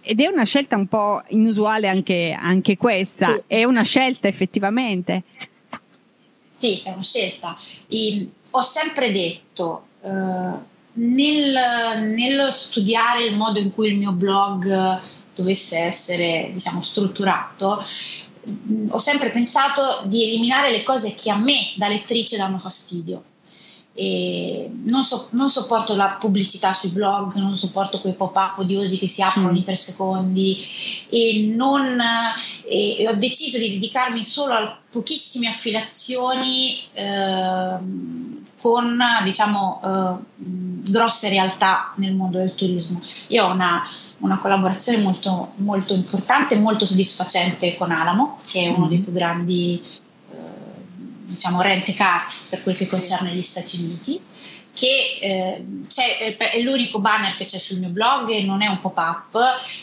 ed 0.02 0.20
è 0.20 0.26
una 0.26 0.44
scelta 0.44 0.76
un 0.76 0.86
po' 0.86 1.22
inusuale 1.28 1.88
anche, 1.88 2.36
anche 2.38 2.76
questa, 2.76 3.34
sì. 3.34 3.44
è 3.46 3.64
una 3.64 3.82
scelta 3.82 4.28
effettivamente. 4.28 5.22
Sì, 6.50 6.82
è 6.84 6.90
una 6.90 7.02
scelta. 7.02 7.56
E 7.88 8.28
ho 8.50 8.60
sempre 8.60 9.10
detto... 9.10 9.84
Uh, 10.00 10.76
nel, 10.98 12.12
nello 12.14 12.50
studiare 12.50 13.24
il 13.24 13.36
modo 13.36 13.58
in 13.58 13.70
cui 13.70 13.88
il 13.88 13.98
mio 13.98 14.12
blog 14.12 15.00
dovesse 15.34 15.78
essere 15.78 16.50
diciamo, 16.52 16.80
strutturato, 16.80 17.80
ho 18.90 18.98
sempre 18.98 19.30
pensato 19.30 20.02
di 20.06 20.24
eliminare 20.24 20.70
le 20.70 20.82
cose 20.82 21.14
che 21.14 21.30
a 21.30 21.36
me 21.36 21.54
da 21.76 21.88
lettrice 21.88 22.36
danno 22.36 22.58
fastidio. 22.58 23.22
Non, 24.00 25.02
so, 25.02 25.26
non, 25.32 25.48
sopporto 25.48 25.96
la 25.96 26.16
pubblicità 26.20 26.72
sui 26.72 26.90
blog, 26.90 27.34
non 27.34 27.56
sopporto 27.56 27.98
quei 27.98 28.14
pop-up 28.14 28.58
odiosi 28.58 28.96
che 28.96 29.08
si 29.08 29.22
aprono 29.22 29.48
mm. 29.48 29.50
ogni 29.50 29.64
tre 29.64 29.74
secondi 29.74 30.56
e, 31.08 31.52
non, 31.52 32.00
e, 32.64 33.08
ho 33.08 33.14
deciso 33.14 33.58
di 33.58 33.70
dedicarmi 33.70 34.22
solo 34.22 34.54
a 34.54 34.78
pochissime 34.88 35.48
affiliazioni 35.48 36.80
eh, 36.92 37.78
con 38.60 39.02
diciamo 39.24 39.80
eh, 39.84 40.44
grosse 40.90 41.28
realtà 41.28 41.92
nel 41.96 42.14
mondo 42.14 42.38
del 42.38 42.54
turismo. 42.54 43.00
Io 43.28 43.44
ho 43.44 43.52
una, 43.52 43.82
una 44.18 44.38
collaborazione 44.38 44.98
molto, 44.98 45.52
molto 45.56 45.94
importante 45.94 46.54
e 46.54 46.58
molto 46.58 46.86
soddisfacente 46.86 47.74
con 47.74 47.90
Alamo, 47.90 48.36
che 48.46 48.64
è 48.64 48.68
uno 48.68 48.86
mm. 48.86 48.88
dei 48.88 48.98
più 48.98 49.12
grandi 49.12 49.80
eh, 50.30 50.36
diciamo, 51.24 51.62
rent 51.62 51.92
car 51.94 52.26
per 52.48 52.62
quel 52.62 52.76
che 52.76 52.86
concerne 52.86 53.34
gli 53.34 53.42
Stati 53.42 53.78
Uniti 53.78 54.20
che 54.78 55.18
eh, 55.20 55.64
è 56.52 56.60
l'unico 56.60 57.00
banner 57.00 57.34
che 57.34 57.46
c'è 57.46 57.58
sul 57.58 57.80
mio 57.80 57.88
blog 57.88 58.28
e 58.28 58.44
non 58.44 58.62
è 58.62 58.68
un 58.68 58.78
pop-up, 58.78 59.36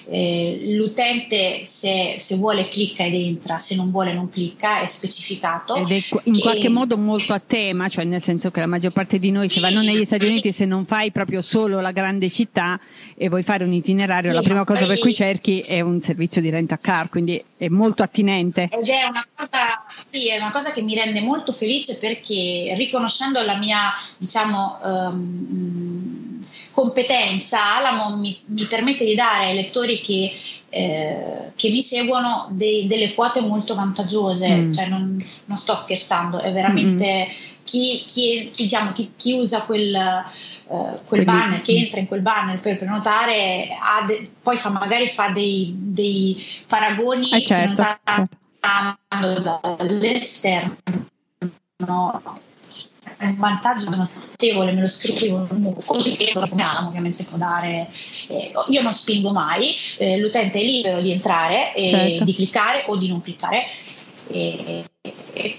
eh, 0.10 0.62
l'utente 0.68 1.66
se, 1.66 2.16
se, 2.18 2.38
vuole 2.38 2.66
clicca 2.66 3.04
ed 3.04 3.14
entra, 3.14 3.58
se 3.58 3.76
non 3.76 3.92
vuole 3.92 4.14
non 4.14 4.30
clicca, 4.30 4.80
è 4.80 4.86
specificato. 4.86 5.76
Ed 5.76 5.92
è 5.92 6.00
in 6.24 6.40
qualche 6.40 6.70
modo 6.70 6.98
molto 6.98 7.34
a 7.34 7.42
tema, 7.46 7.90
cioè 7.90 8.06
nel 8.06 8.22
senso 8.22 8.52
che 8.52 8.62
la 8.62 8.68
maggior 8.68 8.94
parte 8.94 9.20
di 9.20 9.32
noi 9.32 9.50
sì, 9.50 9.56
se 9.56 9.60
vanno 9.60 9.82
negli 9.82 10.06
Stati 10.06 10.26
Uniti 10.28 10.54
se 10.54 10.64
non 10.64 10.86
fai 10.86 11.12
proprio 11.12 11.42
solo 11.42 11.82
la 11.82 11.92
grande 11.92 12.30
città 12.30 12.80
e 13.18 13.28
vuoi 13.28 13.44
fare 13.44 13.66
un 13.66 13.74
itinerario, 13.74 14.30
sì, 14.30 14.36
la 14.36 14.44
prima 14.44 14.64
cosa 14.64 14.86
per 14.86 15.00
cui 15.00 15.14
cerchi 15.14 15.60
è 15.60 15.82
un 15.82 16.00
servizio 16.00 16.40
di 16.40 16.50
rent 16.50 16.72
a 16.72 16.78
car, 16.78 17.10
quindi 17.10 17.44
è 17.58 17.68
molto 17.68 18.02
attinente. 18.02 18.70
Ed 18.72 18.88
è 18.88 19.04
una 19.10 19.28
cosa, 19.36 19.85
sì, 19.96 20.30
è 20.30 20.38
una 20.38 20.52
cosa 20.52 20.72
che 20.72 20.82
mi 20.82 20.96
rende 20.96 21.22
molto 21.22 21.52
felice 21.52 21.98
perché 21.98 22.74
riconoscendo 22.76 23.42
la 23.44 23.58
mia, 23.58 23.94
diciamo, 24.18 24.78
um, 24.84 26.40
competenza, 26.72 27.78
Alamo 27.78 28.18
mi, 28.18 28.38
mi, 28.48 28.66
permette 28.66 29.06
di 29.06 29.16
dare 29.16 29.46
ai 29.46 29.56
lettori 29.56 30.00
che, 30.02 30.30
eh, 30.70 31.52
che 31.56 31.70
mi 31.70 31.82
seguono 31.82 32.48
dei, 32.52 32.86
delle 32.88 33.14
quote 33.14 33.42
molto 33.42 33.76
vantaggiose, 33.76 34.54
mm. 34.54 34.74
cioè 34.74 34.88
non, 34.88 35.24
non, 35.46 35.58
sto 35.58 35.76
scherzando, 35.76 36.40
è 36.40 36.52
veramente 36.52 37.28
mm. 37.28 37.62
chi, 37.64 38.04
chi, 38.06 38.52
diciamo, 38.54 38.92
chi, 38.92 39.14
chi, 39.16 39.34
usa 39.34 39.62
quel, 39.62 40.24
uh, 40.68 41.00
quel 41.06 41.24
banner, 41.24 41.62
che 41.62 41.74
entra 41.74 42.00
in 42.00 42.08
quel 42.08 42.22
banner 42.22 42.60
per 42.60 42.78
prenotare, 42.78 43.68
de, 44.06 44.30
poi 44.42 44.58
fa, 44.58 44.70
magari 44.70 45.08
fa 45.08 45.30
dei, 45.30 45.74
dei 45.78 46.36
paragoni 46.68 47.32
eh 47.32 47.46
certo, 47.46 47.98
certo. 49.10 49.76
dall'esterno. 49.78 50.78
No, 51.78 52.22
un 53.20 53.36
vantaggio 53.38 53.90
notevole, 53.92 54.74
me 54.74 54.82
lo 54.82 54.88
scrivo 54.88 55.48
così 55.86 56.32
ovviamente 56.88 57.24
può 57.24 57.38
dare, 57.38 57.88
eh, 58.28 58.52
io 58.70 58.82
non 58.82 58.94
spingo 58.94 59.32
mai, 59.32 59.76
eh, 59.98 60.18
l'utente 60.18 60.60
è 60.60 60.64
libero 60.64 61.02
di 61.02 61.12
entrare 61.12 61.74
e 61.74 61.90
certo. 61.90 62.24
di 62.24 62.34
cliccare 62.34 62.84
o 62.88 62.98
di 62.98 63.08
non 63.08 63.22
cliccare 63.22 63.66
e, 64.28 64.84
e 65.34 65.58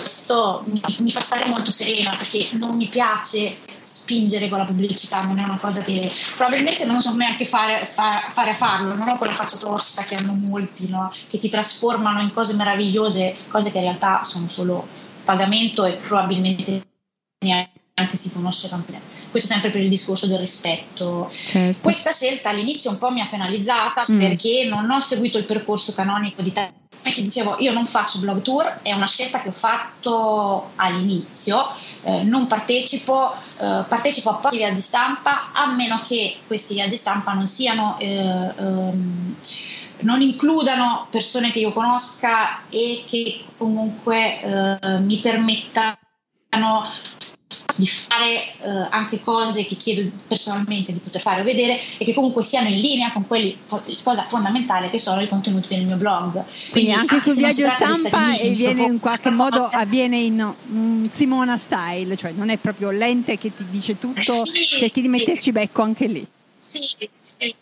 questo 0.00 0.62
mi, 0.66 0.80
mi, 1.00 1.10
fa 1.10 1.20
stare 1.20 1.46
molto 1.46 1.70
serena 1.70 2.14
perché 2.16 2.48
non 2.52 2.76
mi 2.76 2.88
piace 2.88 3.56
spingere 3.80 4.48
con 4.48 4.58
la 4.58 4.64
pubblicità, 4.64 5.22
non 5.22 5.38
è 5.38 5.44
una 5.44 5.58
cosa 5.58 5.82
che 5.82 6.10
probabilmente 6.36 6.84
non 6.84 7.00
so 7.00 7.14
neanche 7.14 7.44
fare, 7.44 7.76
fare, 7.78 8.26
fare 8.30 8.50
a 8.50 8.54
farlo, 8.54 8.94
non 8.94 9.08
ho 9.08 9.16
quella 9.16 9.34
faccia 9.34 9.56
tosta 9.56 10.04
che 10.04 10.16
hanno 10.16 10.32
molti, 10.32 10.88
no? 10.88 11.10
che 11.28 11.38
ti 11.38 11.48
trasformano 11.48 12.20
in 12.20 12.30
cose 12.30 12.54
meravigliose, 12.54 13.34
cose 13.48 13.70
che 13.70 13.78
in 13.78 13.84
realtà 13.84 14.24
sono 14.24 14.48
solo 14.48 14.86
pagamento 15.24 15.84
e 15.84 15.92
probabilmente 15.92 16.82
neanche 17.44 18.16
si 18.16 18.32
conosce 18.32 18.68
tanto 18.68 18.92
bene. 18.92 19.04
Questo 19.30 19.52
sempre 19.52 19.70
per 19.70 19.82
il 19.82 19.88
discorso 19.88 20.26
del 20.26 20.38
rispetto. 20.38 21.28
Certo. 21.30 21.80
Questa 21.80 22.12
scelta 22.12 22.50
all'inizio 22.50 22.90
un 22.90 22.98
po' 22.98 23.10
mi 23.10 23.20
ha 23.20 23.26
penalizzata 23.26 24.06
mm. 24.10 24.18
perché 24.18 24.66
non 24.66 24.90
ho 24.90 25.00
seguito 25.00 25.38
il 25.38 25.44
percorso 25.44 25.92
canonico 25.92 26.42
di 26.42 26.52
te. 26.52 26.72
Ti 27.12 27.22
dicevo, 27.22 27.56
io 27.60 27.72
non 27.72 27.86
faccio 27.86 28.18
blog 28.18 28.42
tour, 28.42 28.80
è 28.82 28.92
una 28.92 29.06
scelta 29.06 29.40
che 29.40 29.48
ho 29.48 29.52
fatto 29.52 30.72
all'inizio, 30.76 31.66
eh, 32.02 32.22
non 32.24 32.46
partecipo, 32.46 33.32
eh, 33.58 33.84
partecipo 33.88 34.30
a 34.30 34.34
pochi 34.34 34.58
viaggi 34.58 34.80
stampa, 34.80 35.52
a 35.52 35.66
meno 35.66 36.00
che 36.02 36.36
questi 36.46 36.74
viaggi 36.74 36.96
stampa 36.96 37.32
non 37.32 37.46
siano, 37.46 37.96
eh, 37.98 38.06
ehm, 38.08 39.36
non 40.00 40.20
includano 40.20 41.06
persone 41.10 41.50
che 41.50 41.60
io 41.60 41.72
conosca 41.72 42.68
e 42.68 43.02
che 43.06 43.40
comunque 43.56 44.40
eh, 44.80 44.98
mi 44.98 45.18
permettano 45.18 46.84
di 47.76 47.86
fare 47.86 48.34
eh, 48.62 48.88
anche 48.90 49.20
cose 49.20 49.64
che 49.64 49.76
chiedo 49.76 50.10
personalmente 50.26 50.92
di 50.92 50.98
poter 50.98 51.20
fare 51.20 51.42
o 51.42 51.44
vedere 51.44 51.78
e 51.98 52.04
che 52.04 52.14
comunque 52.14 52.42
siano 52.42 52.68
in 52.68 52.80
linea 52.80 53.12
con 53.12 53.26
quelli, 53.26 53.56
cosa 54.02 54.22
fondamentale 54.22 54.90
che 54.90 54.98
sono 54.98 55.20
i 55.20 55.28
contenuti 55.28 55.68
del 55.68 55.84
mio 55.84 55.96
blog. 55.96 56.32
Quindi, 56.32 56.70
Quindi 56.72 56.92
anche 56.92 57.20
sul 57.20 57.34
viaggio 57.34 57.68
stampa 57.68 58.36
e 58.36 58.50
viene 58.50 58.82
in 58.82 58.98
qualche 58.98 59.30
modo 59.30 59.68
avviene 59.70 60.18
in 60.18 60.54
um, 60.68 61.08
Simona 61.08 61.56
style, 61.58 62.16
cioè 62.16 62.32
non 62.32 62.48
è 62.48 62.56
proprio 62.56 62.90
l'ente 62.90 63.38
che 63.38 63.54
ti 63.54 63.64
dice 63.70 63.98
tutto, 63.98 64.44
sì, 64.44 64.64
cerchi 64.64 65.02
di 65.02 65.08
metterci 65.08 65.52
becco 65.52 65.82
anche 65.82 66.06
lì. 66.06 66.26
Sì, 66.60 66.80
sì 67.20 67.54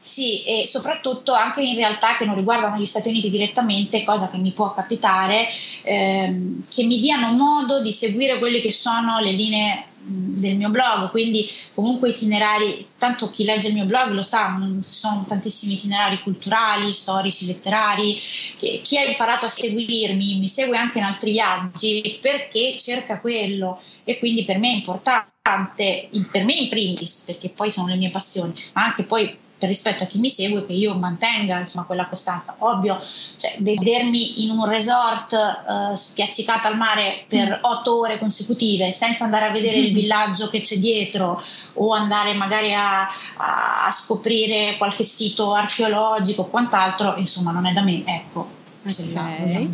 Sì, 0.00 0.44
e 0.44 0.64
soprattutto 0.64 1.32
anche 1.32 1.60
in 1.60 1.74
realtà 1.74 2.16
che 2.16 2.24
non 2.24 2.36
riguardano 2.36 2.76
gli 2.78 2.86
Stati 2.86 3.08
Uniti 3.08 3.30
direttamente, 3.30 4.04
cosa 4.04 4.30
che 4.30 4.36
mi 4.38 4.52
può 4.52 4.72
capitare, 4.72 5.48
ehm, 5.82 6.62
che 6.68 6.84
mi 6.84 6.98
diano 7.00 7.32
modo 7.32 7.82
di 7.82 7.90
seguire 7.92 8.38
quelle 8.38 8.60
che 8.60 8.70
sono 8.70 9.18
le 9.18 9.32
linee 9.32 9.86
del 10.00 10.56
mio 10.56 10.70
blog, 10.70 11.10
quindi 11.10 11.46
comunque 11.74 12.10
itinerari, 12.10 12.86
tanto 12.96 13.28
chi 13.28 13.42
legge 13.44 13.68
il 13.68 13.74
mio 13.74 13.84
blog 13.86 14.12
lo 14.12 14.22
sa, 14.22 14.56
sono 14.80 15.24
tantissimi 15.26 15.74
itinerari 15.74 16.20
culturali, 16.22 16.92
storici, 16.92 17.46
letterari, 17.46 18.16
che, 18.56 18.80
chi 18.82 18.96
ha 18.98 19.04
imparato 19.04 19.46
a 19.46 19.48
seguirmi 19.48 20.38
mi 20.38 20.48
segue 20.48 20.76
anche 20.76 20.98
in 20.98 21.04
altri 21.04 21.32
viaggi 21.32 22.18
perché 22.22 22.76
cerca 22.78 23.20
quello. 23.20 23.78
E 24.04 24.18
quindi 24.18 24.44
per 24.44 24.58
me 24.60 24.70
è 24.70 24.74
importante, 24.76 26.08
per 26.30 26.44
me 26.44 26.54
in 26.54 26.68
primis, 26.68 27.24
perché 27.26 27.48
poi 27.50 27.70
sono 27.70 27.88
le 27.88 27.96
mie 27.96 28.10
passioni, 28.10 28.54
ma 28.74 28.84
anche 28.84 29.02
poi 29.02 29.36
rispetto 29.66 30.04
a 30.04 30.06
chi 30.06 30.18
mi 30.18 30.30
segue 30.30 30.64
che 30.64 30.72
io 30.72 30.94
mantenga 30.94 31.58
insomma, 31.58 31.84
quella 31.84 32.06
costanza. 32.06 32.54
Ovvio, 32.58 32.98
cioè, 33.36 33.56
vedermi 33.58 34.44
in 34.44 34.50
un 34.50 34.64
resort 34.66 35.32
uh, 35.32 35.94
spiaccicata 35.94 36.68
al 36.68 36.76
mare 36.76 37.24
per 37.26 37.58
mm. 37.58 37.64
otto 37.64 37.98
ore 37.98 38.18
consecutive 38.18 38.92
senza 38.92 39.24
andare 39.24 39.46
a 39.46 39.50
vedere 39.50 39.78
il 39.78 39.92
villaggio 39.92 40.48
che 40.48 40.60
c'è 40.60 40.76
dietro 40.76 41.40
o 41.74 41.92
andare 41.92 42.34
magari 42.34 42.72
a, 42.74 43.02
a, 43.02 43.86
a 43.86 43.90
scoprire 43.90 44.76
qualche 44.76 45.04
sito 45.04 45.54
archeologico 45.54 46.42
o 46.42 46.48
quant'altro, 46.48 47.16
insomma, 47.16 47.50
non 47.50 47.66
è 47.66 47.72
da 47.72 47.82
me. 47.82 48.04
Ecco, 48.04 48.48
okay. 48.82 49.68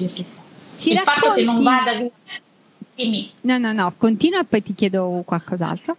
il 0.91 0.97
racconti? 0.97 1.21
fatto 1.21 1.33
che 1.35 1.45
non 1.45 1.63
vada 1.63 1.93
via. 1.95 2.11
Dimmi. 2.95 3.33
No, 3.43 3.59
no, 3.59 3.73
no, 3.73 3.93
continua 3.97 4.41
e 4.41 4.45
poi 4.45 4.63
ti 4.63 4.75
chiedo 4.75 5.23
qualcos'altro. 5.25 5.97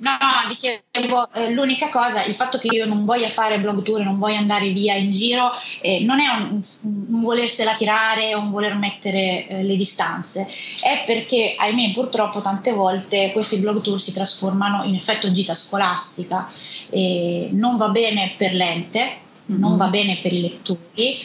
No, 0.00 0.16
dicevo, 0.46 1.28
eh, 1.32 1.50
l'unica 1.50 1.88
cosa, 1.88 2.24
il 2.24 2.34
fatto 2.34 2.56
che 2.58 2.68
io 2.68 2.86
non 2.86 3.04
voglia 3.04 3.28
fare 3.28 3.58
blog 3.58 3.82
tour, 3.82 4.00
non 4.00 4.18
voglia 4.18 4.38
andare 4.38 4.68
via 4.68 4.94
in 4.94 5.10
giro, 5.10 5.50
eh, 5.80 6.00
non 6.04 6.20
è 6.20 6.28
un, 6.28 6.60
un, 6.82 7.20
volersela 7.22 7.72
tirare 7.72 8.34
o 8.34 8.38
un 8.38 8.50
voler 8.52 8.76
mettere 8.76 9.48
eh, 9.48 9.62
le 9.64 9.74
distanze, 9.74 10.46
è 10.82 11.02
perché, 11.04 11.52
ahimè, 11.56 11.90
purtroppo 11.90 12.40
tante 12.40 12.72
volte 12.72 13.32
questi 13.32 13.58
blog 13.58 13.80
tour 13.80 13.98
si 13.98 14.12
trasformano 14.12 14.84
in 14.84 14.94
effetto 14.94 15.30
gita 15.32 15.54
scolastica 15.54 16.48
non 17.50 17.76
va 17.76 17.88
bene 17.88 18.34
per 18.36 18.54
l'ente, 18.54 19.00
mm-hmm. 19.50 19.60
non 19.60 19.76
va 19.76 19.88
bene 19.88 20.18
per 20.18 20.32
i 20.32 20.40
lettori 20.40 21.18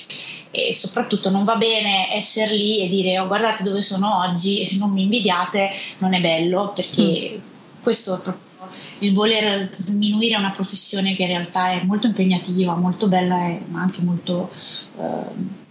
e 0.52 0.74
soprattutto 0.74 1.30
non 1.30 1.44
va 1.46 1.56
bene 1.56 2.14
essere 2.14 2.56
lì 2.56 2.82
e 2.82 2.88
dire 2.88 3.18
oh, 3.20 3.28
guardate 3.28 3.64
dove 3.64 3.82
sono 3.82 4.20
oggi, 4.20 4.78
non 4.78 4.92
mi 4.92 5.04
invidiate, 5.04 5.72
non 6.00 6.14
è 6.14 6.20
bello 6.20 6.72
perché 6.74 7.40
mm. 7.40 7.53
Questo 7.84 8.16
è 8.16 8.22
proprio 8.22 8.52
il 9.00 9.14
voler 9.14 9.62
sminuire 9.62 10.38
una 10.38 10.52
professione 10.52 11.14
che 11.14 11.24
in 11.24 11.28
realtà 11.28 11.72
è 11.72 11.84
molto 11.84 12.08
impegnativa, 12.08 12.74
molto 12.76 13.08
bella, 13.08 13.36
ma 13.68 13.82
anche 13.82 14.02
molto 14.02 14.50
eh, 14.98 15.62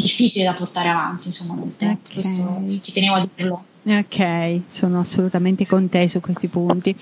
difficile 0.00 0.44
da 0.44 0.52
portare 0.52 0.88
avanti 0.88 1.28
insomma 1.28 1.54
nel 1.54 1.76
tempo. 1.76 2.00
Okay. 2.10 2.14
Questo 2.14 2.64
ci 2.80 2.92
tenevo 2.92 3.14
a 3.14 3.28
dirlo. 3.34 3.64
Ok, 3.84 4.60
sono 4.68 5.00
assolutamente 5.00 5.66
con 5.66 5.88
te 5.88 6.06
su 6.06 6.20
questi 6.20 6.46
punti. 6.46 6.94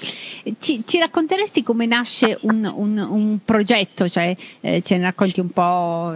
Ci, 0.59 0.82
ci 0.86 0.99
racconteresti 0.99 1.62
come 1.62 1.84
nasce 1.84 2.38
un, 2.43 2.72
un, 2.74 2.97
un 2.97 3.38
progetto? 3.45 4.09
Cioè, 4.09 4.34
eh, 4.62 4.80
ce 4.80 4.97
ne 4.97 5.03
racconti 5.03 5.41
un 5.41 5.51
po' 5.51 6.14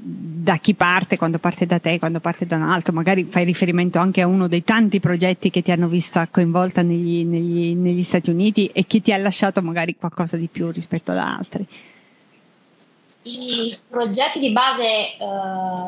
da 0.00 0.58
chi 0.58 0.74
parte, 0.74 1.18
quando 1.18 1.40
parte 1.40 1.66
da 1.66 1.80
te, 1.80 1.98
quando 1.98 2.20
parte 2.20 2.46
da 2.46 2.54
un 2.54 2.62
altro? 2.62 2.92
Magari 2.92 3.24
fai 3.24 3.44
riferimento 3.44 3.98
anche 3.98 4.20
a 4.20 4.28
uno 4.28 4.46
dei 4.46 4.62
tanti 4.62 5.00
progetti 5.00 5.50
che 5.50 5.60
ti 5.60 5.72
hanno 5.72 5.88
vista 5.88 6.28
coinvolta 6.30 6.82
negli, 6.82 7.24
negli, 7.24 7.74
negli 7.74 8.04
Stati 8.04 8.30
Uniti 8.30 8.70
e 8.72 8.86
che 8.86 9.02
ti 9.02 9.12
ha 9.12 9.16
lasciato 9.16 9.60
magari 9.60 9.96
qualcosa 9.96 10.36
di 10.36 10.46
più 10.46 10.70
rispetto 10.70 11.10
ad 11.10 11.18
altri. 11.18 11.66
I 13.22 13.76
progetti 13.88 14.38
di 14.38 14.50
base 14.50 14.86
eh, 14.86 15.16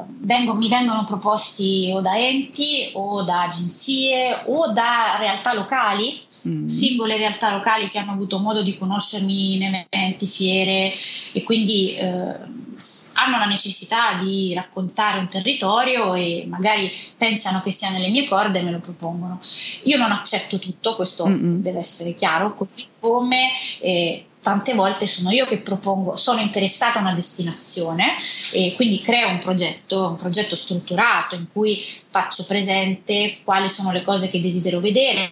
vengono, 0.07 0.59
mi 0.59 0.69
vengono 0.69 1.05
proposti 1.05 1.91
o 1.95 2.03
da 2.03 2.19
enti 2.19 2.91
o 2.93 3.23
da 3.23 3.45
agenzie 3.45 4.43
o 4.47 4.71
da 4.71 5.17
realtà 5.19 5.55
locali, 5.55 6.13
mm. 6.47 6.67
singole 6.67 7.17
realtà 7.17 7.55
locali 7.55 7.89
che 7.89 7.99
hanno 7.99 8.13
avuto 8.13 8.39
modo 8.39 8.61
di 8.61 8.77
conoscermi 8.77 9.55
in 9.55 9.87
eventi, 9.91 10.27
fiere 10.27 10.93
e 11.33 11.43
quindi 11.43 11.95
eh, 11.95 12.05
hanno 12.05 13.39
la 13.39 13.47
necessità 13.47 14.13
di 14.21 14.53
raccontare 14.53 15.19
un 15.19 15.29
territorio 15.29 16.13
e 16.13 16.45
magari 16.47 16.95
pensano 17.17 17.63
che 17.63 17.71
sia 17.71 17.89
nelle 17.89 18.11
mie 18.11 18.29
corde 18.29 18.59
e 18.59 18.63
me 18.63 18.73
lo 18.73 18.81
propongono. 18.81 19.41
Io 19.85 19.97
non 19.97 20.11
accetto 20.11 20.59
tutto, 20.59 20.97
questo 20.97 21.27
Mm-mm. 21.27 21.63
deve 21.63 21.79
essere 21.79 22.13
chiaro, 22.13 22.53
così 22.53 22.87
come... 23.01 23.49
Eh, 23.81 24.27
tante 24.43 24.75
volte 24.75 25.07
sono 25.07 25.31
io 25.31 25.47
che 25.47 25.59
propongo, 25.59 26.17
sono 26.17 26.41
interessata 26.41 26.99
a 26.99 27.03
una 27.03 27.15
destinazione 27.15 28.07
e 28.51 28.73
quindi 28.75 29.01
creo 29.01 29.29
un 29.29 29.39
progetto, 29.39 30.09
un 30.09 30.17
progetto 30.17 30.57
strutturato 30.57 31.37
in 31.37 31.47
cui 31.51 31.83
faccio 32.09 32.45
presente 32.45 33.39
quali 33.45 33.69
sono 33.69 33.93
le 33.93 34.03
cose 34.03 34.29
che 34.29 34.41
desidero 34.41 34.81
vedere 34.81 35.31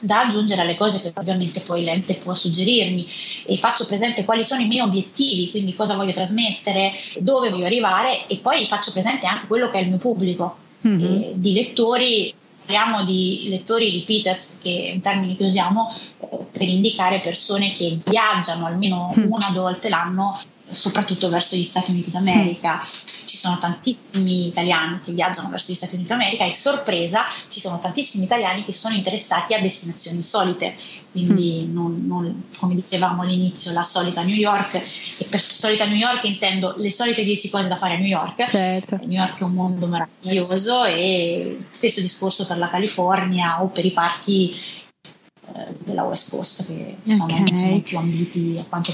da 0.00 0.20
aggiungere 0.20 0.62
alle 0.62 0.76
cose 0.76 1.00
che 1.00 1.12
ovviamente 1.14 1.60
poi 1.60 1.84
l'ente 1.84 2.14
può 2.14 2.34
suggerirmi 2.34 3.06
e 3.46 3.56
faccio 3.56 3.86
presente 3.86 4.24
quali 4.24 4.42
sono 4.42 4.62
i 4.62 4.66
miei 4.66 4.80
obiettivi, 4.80 5.50
quindi 5.50 5.74
cosa 5.74 5.94
voglio 5.94 6.12
trasmettere, 6.12 6.92
dove 7.18 7.50
voglio 7.50 7.66
arrivare 7.66 8.26
e 8.26 8.38
poi 8.38 8.66
faccio 8.66 8.90
presente 8.92 9.26
anche 9.26 9.46
quello 9.46 9.68
che 9.68 9.78
è 9.78 9.82
il 9.82 9.88
mio 9.88 9.98
pubblico 9.98 10.56
mm-hmm. 10.86 11.22
eh, 11.22 11.32
di 11.34 11.52
lettori 11.52 12.34
parliamo 12.70 13.02
di 13.02 13.46
lettori 13.48 13.90
repeaters, 13.98 14.58
che 14.60 14.90
è 14.90 14.94
un 14.94 15.00
termine 15.00 15.34
che 15.34 15.42
usiamo 15.42 15.88
eh, 16.20 16.28
per 16.52 16.68
indicare 16.68 17.18
persone 17.18 17.72
che 17.72 17.98
viaggiano 18.04 18.66
almeno 18.66 19.12
mm. 19.18 19.24
una 19.32 19.48
o 19.48 19.52
due 19.52 19.62
volte 19.62 19.88
l'anno 19.88 20.38
soprattutto 20.70 21.28
verso 21.28 21.56
gli 21.56 21.62
Stati 21.62 21.90
Uniti 21.90 22.10
d'America. 22.10 22.80
Ci 22.80 23.36
sono 23.36 23.58
tantissimi 23.58 24.48
italiani 24.48 25.00
che 25.00 25.12
viaggiano 25.12 25.48
verso 25.48 25.72
gli 25.72 25.76
Stati 25.76 25.94
Uniti 25.94 26.10
d'America 26.10 26.44
e 26.44 26.52
sorpresa 26.52 27.24
ci 27.48 27.60
sono 27.60 27.78
tantissimi 27.78 28.24
italiani 28.24 28.64
che 28.64 28.72
sono 28.72 28.94
interessati 28.94 29.54
a 29.54 29.60
destinazioni 29.60 30.16
insolite, 30.18 30.74
quindi 31.12 31.64
mm. 31.64 31.72
non, 31.72 32.06
non, 32.06 32.44
come 32.58 32.74
dicevamo 32.74 33.22
all'inizio 33.22 33.72
la 33.72 33.82
solita 33.82 34.22
New 34.22 34.34
York 34.34 34.74
e 34.74 35.24
per 35.24 35.40
solita 35.40 35.84
New 35.86 35.96
York 35.96 36.24
intendo 36.24 36.74
le 36.76 36.90
solite 36.90 37.24
10 37.24 37.50
cose 37.50 37.68
da 37.68 37.76
fare 37.76 37.94
a 37.94 37.98
New 37.98 38.06
York. 38.06 38.48
Certo. 38.48 38.96
New 38.96 39.10
York 39.10 39.40
è 39.40 39.44
un 39.44 39.52
mondo 39.52 39.86
meraviglioso 39.86 40.84
e 40.84 41.58
stesso 41.70 42.00
discorso 42.00 42.46
per 42.46 42.58
la 42.58 42.68
California 42.68 43.62
o 43.62 43.68
per 43.68 43.84
i 43.84 43.92
parchi 43.92 44.50
eh, 44.50 45.74
della 45.84 46.04
West 46.04 46.30
Coast 46.30 46.66
che 46.66 46.96
sono, 47.02 47.24
okay. 47.24 47.54
sono 47.54 47.80
più 47.80 47.98
ambiti 47.98 48.56
a 48.58 48.64
quanto 48.68 48.92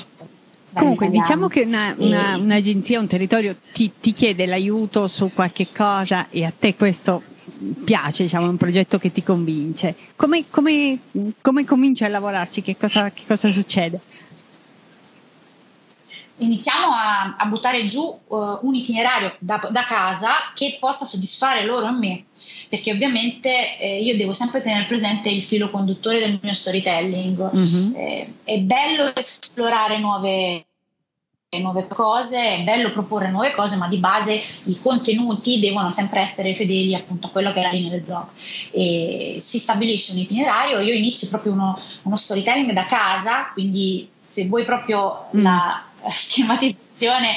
Comunque, 0.73 1.11
diciamo 1.11 1.49
che 1.49 1.63
una, 1.63 1.95
una, 1.99 2.37
un'agenzia, 2.37 3.01
un 3.01 3.07
territorio 3.07 3.57
ti, 3.73 3.93
ti, 3.99 4.13
chiede 4.13 4.47
l'aiuto 4.47 5.07
su 5.07 5.31
qualche 5.33 5.69
cosa 5.75 6.27
e 6.29 6.45
a 6.45 6.53
te 6.57 6.75
questo 6.75 7.23
piace, 7.85 8.25
diciamo, 8.25 8.47
è 8.47 8.49
un 8.49 8.57
progetto 8.57 8.99
che 8.99 9.13
ti 9.13 9.23
convince. 9.23 9.95
Come, 10.17 10.45
come, 10.51 10.99
come 11.41 11.65
cominci 11.65 12.05
a 12.05 12.09
lavorarci? 12.09 12.63
Che 12.63 12.77
cosa, 12.77 13.11
che 13.11 13.23
cosa 13.27 13.51
succede? 13.51 14.01
Iniziamo 16.39 16.89
a, 16.89 17.35
a, 17.39 17.47
buttare 17.47 17.85
giù 17.85 18.03
uh, 18.03 18.59
un 18.63 18.75
itinerario 18.75 19.37
da, 19.39 19.59
da, 19.71 19.83
casa 19.85 20.31
che 20.55 20.77
possa 20.79 21.05
soddisfare 21.05 21.65
loro 21.65 21.89
e 21.89 21.93
me, 21.93 22.25
perché 22.69 22.93
ovviamente 22.93 23.79
eh, 23.79 24.03
io 24.03 24.17
devo 24.17 24.33
sempre 24.33 24.61
tenere 24.61 24.85
presente 24.85 25.31
il 25.31 25.43
filo 25.43 25.71
conduttore 25.71 26.19
del 26.19 26.39
mio 26.43 26.53
storytelling. 26.53 27.51
Mm-hmm. 27.57 27.95
Eh, 27.95 28.35
è 28.45 28.59
bello 28.59 29.15
esplorare 29.15 29.99
nuove, 29.99 30.67
nuove 31.59 31.87
cose, 31.89 32.57
è 32.57 32.63
bello 32.63 32.91
proporre 32.91 33.31
nuove 33.31 33.53
cose, 33.53 33.77
ma 33.77 33.89
di 33.89 33.99
base 33.99 34.39
i 34.65 34.79
contenuti 34.81 35.59
devono 35.59 35.91
sempre 35.91 36.21
essere 36.21 36.55
fedeli 36.55 36.95
appunto 36.95 37.29
a 37.29 37.31
quello 37.31 37.53
che 37.53 37.61
è 37.61 37.63
la 37.63 37.71
linea 37.71 37.91
del 37.91 38.03
blog. 38.03 38.27
E 38.73 39.37
si 39.39 39.59
stabilisce 39.59 40.13
un 40.13 40.19
itinerario, 40.19 40.81
io 40.81 40.93
inizio 40.93 41.29
proprio 41.29 41.53
uno, 41.53 41.79
uno 42.03 42.17
storytelling 42.17 42.73
da 42.73 42.85
casa, 42.85 43.51
quindi 43.55 44.11
se 44.21 44.47
vuoi 44.49 44.65
proprio 44.65 45.29
mm. 45.35 45.43
la 45.43 45.85
schematizzazione 46.11 47.29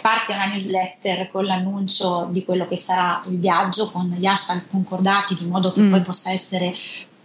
parte 0.00 0.34
una 0.34 0.46
newsletter 0.46 1.28
con 1.30 1.44
l'annuncio 1.44 2.28
di 2.30 2.44
quello 2.44 2.66
che 2.66 2.76
sarà 2.76 3.22
il 3.28 3.38
viaggio 3.38 3.88
con 3.90 4.08
gli 4.08 4.26
hashtag 4.26 4.66
concordati 4.66 5.34
di 5.34 5.46
modo 5.46 5.72
che 5.72 5.82
mm. 5.82 5.90
poi 5.90 6.00
possa 6.02 6.30
essere 6.30 6.72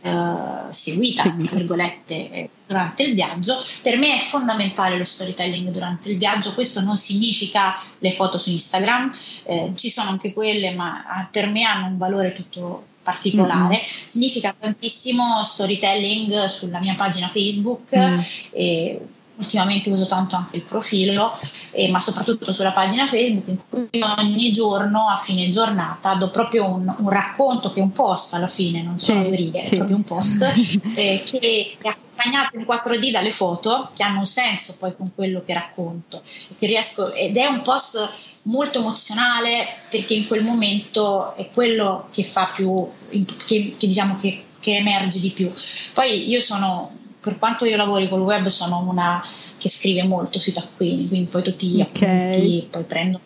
Uh, 0.01 0.71
seguita, 0.71 1.23
tra 1.23 1.33
virgolette, 1.35 2.29
eh, 2.31 2.49
durante 2.65 3.03
il 3.03 3.13
viaggio. 3.13 3.61
Per 3.81 3.97
me 3.97 4.15
è 4.15 4.17
fondamentale 4.17 4.97
lo 4.97 5.03
storytelling 5.03 5.67
durante 5.71 6.09
il 6.09 6.17
viaggio, 6.17 6.53
questo 6.53 6.79
non 6.79 6.95
significa 6.95 7.77
le 7.97 8.11
foto 8.11 8.37
su 8.37 8.49
Instagram, 8.49 9.11
eh, 9.43 9.73
ci 9.75 9.89
sono 9.89 10.11
anche 10.11 10.31
quelle, 10.31 10.71
ma 10.71 11.03
ah, 11.05 11.27
per 11.29 11.49
me 11.49 11.63
hanno 11.63 11.87
un 11.87 11.97
valore 11.97 12.31
tutto 12.31 12.85
particolare. 13.03 13.75
Mm-hmm. 13.75 14.05
Significa 14.05 14.55
tantissimo 14.57 15.43
storytelling 15.43 16.45
sulla 16.45 16.79
mia 16.79 16.95
pagina 16.95 17.27
Facebook 17.27 17.93
mm. 17.93 18.17
e 18.51 19.01
ultimamente 19.39 19.89
uso 19.89 20.05
tanto 20.05 20.35
anche 20.35 20.57
il 20.57 20.63
profilo, 20.63 21.31
eh, 21.71 21.89
ma 21.89 21.99
soprattutto 21.99 22.51
sulla 22.51 22.71
pagina 22.71 23.07
Facebook, 23.07 23.47
in 23.47 23.59
cui 23.67 24.01
ogni 24.17 24.51
giorno 24.51 25.07
a 25.07 25.15
fine 25.15 25.47
giornata 25.47 26.13
do 26.15 26.29
proprio 26.29 26.69
un, 26.69 26.93
un 26.97 27.09
racconto 27.09 27.71
che 27.71 27.79
è 27.79 27.83
un 27.83 27.91
post 27.91 28.33
alla 28.33 28.47
fine, 28.47 28.83
non 28.83 28.99
sono 28.99 29.23
due 29.23 29.35
righe, 29.35 29.63
sì. 29.63 29.73
è 29.73 29.77
proprio 29.77 29.95
un 29.95 30.03
post 30.03 30.41
eh, 30.95 31.23
che 31.25 31.77
è 31.81 31.87
accompagnato 31.87 32.57
in 32.57 32.65
4D 32.67 33.11
dalle 33.11 33.31
foto 33.31 33.89
che 33.95 34.03
hanno 34.03 34.19
un 34.19 34.25
senso 34.25 34.75
poi 34.77 34.93
con 34.95 35.11
quello 35.15 35.41
che 35.45 35.53
racconto 35.53 36.21
che 36.57 36.67
riesco, 36.67 37.13
ed 37.13 37.37
è 37.37 37.45
un 37.45 37.61
post 37.61 38.09
molto 38.43 38.79
emozionale 38.79 39.67
perché 39.89 40.13
in 40.13 40.27
quel 40.27 40.43
momento 40.43 41.35
è 41.35 41.49
quello 41.53 42.07
che 42.11 42.23
fa 42.23 42.51
più, 42.53 42.73
che, 43.09 43.71
che 43.77 43.87
diciamo 43.87 44.17
che, 44.17 44.43
che 44.59 44.77
emerge 44.77 45.19
di 45.19 45.29
più. 45.31 45.51
Poi 45.93 46.29
io 46.29 46.41
sono 46.41 46.91
per 47.21 47.37
quanto 47.37 47.65
io 47.65 47.75
lavori 47.75 48.07
col 48.07 48.21
web 48.21 48.47
sono 48.47 48.79
una 48.87 49.23
che 49.57 49.69
scrive 49.69 50.03
molto 50.03 50.39
sui 50.39 50.53
taccuini, 50.53 51.07
quindi 51.07 51.29
poi 51.29 51.43
tutti 51.43 51.67
gli 51.67 51.81
okay. 51.81 52.29
appunti 52.29 52.67
poi 52.69 52.83
prendo 52.85 53.19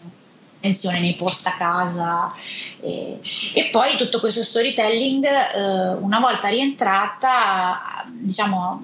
attenzione 0.58 1.02
nei 1.02 1.16
post 1.16 1.46
a 1.48 1.54
casa 1.56 2.34
e, 2.80 3.20
e 3.54 3.70
poi 3.70 3.98
tutto 3.98 4.20
questo 4.20 4.44
storytelling 4.44 5.26
eh, 5.26 5.94
una 6.00 6.20
volta 6.20 6.48
rientrata 6.48 8.06
diciamo 8.10 8.82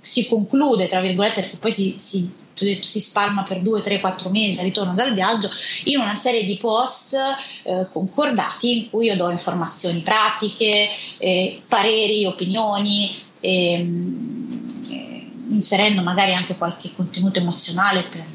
si 0.00 0.26
conclude 0.26 0.88
tra 0.88 1.00
virgolette 1.00 1.42
perché 1.42 1.56
poi 1.58 1.72
si, 1.72 1.94
si 1.98 2.40
si 2.54 3.00
spalma 3.00 3.42
per 3.42 3.60
2, 3.60 3.80
3, 3.80 4.00
4 4.00 4.30
mesi 4.30 4.58
al 4.58 4.64
ritorno 4.64 4.94
dal 4.94 5.14
viaggio 5.14 5.48
in 5.84 5.98
una 5.98 6.14
serie 6.14 6.44
di 6.44 6.56
post 6.56 7.16
eh, 7.64 7.88
concordati 7.90 8.76
in 8.76 8.90
cui 8.90 9.06
io 9.06 9.16
do 9.16 9.30
informazioni 9.30 10.00
pratiche, 10.00 10.88
eh, 11.18 11.62
pareri, 11.66 12.24
opinioni, 12.24 13.10
ehm, 13.42 14.48
eh, 14.90 15.30
inserendo 15.50 16.02
magari 16.02 16.32
anche 16.32 16.56
qualche 16.56 16.90
contenuto 16.94 17.40
emozionale 17.40 18.02
per, 18.04 18.26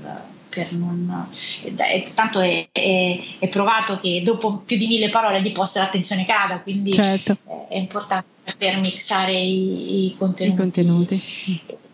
per 0.49 0.73
non, 0.73 1.27
eh, 1.63 2.03
tanto 2.13 2.39
è, 2.39 2.67
è, 2.71 3.19
è, 3.39 3.49
provato 3.49 3.97
che 3.97 4.21
dopo 4.23 4.57
più 4.65 4.77
di 4.77 4.87
mille 4.87 5.09
parole 5.09 5.41
di 5.41 5.51
post 5.51 5.77
l'attenzione 5.77 6.25
cada, 6.25 6.61
quindi 6.61 6.93
certo. 6.93 7.37
è, 7.45 7.73
è 7.73 7.77
importante 7.77 8.35
saper 8.43 8.79
mixare 8.79 9.33
i, 9.33 10.05
i 10.05 10.15
contenuti. 10.17 10.53
I 10.53 10.57
contenuti. 10.57 11.85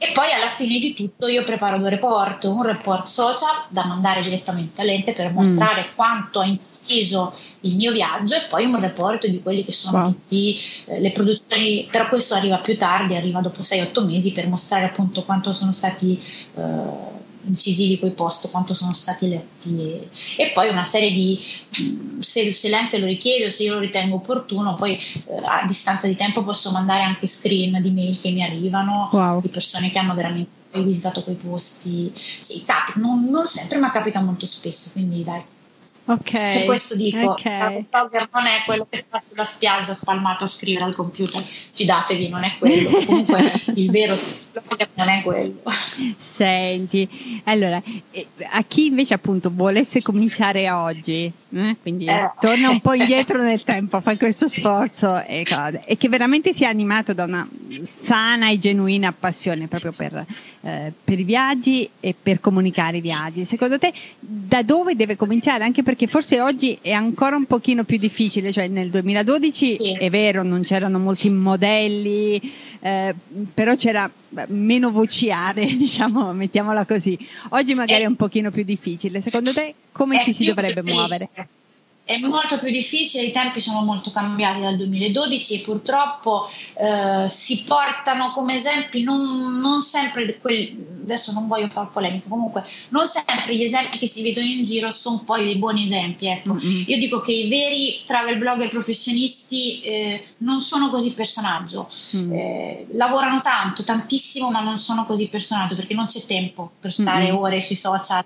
E 0.00 0.12
poi 0.12 0.30
alla 0.32 0.48
fine 0.48 0.78
di 0.78 0.94
tutto 0.94 1.26
io 1.26 1.42
preparo 1.42 1.76
due 1.78 1.90
report, 1.90 2.44
un 2.44 2.62
report 2.62 3.06
social 3.06 3.64
da 3.68 3.84
mandare 3.84 4.20
direttamente 4.20 4.80
all'ente 4.80 5.12
per 5.12 5.32
mostrare 5.32 5.88
mm. 5.90 5.94
quanto 5.96 6.38
ha 6.38 6.44
inciso 6.44 7.34
il 7.62 7.76
mio 7.76 7.92
viaggio 7.92 8.36
e 8.36 8.46
poi 8.48 8.64
un 8.64 8.80
report 8.80 9.26
di 9.26 9.42
quelli 9.42 9.64
che 9.64 9.72
sono 9.72 9.98
wow. 9.98 10.12
tutti 10.12 10.58
eh, 10.86 11.00
le 11.00 11.10
produzioni, 11.10 11.88
però 11.90 12.08
questo 12.08 12.34
arriva 12.34 12.58
più 12.58 12.76
tardi, 12.76 13.16
arriva 13.16 13.40
dopo 13.40 13.62
6-8 13.62 14.06
mesi 14.06 14.32
per 14.32 14.48
mostrare 14.48 14.84
appunto 14.84 15.24
quanto 15.24 15.52
sono 15.52 15.72
stati 15.72 16.18
eh, 16.54 17.16
incisivi 17.48 17.98
quei 17.98 18.12
post, 18.12 18.50
quanto 18.50 18.74
sono 18.74 18.92
stati 18.92 19.28
letti 19.28 19.80
e, 19.80 20.08
e 20.36 20.50
poi 20.52 20.68
una 20.68 20.84
serie 20.84 21.10
di, 21.10 21.38
mm, 21.82 22.20
se, 22.20 22.52
se 22.52 22.68
l'ente 22.68 22.98
lo 22.98 23.06
richiede 23.06 23.46
o 23.46 23.50
se 23.50 23.64
io 23.64 23.74
lo 23.74 23.80
ritengo 23.80 24.16
opportuno, 24.16 24.74
poi 24.74 24.94
eh, 24.94 25.34
a 25.44 25.64
distanza 25.66 26.06
di 26.06 26.14
tempo 26.14 26.44
posso 26.44 26.70
mandare 26.70 27.02
anche 27.02 27.26
screen 27.26 27.80
di 27.80 27.90
mail 27.90 28.18
che 28.18 28.30
mi 28.30 28.42
arrivano 28.42 29.08
wow. 29.12 29.40
di 29.40 29.48
persone 29.48 29.88
che 29.88 29.98
hanno 29.98 30.14
veramente 30.14 30.56
visitato 30.72 31.22
quei 31.22 31.36
posti. 31.36 32.12
Sì, 32.14 32.62
capita, 32.64 33.00
non, 33.00 33.24
non 33.24 33.46
sempre, 33.46 33.78
ma 33.78 33.90
capita 33.90 34.20
molto 34.20 34.46
spesso, 34.46 34.90
quindi 34.92 35.22
dai. 35.22 35.42
Ok. 36.08 36.30
Per 36.30 36.64
questo 36.64 36.96
dico, 36.96 37.32
okay. 37.32 37.86
non 38.32 38.46
è 38.46 38.62
quello 38.64 38.86
che 38.88 38.96
sta 38.96 39.20
sulla 39.20 39.44
spiaggia 39.44 39.92
spalmato 39.92 40.44
a 40.44 40.46
scrivere 40.46 40.86
al 40.86 40.94
computer, 40.94 41.42
fidatevi, 41.42 42.28
non 42.28 42.44
è 42.44 42.52
quello. 42.58 42.90
Comunque 43.04 43.52
il 43.74 43.90
vero 43.90 44.18
non 44.94 45.08
è 45.08 45.22
quello. 45.22 45.60
Senti, 46.16 47.42
allora, 47.44 47.82
eh, 48.10 48.26
a 48.50 48.62
chi 48.64 48.86
invece 48.86 49.14
appunto 49.14 49.50
volesse 49.52 50.02
cominciare 50.02 50.70
oggi, 50.70 51.30
eh? 51.50 51.76
quindi 51.80 52.04
eh. 52.04 52.32
torna 52.40 52.70
un 52.70 52.80
po' 52.80 52.92
indietro 52.98 53.42
nel 53.42 53.62
tempo, 53.64 54.00
fa 54.00 54.16
questo 54.16 54.48
sforzo 54.48 55.22
e, 55.24 55.44
e, 55.84 55.96
che 55.96 56.08
veramente 56.08 56.52
sia 56.52 56.68
animato 56.68 57.14
da 57.14 57.24
una 57.24 57.48
sana 57.82 58.50
e 58.50 58.58
genuina 58.58 59.12
passione 59.12 59.66
proprio 59.66 59.92
per, 59.92 60.24
eh, 60.62 60.92
per 61.02 61.18
i 61.18 61.24
viaggi 61.24 61.88
e 62.00 62.14
per 62.20 62.40
comunicare 62.40 62.98
i 62.98 63.00
viaggi. 63.00 63.44
Secondo 63.44 63.78
te 63.78 63.92
da 64.18 64.62
dove 64.62 64.94
deve 64.94 65.16
cominciare? 65.16 65.64
Anche 65.64 65.82
perché 65.82 66.06
forse 66.06 66.40
oggi 66.40 66.78
è 66.80 66.92
ancora 66.92 67.36
un 67.36 67.44
pochino 67.44 67.84
più 67.84 67.98
difficile, 67.98 68.52
cioè 68.52 68.68
nel 68.68 68.90
2012 68.90 69.76
sì. 69.78 69.96
è 69.98 70.10
vero, 70.10 70.42
non 70.42 70.62
c'erano 70.62 70.98
molti 70.98 71.30
modelli, 71.30 72.40
eh, 72.80 73.14
però 73.54 73.74
c'era 73.74 74.10
meno 74.48 74.90
vociare, 74.90 75.64
diciamo, 75.76 76.32
mettiamola 76.32 76.84
così. 76.86 77.18
Oggi 77.50 77.74
magari 77.74 78.02
è, 78.02 78.04
è 78.04 78.08
un 78.08 78.16
pochino 78.16 78.50
più 78.50 78.64
difficile. 78.64 79.20
Secondo 79.20 79.52
te 79.52 79.74
come 79.92 80.22
ci 80.22 80.32
si 80.32 80.44
dovrebbe 80.44 80.82
muovere? 80.82 81.28
È 82.08 82.16
molto 82.20 82.58
più 82.58 82.70
difficile, 82.70 83.24
i 83.24 83.30
tempi 83.30 83.60
sono 83.60 83.82
molto 83.82 84.10
cambiati 84.10 84.60
dal 84.60 84.76
2012 84.76 85.54
e 85.54 85.58
purtroppo 85.58 86.42
eh, 86.78 87.26
si 87.28 87.64
portano 87.64 88.30
come 88.30 88.54
esempi 88.54 89.02
non, 89.02 89.58
non 89.58 89.82
sempre 89.82 90.38
quelli, 90.38 91.02
adesso 91.02 91.32
non 91.32 91.46
voglio 91.46 91.68
fare 91.68 91.88
polemica, 91.92 92.24
comunque 92.26 92.64
non 92.88 93.04
sempre 93.04 93.54
gli 93.54 93.62
esempi 93.62 93.98
che 93.98 94.06
si 94.06 94.22
vedono 94.22 94.46
in 94.46 94.64
giro 94.64 94.90
sono 94.90 95.18
poi 95.18 95.44
dei 95.44 95.56
buoni 95.56 95.84
esempi. 95.84 96.28
Ecco. 96.28 96.54
Mm-hmm. 96.54 96.82
Io 96.86 96.96
dico 96.96 97.20
che 97.20 97.32
i 97.32 97.48
veri 97.48 98.00
travel 98.06 98.38
blogger 98.38 98.70
professionisti 98.70 99.82
eh, 99.82 100.24
non 100.38 100.60
sono 100.60 100.88
così 100.88 101.12
personaggio, 101.12 101.90
mm-hmm. 102.16 102.32
eh, 102.32 102.86
lavorano 102.92 103.42
tanto, 103.42 103.84
tantissimo, 103.84 104.50
ma 104.50 104.62
non 104.62 104.78
sono 104.78 105.04
così 105.04 105.28
personaggio 105.28 105.74
perché 105.74 105.92
non 105.92 106.06
c'è 106.06 106.24
tempo 106.24 106.72
per 106.80 106.90
stare 106.90 107.24
mm-hmm. 107.24 107.36
ore 107.36 107.60
sui 107.60 107.76
social, 107.76 108.24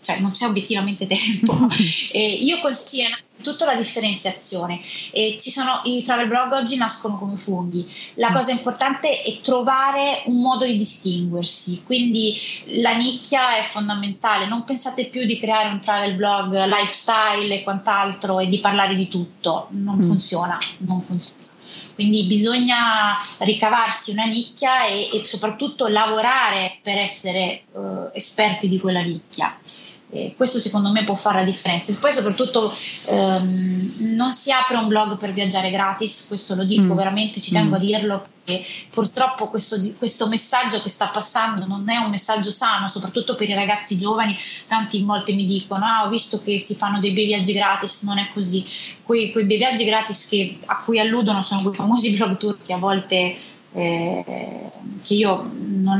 cioè 0.00 0.20
non 0.20 0.30
c'è 0.30 0.46
obiettivamente 0.46 1.08
tempo. 1.08 1.68
io 2.14 2.60
consiglio 2.60 2.98
sia 3.00 3.08
innanzitutto 3.08 3.64
la 3.64 3.74
differenziazione. 3.74 4.78
E 5.12 5.36
ci 5.38 5.50
sono, 5.50 5.80
I 5.84 6.02
travel 6.02 6.28
blog 6.28 6.52
oggi 6.52 6.76
nascono 6.76 7.18
come 7.18 7.36
funghi. 7.36 7.86
La 8.14 8.30
mm. 8.30 8.34
cosa 8.34 8.50
importante 8.50 9.22
è 9.22 9.40
trovare 9.40 10.22
un 10.26 10.40
modo 10.40 10.64
di 10.64 10.76
distinguersi, 10.76 11.82
quindi 11.84 12.38
la 12.80 12.94
nicchia 12.96 13.56
è 13.56 13.62
fondamentale. 13.62 14.46
Non 14.46 14.64
pensate 14.64 15.06
più 15.06 15.24
di 15.24 15.38
creare 15.38 15.68
un 15.70 15.80
travel 15.80 16.14
blog 16.14 16.64
lifestyle 16.66 17.54
e 17.54 17.62
quant'altro 17.62 18.38
e 18.40 18.48
di 18.48 18.60
parlare 18.60 18.94
di 18.94 19.08
tutto. 19.08 19.68
Non 19.70 19.96
mm. 19.96 20.02
funziona, 20.02 20.58
non 20.78 21.00
funziona. 21.00 21.48
Quindi 21.94 22.24
bisogna 22.24 23.16
ricavarsi 23.40 24.12
una 24.12 24.24
nicchia 24.24 24.86
e, 24.86 25.10
e 25.12 25.24
soprattutto 25.24 25.86
lavorare 25.86 26.78
per 26.82 26.96
essere 26.96 27.64
uh, 27.72 28.08
esperti 28.14 28.68
di 28.68 28.78
quella 28.78 29.02
nicchia. 29.02 29.54
Eh, 30.12 30.34
questo 30.36 30.58
secondo 30.58 30.90
me 30.90 31.04
può 31.04 31.14
fare 31.14 31.38
la 31.38 31.44
differenza. 31.44 31.92
E 31.92 31.94
poi 31.94 32.12
soprattutto 32.12 32.72
ehm, 33.04 33.94
non 34.14 34.32
si 34.32 34.50
apre 34.50 34.76
un 34.76 34.88
blog 34.88 35.16
per 35.16 35.32
viaggiare 35.32 35.70
gratis, 35.70 36.26
questo 36.26 36.56
lo 36.56 36.64
dico 36.64 36.94
mm. 36.94 36.96
veramente, 36.96 37.40
ci 37.40 37.52
tengo 37.52 37.76
mm. 37.76 37.78
a 37.78 37.78
dirlo, 37.78 38.24
perché 38.42 38.66
purtroppo 38.90 39.48
questo, 39.48 39.80
questo, 39.98 40.26
messaggio 40.26 40.82
che 40.82 40.88
sta 40.88 41.08
passando 41.08 41.66
non 41.66 41.88
è 41.88 41.96
un 41.98 42.10
messaggio 42.10 42.50
sano, 42.50 42.88
soprattutto 42.88 43.36
per 43.36 43.48
i 43.48 43.54
ragazzi 43.54 43.96
giovani, 43.96 44.34
tanti 44.66 45.04
molti 45.04 45.34
mi 45.34 45.44
dicono, 45.44 45.84
ah 45.84 46.06
ho 46.06 46.08
visto 46.08 46.40
che 46.40 46.58
si 46.58 46.74
fanno 46.74 46.98
dei 46.98 47.12
bei 47.12 47.26
viaggi 47.26 47.52
gratis, 47.52 48.02
non 48.02 48.18
è 48.18 48.28
così. 48.32 48.64
Quei, 49.04 49.30
quei 49.30 49.44
bei 49.44 49.58
viaggi 49.58 49.84
gratis 49.84 50.26
che, 50.28 50.58
a 50.66 50.78
cui 50.78 50.98
alludono 50.98 51.40
sono 51.40 51.62
quei 51.62 51.74
famosi 51.74 52.10
blog 52.16 52.36
tour 52.36 52.58
che 52.64 52.72
a 52.72 52.78
volte 52.78 53.36
eh, 53.72 54.70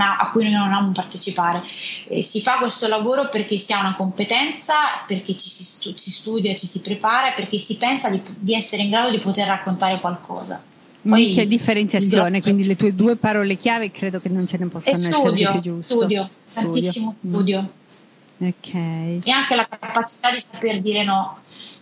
ha, 0.01 0.17
a 0.17 0.31
cui 0.31 0.45
noi 0.45 0.53
non 0.53 0.73
amo 0.73 0.93
partecipare. 0.93 1.63
Eh, 2.09 2.23
si 2.23 2.41
fa 2.41 2.59
questo 2.59 2.89
lavoro 2.89 3.29
perché 3.29 3.59
si 3.59 3.73
ha 3.73 3.81
una 3.81 3.95
competenza, 3.95 4.75
perché 5.07 5.37
ci 5.37 5.49
si, 5.49 5.65
stu- 5.65 5.95
si 5.97 6.11
studia, 6.11 6.55
ci 6.55 6.67
si 6.67 6.81
prepara, 6.81 7.33
perché 7.33 7.59
si 7.59 7.77
pensa 7.77 8.09
di, 8.11 8.21
di, 8.39 8.55
essere 8.55 8.83
in 8.83 8.91
grado 8.91 9.11
di 9.11 9.19
poter 9.19 9.47
raccontare 9.47 10.01
qualcosa. 10.01 10.63
Poi, 11.03 11.33
c'è 11.33 11.47
differenziazione, 11.47 12.43
quindi 12.43 12.65
le 12.65 12.77
tue 12.77 12.95
due 12.95 13.17
parole 13.17 13.57
chiave 13.57 13.91
credo 13.91 14.21
che 14.21 14.29
non 14.29 14.47
ce 14.47 14.59
ne 14.59 14.67
possano 14.67 14.97
studio, 14.97 15.31
essere 15.31 15.51
più 15.53 15.61
giusto. 15.61 15.95
Studio, 15.95 16.23
studio, 16.23 16.71
tantissimo 16.71 17.15
studio. 17.27 17.63
Mm. 17.63 17.79
Okay. 18.43 19.21
E 19.23 19.31
anche 19.31 19.55
la 19.55 19.69
capacità 19.69 20.31
di 20.31 20.41
saper 20.41 20.81
dire 20.81 21.05
no. 21.05 21.39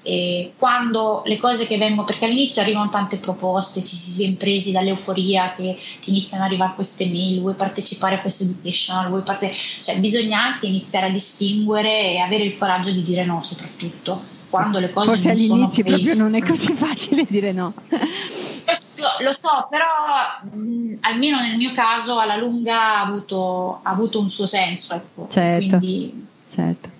E 0.09 0.53
quando 0.57 1.23
le 1.27 1.37
cose 1.37 1.67
che 1.67 1.77
vengono, 1.77 2.07
perché 2.07 2.25
all'inizio 2.25 2.63
arrivano 2.63 2.89
tante 2.89 3.19
proposte, 3.19 3.85
ci 3.85 3.95
si 3.95 4.17
viene 4.17 4.37
presi 4.37 4.73
dall'euforia 4.73 5.53
che 5.55 5.77
ti 6.01 6.09
iniziano 6.09 6.45
ad 6.45 6.49
arrivare 6.49 6.75
queste 6.75 7.11
mail, 7.11 7.43
vuoi 7.43 7.53
partecipare 7.53 8.15
a 8.15 8.21
questo 8.23 8.45
educational, 8.45 9.11
vuoi 9.11 9.21
parte... 9.21 9.53
cioè 9.53 9.99
bisogna 9.99 10.43
anche 10.43 10.67
iniziare 10.67 11.09
a 11.09 11.11
distinguere 11.11 12.13
e 12.13 12.19
avere 12.21 12.45
il 12.45 12.57
coraggio 12.57 12.91
di 12.91 13.03
dire 13.03 13.27
no 13.27 13.43
soprattutto, 13.43 14.19
quando 14.49 14.79
le 14.79 14.91
cose 14.91 15.11
Forse 15.11 15.29
non 15.29 15.37
all'inizio 15.37 15.85
sono 15.85 15.97
proprio 15.97 16.15
non 16.15 16.35
è 16.35 16.43
così 16.43 16.73
facile 16.73 17.25
dire 17.25 17.53
no. 17.53 17.75
Lo 19.21 19.33
so, 19.33 19.69
però 19.69 20.57
mh, 20.59 20.95
almeno 21.03 21.39
nel 21.41 21.59
mio 21.59 21.73
caso 21.73 22.19
alla 22.19 22.37
lunga 22.37 22.97
ha 22.97 23.03
avuto, 23.03 23.81
ha 23.83 23.91
avuto 23.91 24.21
un 24.21 24.29
suo 24.29 24.47
senso. 24.47 24.95
Ecco. 24.95 25.29
Certo. 25.31 25.77
Quindi 25.77 26.27
certo. 26.51 26.97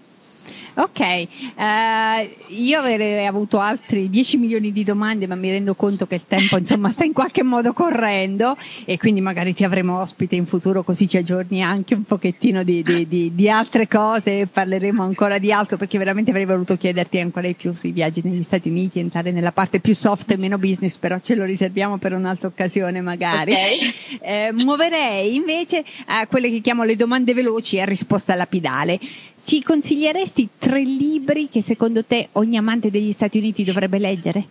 Ok, 0.79 1.01
uh, 1.01 2.53
io 2.55 2.79
avrei 2.79 3.27
avuto 3.27 3.59
altri 3.59 4.09
10 4.09 4.37
milioni 4.37 4.71
di 4.71 4.85
domande, 4.85 5.27
ma 5.27 5.35
mi 5.35 5.51
rendo 5.51 5.75
conto 5.75 6.07
che 6.07 6.15
il 6.15 6.23
tempo 6.25 6.57
insomma 6.59 6.89
sta 6.91 7.03
in 7.03 7.13
qualche 7.13 7.43
modo 7.43 7.73
correndo 7.73 8.57
e 8.85 8.97
quindi 8.97 9.21
magari 9.21 9.55
ti 9.55 9.65
avremo 9.65 9.99
ospite 9.99 10.37
in 10.37 10.47
futuro 10.47 10.85
così 10.85 11.09
ci 11.09 11.17
aggiorni 11.17 11.65
anche 11.65 11.95
un 11.95 12.05
pochettino 12.05 12.63
di, 12.63 12.85
di, 12.85 13.09
di, 13.09 13.35
di 13.35 13.51
altre 13.51 13.89
cose 13.89 14.39
e 14.39 14.47
parleremo 14.47 15.03
ancora 15.03 15.39
di 15.39 15.51
altro 15.51 15.77
perché 15.77 15.99
veramente 15.99 16.31
avrei 16.31 16.47
voluto 16.47 16.77
chiederti 16.77 17.19
ancora 17.19 17.49
di 17.49 17.55
più 17.55 17.75
sui 17.75 17.91
viaggi 17.91 18.21
negli 18.23 18.45
Stati 18.45 18.69
Uniti, 18.69 19.01
entrare 19.01 19.33
nella 19.33 19.51
parte 19.51 19.81
più 19.81 19.97
soft 19.97 20.31
e 20.31 20.37
meno 20.37 20.59
business, 20.59 20.97
però 20.99 21.19
ce 21.19 21.35
lo 21.35 21.43
riserviamo 21.43 21.99
per 21.99 22.15
un'altra 22.15 22.47
occasione 22.47 23.01
magari. 23.01 23.51
Okay. 23.51 23.95
Eh, 24.29 24.53
muoverei 24.53 25.37
invece 25.37 25.85
a 26.07 26.27
quelle 26.27 26.51
che 26.51 26.61
chiamo 26.61 26.83
le 26.83 26.97
domande 26.97 27.35
veloci 27.35 27.81
a 27.81 27.85
risposta 27.85 28.35
lapidale. 28.35 28.99
Ci 29.45 29.63
consiglieresti 29.63 30.49
tre 30.59 30.68
libri 30.77 31.49
che 31.49 31.63
secondo 31.63 32.05
te 32.05 32.29
ogni 32.33 32.57
amante 32.57 32.91
degli 32.91 33.13
Stati 33.13 33.39
Uniti 33.39 33.65
dovrebbe 33.65 33.99
leggere? 33.99 34.47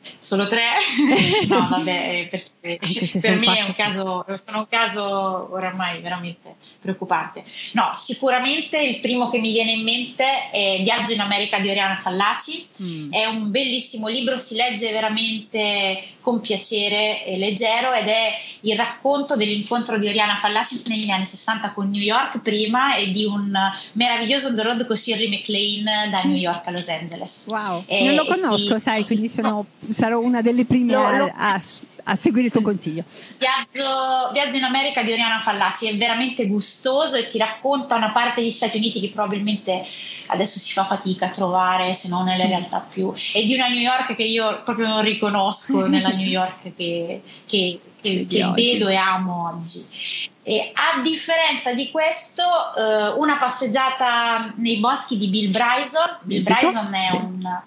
Solo 0.00 0.46
tre? 0.46 0.62
no, 1.48 1.68
vabbè, 1.70 2.28
perché 2.30 3.18
per 3.20 3.36
me 3.36 3.58
è 3.58 3.62
un 3.62 3.74
caso, 3.74 4.24
un 4.26 4.66
caso 4.68 5.48
oramai 5.52 6.00
veramente 6.00 6.54
preoccupante. 6.80 7.42
No, 7.72 7.92
sicuramente 7.94 8.78
il 8.80 9.00
primo 9.00 9.28
che 9.28 9.38
mi 9.38 9.52
viene 9.52 9.72
in 9.72 9.82
mente 9.82 10.50
è 10.50 10.80
Viaggio 10.82 11.12
in 11.12 11.20
America 11.20 11.58
di 11.58 11.68
Oriana 11.68 11.96
Fallaci. 11.96 12.66
Mm. 12.82 13.12
È 13.12 13.24
un 13.26 13.50
bellissimo 13.50 14.08
libro, 14.08 14.38
si 14.38 14.54
legge 14.54 14.92
veramente 14.92 16.00
con 16.20 16.40
piacere 16.40 17.24
e 17.24 17.38
leggero 17.38 17.92
ed 17.92 18.06
è 18.06 18.34
il 18.62 18.76
racconto 18.76 19.36
dell'incontro 19.36 19.98
di 19.98 20.06
Oriana 20.06 20.36
Fallaci 20.36 20.82
negli 20.86 21.10
anni 21.10 21.26
60 21.26 21.72
con 21.72 21.90
New 21.90 22.00
York 22.00 22.40
prima 22.40 22.96
e 22.96 23.10
di 23.10 23.24
un 23.24 23.52
meraviglioso 23.92 24.48
on 24.48 24.54
the 24.54 24.62
road 24.62 24.86
con 24.86 24.96
Shirley 24.96 25.28
MacLaine 25.28 26.08
da 26.10 26.22
New 26.22 26.36
York 26.36 26.66
a 26.66 26.70
Los 26.70 26.88
Angeles. 26.88 27.44
Wow, 27.46 27.84
e, 27.86 28.04
non 28.04 28.14
lo 28.14 28.24
conosco, 28.24 28.74
sì, 28.74 28.80
sai, 28.80 29.04
quindi 29.04 29.28
sono 29.28 29.66
sarò 29.98 30.20
una 30.20 30.42
delle 30.42 30.64
prime 30.64 30.92
lo, 30.92 31.10
lo, 31.16 31.32
a, 31.34 31.60
a, 32.04 32.14
seguire 32.14 32.46
il 32.46 32.52
tuo 32.52 32.62
consiglio. 32.62 33.02
Viaggio, 33.36 34.30
Viaggio, 34.32 34.56
in 34.56 34.62
America 34.62 35.02
di 35.02 35.10
Oriana 35.10 35.40
Fallaci 35.40 35.88
è 35.88 35.96
veramente 35.96 36.46
gustoso 36.46 37.16
e 37.16 37.26
ti 37.26 37.36
racconta 37.38 37.96
una 37.96 38.12
parte 38.12 38.40
degli 38.40 38.50
Stati 38.50 38.76
Uniti 38.76 39.00
che 39.00 39.10
probabilmente 39.10 39.82
adesso 40.28 40.60
si 40.60 40.72
fa 40.72 40.84
fatica 40.84 41.26
a 41.26 41.30
trovare, 41.30 41.94
se 41.94 42.08
non 42.08 42.24
nelle 42.24 42.46
realtà 42.46 42.86
più. 42.88 43.12
E 43.34 43.44
di 43.44 43.54
una 43.54 43.66
New 43.66 43.80
York 43.80 44.14
che 44.14 44.22
io 44.22 44.62
proprio 44.62 44.86
non 44.86 45.02
riconosco 45.02 45.86
nella 45.88 46.10
New 46.10 46.28
York 46.28 46.74
che, 46.76 47.20
che, 47.44 47.80
che, 48.00 48.26
che 48.28 48.50
vedo 48.54 48.86
e 48.86 48.94
amo 48.94 49.52
oggi. 49.52 49.84
E 50.44 50.70
a 50.72 51.00
differenza 51.00 51.72
di 51.74 51.90
questo, 51.90 52.42
eh, 52.76 53.08
una 53.18 53.36
passeggiata 53.36 54.52
nei 54.56 54.78
boschi 54.78 55.16
di 55.16 55.26
Bill 55.26 55.50
Bryson. 55.50 56.18
Bill 56.22 56.42
Bryson 56.44 56.94
è 56.94 57.10
un 57.16 57.62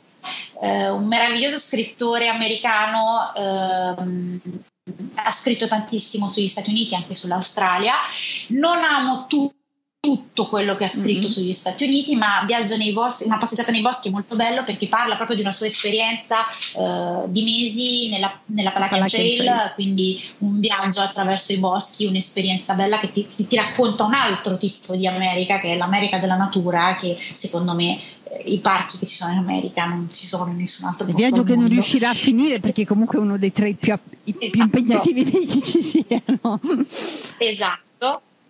eh, 0.61 0.89
un 0.89 1.05
meraviglioso 1.05 1.57
scrittore 1.57 2.27
americano. 2.27 3.33
Ehm, 3.35 4.39
ha 5.15 5.31
scritto 5.31 5.67
tantissimo 5.67 6.27
sugli 6.27 6.47
Stati 6.47 6.69
Uniti, 6.71 6.95
anche 6.95 7.15
sull'Australia. 7.15 7.93
Non 8.49 8.83
amo 8.83 9.25
tutti 9.27 9.50
tutto 10.01 10.47
quello 10.47 10.75
che 10.75 10.85
ha 10.85 10.89
scritto 10.89 11.19
mm-hmm. 11.19 11.29
sugli 11.29 11.53
Stati 11.53 11.83
Uniti, 11.83 12.15
ma 12.15 12.43
Viaggio 12.47 12.75
nei 12.75 12.91
boschi, 12.91 13.25
una 13.25 13.37
passeggiata 13.37 13.71
nei 13.71 13.81
boschi 13.81 14.07
è 14.07 14.11
molto 14.11 14.35
bello 14.35 14.63
perché 14.63 14.87
parla 14.87 15.15
proprio 15.15 15.35
di 15.35 15.43
una 15.43 15.51
sua 15.51 15.67
esperienza 15.67 16.37
eh, 16.43 17.25
di 17.27 17.43
mesi 17.43 18.09
nella, 18.09 18.41
nella 18.45 18.71
Palacan 18.71 19.05
Trail, 19.05 19.45
Trail, 19.45 19.71
quindi 19.75 20.19
un 20.39 20.59
viaggio 20.59 21.01
attraverso 21.01 21.53
i 21.53 21.59
boschi, 21.59 22.07
un'esperienza 22.07 22.73
bella 22.73 22.97
che 22.97 23.11
ti, 23.11 23.27
ti, 23.27 23.45
ti, 23.45 23.55
racconta 23.55 24.03
un 24.03 24.15
altro 24.15 24.57
tipo 24.57 24.95
di 24.95 25.05
America, 25.05 25.59
che 25.59 25.73
è 25.73 25.77
l'America 25.77 26.17
della 26.17 26.35
natura, 26.35 26.95
che 26.95 27.15
secondo 27.15 27.75
me 27.75 27.95
eh, 28.23 28.41
i 28.45 28.57
parchi 28.57 28.97
che 28.97 29.05
ci 29.05 29.13
sono 29.15 29.33
in 29.33 29.37
America 29.37 29.85
non 29.85 30.09
ci 30.11 30.25
sono 30.25 30.49
in 30.49 30.57
nessun 30.57 30.87
altro 30.87 31.05
posto. 31.05 31.21
Un 31.21 31.29
viaggio 31.29 31.43
che 31.43 31.55
non 31.55 31.67
riuscirà 31.67 32.09
a 32.09 32.15
finire 32.15 32.59
perché 32.59 32.87
comunque 32.87 33.19
è 33.19 33.21
uno 33.21 33.37
dei 33.37 33.51
tre 33.51 33.73
più, 33.73 33.93
esatto. 33.93 34.49
più 34.49 34.61
impegnativi 34.63 35.29
che 35.45 35.61
ci 35.61 35.79
siano. 35.79 36.59
Esatto. 37.37 37.89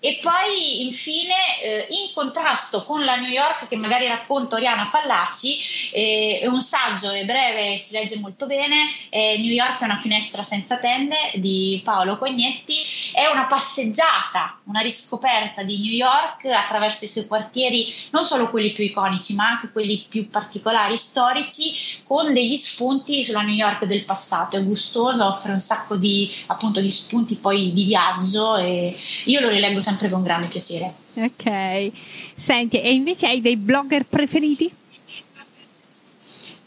E 0.03 0.17
poi 0.19 0.81
infine 0.81 1.61
eh, 1.61 1.85
in 1.89 2.11
contrasto 2.15 2.83
con 2.85 3.05
la 3.05 3.17
New 3.17 3.29
York 3.29 3.67
che 3.67 3.75
magari 3.75 4.07
racconta 4.07 4.55
Oriana 4.55 4.83
Fallaci, 4.83 5.59
eh, 5.91 6.39
è 6.41 6.47
un 6.47 6.59
saggio, 6.59 7.11
è 7.11 7.23
breve, 7.23 7.77
si 7.77 7.93
legge 7.93 8.17
molto 8.17 8.47
bene, 8.47 8.75
eh, 9.09 9.37
New 9.37 9.51
York 9.51 9.79
è 9.79 9.83
una 9.83 9.97
finestra 9.97 10.41
senza 10.41 10.79
tende 10.79 11.15
di 11.35 11.81
Paolo 11.83 12.17
Cognetti, 12.17 12.73
è 13.13 13.27
una 13.27 13.45
passeggiata, 13.45 14.59
una 14.63 14.79
riscoperta 14.79 15.61
di 15.61 15.79
New 15.79 15.93
York 15.93 16.45
attraverso 16.45 17.05
i 17.05 17.07
suoi 17.07 17.27
quartieri, 17.27 17.85
non 18.09 18.23
solo 18.23 18.49
quelli 18.49 18.71
più 18.71 18.83
iconici 18.83 19.35
ma 19.35 19.49
anche 19.49 19.71
quelli 19.71 20.03
più 20.09 20.27
particolari, 20.31 20.97
storici, 20.97 22.01
con 22.07 22.33
degli 22.33 22.55
spunti 22.55 23.23
sulla 23.23 23.41
New 23.41 23.53
York 23.53 23.85
del 23.85 24.03
passato, 24.03 24.57
è 24.57 24.63
gustoso, 24.63 25.27
offre 25.27 25.51
un 25.51 25.59
sacco 25.59 25.95
di, 25.95 26.27
appunto, 26.47 26.81
di 26.81 26.89
spunti 26.89 27.35
poi 27.35 27.71
di 27.71 27.83
viaggio 27.83 28.57
e 28.57 28.97
io 29.25 29.39
lo 29.41 29.49
rileggo 29.49 29.79
sempre 29.79 29.89
sempre 29.91 30.09
con 30.09 30.23
grande 30.23 30.47
piacere. 30.47 30.93
Ok, 31.15 31.91
senti, 32.35 32.81
e 32.81 32.93
invece 32.93 33.27
hai 33.27 33.41
dei 33.41 33.57
blogger 33.57 34.05
preferiti? 34.05 34.79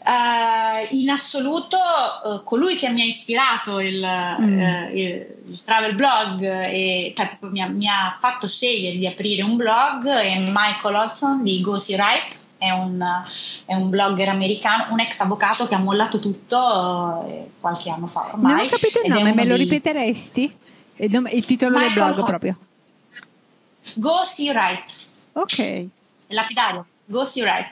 Uh, 0.07 0.95
in 0.95 1.09
assoluto 1.09 1.77
uh, 1.77 2.43
colui 2.43 2.75
che 2.75 2.89
mi 2.91 3.01
ha 3.01 3.05
ispirato 3.05 3.79
il, 3.79 4.05
mm. 4.39 4.59
uh, 4.59 4.95
il, 4.95 5.27
il 5.47 5.63
travel 5.63 5.95
blog 5.95 6.43
e 6.43 7.11
cioè, 7.15 7.37
mi, 7.39 7.59
ha, 7.59 7.67
mi, 7.69 7.87
ha, 7.87 8.15
fatto 8.19 8.47
scegliere 8.47 8.99
di 8.99 9.07
aprire 9.07 9.41
un 9.41 9.55
blog 9.55 10.07
è 10.07 10.37
Michael 10.37 10.93
Olson 10.93 11.41
di 11.41 11.59
Go 11.59 11.79
See 11.79 11.95
Right 11.95 12.37
è 12.59 12.69
un, 12.69 13.03
è 13.65 13.73
un, 13.73 13.89
blogger 13.89 14.29
americano, 14.29 14.85
un 14.91 14.99
ex 14.99 15.21
avvocato 15.21 15.65
che 15.65 15.73
ha 15.73 15.79
mollato 15.79 16.19
tutto 16.19 17.49
qualche 17.59 17.89
anno 17.89 18.05
fa 18.05 18.27
ormai. 18.31 18.53
Non 18.53 18.65
ho 18.65 18.69
capito 18.69 19.01
il 19.03 19.11
nome, 19.11 19.33
me 19.33 19.45
lo 19.45 19.55
ripeteresti? 19.55 20.55
Il, 20.97 21.29
il 21.33 21.45
titolo 21.45 21.77
Michael 21.77 21.93
del 21.93 22.03
blog 22.03 22.17
Hol- 22.19 22.25
proprio. 22.25 22.57
Go 23.99 24.23
See 24.25 24.51
Right. 24.51 24.91
Ok. 25.33 25.89
Lapidario. 26.29 26.85
Go 27.07 27.23
See 27.23 27.43
Right. 27.43 27.67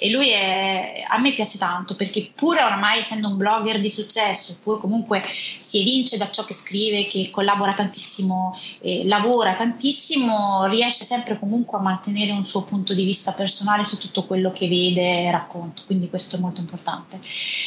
E 0.00 0.10
lui 0.10 0.30
è, 0.30 1.04
a 1.06 1.18
me 1.18 1.32
piace 1.34 1.58
tanto 1.58 1.94
perché 1.94 2.30
pur 2.34 2.56
oramai 2.56 3.00
essendo 3.00 3.28
un 3.28 3.36
blogger 3.36 3.80
di 3.80 3.90
successo, 3.90 4.56
pur 4.62 4.80
comunque 4.80 5.22
si 5.28 5.80
evince 5.80 6.16
da 6.16 6.30
ciò 6.30 6.42
che 6.44 6.54
scrive, 6.54 7.06
che 7.06 7.28
collabora 7.30 7.74
tantissimo, 7.74 8.56
eh, 8.80 9.06
lavora 9.06 9.52
tantissimo, 9.52 10.66
riesce 10.68 11.04
sempre 11.04 11.38
comunque 11.38 11.78
a 11.78 11.82
mantenere 11.82 12.32
un 12.32 12.46
suo 12.46 12.62
punto 12.62 12.94
di 12.94 13.04
vista 13.04 13.32
personale 13.32 13.84
su 13.84 13.98
tutto 13.98 14.24
quello 14.24 14.50
che 14.50 14.68
vede 14.68 15.24
e 15.24 15.30
racconta, 15.30 15.82
quindi 15.84 16.08
questo 16.08 16.36
è 16.36 16.38
molto 16.38 16.60
importante. 16.60 17.20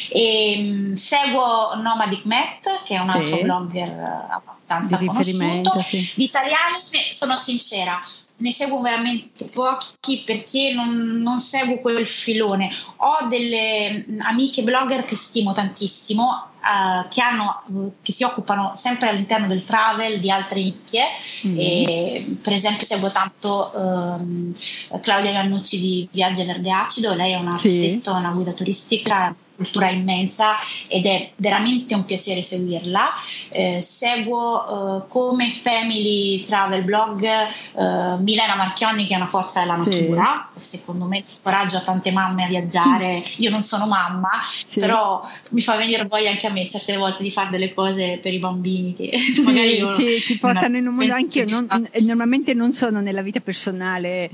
E, 0.09 0.57
mh, 0.59 0.89
mm, 0.89 0.93
seguo 0.93 1.75
Nomadic 1.75 2.25
Matt, 2.25 2.83
che 2.83 2.95
è 2.95 2.99
un 2.99 3.09
sì. 3.09 3.17
altro 3.17 3.41
blogger 3.41 3.89
abbastanza 4.29 4.97
di 4.97 5.05
conosciuto. 5.05 5.79
Sì. 5.81 6.13
Di 6.15 6.23
italiani 6.23 6.77
sono 7.11 7.37
sincera, 7.37 8.01
ne 8.41 8.51
seguo 8.51 8.81
veramente 8.81 9.45
pochi 9.45 10.23
perché 10.25 10.73
non, 10.73 11.21
non, 11.21 11.39
seguo 11.39 11.79
quel 11.79 12.05
filone. 12.05 12.69
Ho 12.97 13.27
delle 13.27 14.05
amiche 14.19 14.63
blogger 14.63 15.05
che 15.05 15.15
stimo 15.15 15.53
tantissimo, 15.53 16.23
uh, 16.23 17.07
che, 17.07 17.21
hanno, 17.21 17.93
che, 18.01 18.11
si 18.11 18.23
occupano 18.23 18.73
sempre 18.75 19.09
all'interno 19.09 19.47
del 19.47 19.63
travel 19.63 20.19
di 20.19 20.29
altre 20.29 20.61
nicchie. 20.61 21.03
Mm. 21.47 21.59
E, 21.59 22.37
per 22.41 22.53
esempio, 22.53 22.85
seguo 22.85 23.11
tanto 23.11 23.71
um, 23.73 24.53
Claudia 25.01 25.31
Iannucci 25.31 25.79
di 25.79 26.07
Viaggio 26.11 26.45
Verde 26.45 26.71
Acido, 26.71 27.13
lei 27.13 27.33
è 27.33 27.37
un 27.37 27.47
architetto, 27.47 28.11
sì. 28.11 28.17
una 28.17 28.31
guida 28.31 28.51
turistica 28.51 29.35
cultura 29.61 29.89
immensa 29.89 30.55
ed 30.87 31.05
è 31.05 31.31
veramente 31.35 31.93
un 31.93 32.03
piacere 32.03 32.41
seguirla. 32.41 33.13
Eh, 33.49 33.79
seguo 33.79 35.03
eh, 35.03 35.07
come 35.07 35.49
Family 35.49 36.43
Travel 36.43 36.83
Blog 36.83 37.23
eh, 37.23 38.17
Milena 38.19 38.55
Marchionni 38.55 39.05
che 39.05 39.13
è 39.13 39.17
una 39.17 39.27
forza 39.27 39.61
della 39.61 39.75
natura, 39.75 40.49
sì. 40.55 40.77
secondo 40.77 41.05
me 41.05 41.23
incoraggia 41.35 41.79
tante 41.81 42.11
mamme 42.11 42.45
a 42.45 42.47
viaggiare. 42.47 43.21
Io 43.37 43.51
non 43.51 43.61
sono 43.61 43.85
mamma, 43.85 44.31
sì. 44.41 44.79
però 44.79 45.21
mi 45.49 45.61
fa 45.61 45.75
venire 45.75 46.05
voglia 46.05 46.31
anche 46.31 46.47
a 46.47 46.51
me 46.51 46.67
certe 46.67 46.97
volte 46.97 47.21
di 47.21 47.29
fare 47.29 47.49
delle 47.51 47.73
cose 47.73 48.17
per 48.19 48.33
i 48.33 48.39
bambini 48.39 48.93
che 48.93 49.11
sì, 49.15 49.41
magari 49.41 49.77
io 49.77 49.93
sì, 49.93 50.23
ti 50.25 50.37
portano 50.37 50.77
in 50.77 50.87
un 50.87 50.95
mondo 50.95 51.13
anche 51.13 51.39
io 51.39 51.45
non, 51.67 51.87
normalmente 51.99 52.53
non 52.53 52.73
sono 52.73 53.01
nella 53.01 53.21
vita 53.21 53.39
personale 53.39 54.29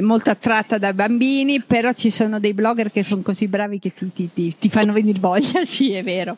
molto 0.00 0.30
attratta 0.30 0.78
dai 0.78 0.92
bambini, 0.92 1.60
però 1.60 1.92
ci 1.92 2.10
sono 2.10 2.38
dei 2.38 2.52
blogger 2.52 2.92
che 2.92 3.02
sono 3.02 3.22
così 3.22 3.48
bravi 3.48 3.78
che 3.78 3.92
ti, 3.92 4.30
ti, 4.32 4.54
ti, 4.56 4.61
ti 4.62 4.68
fanno 4.68 4.92
venire 4.92 5.18
voglia, 5.18 5.64
sì, 5.66 5.92
è 5.92 6.04
vero. 6.04 6.36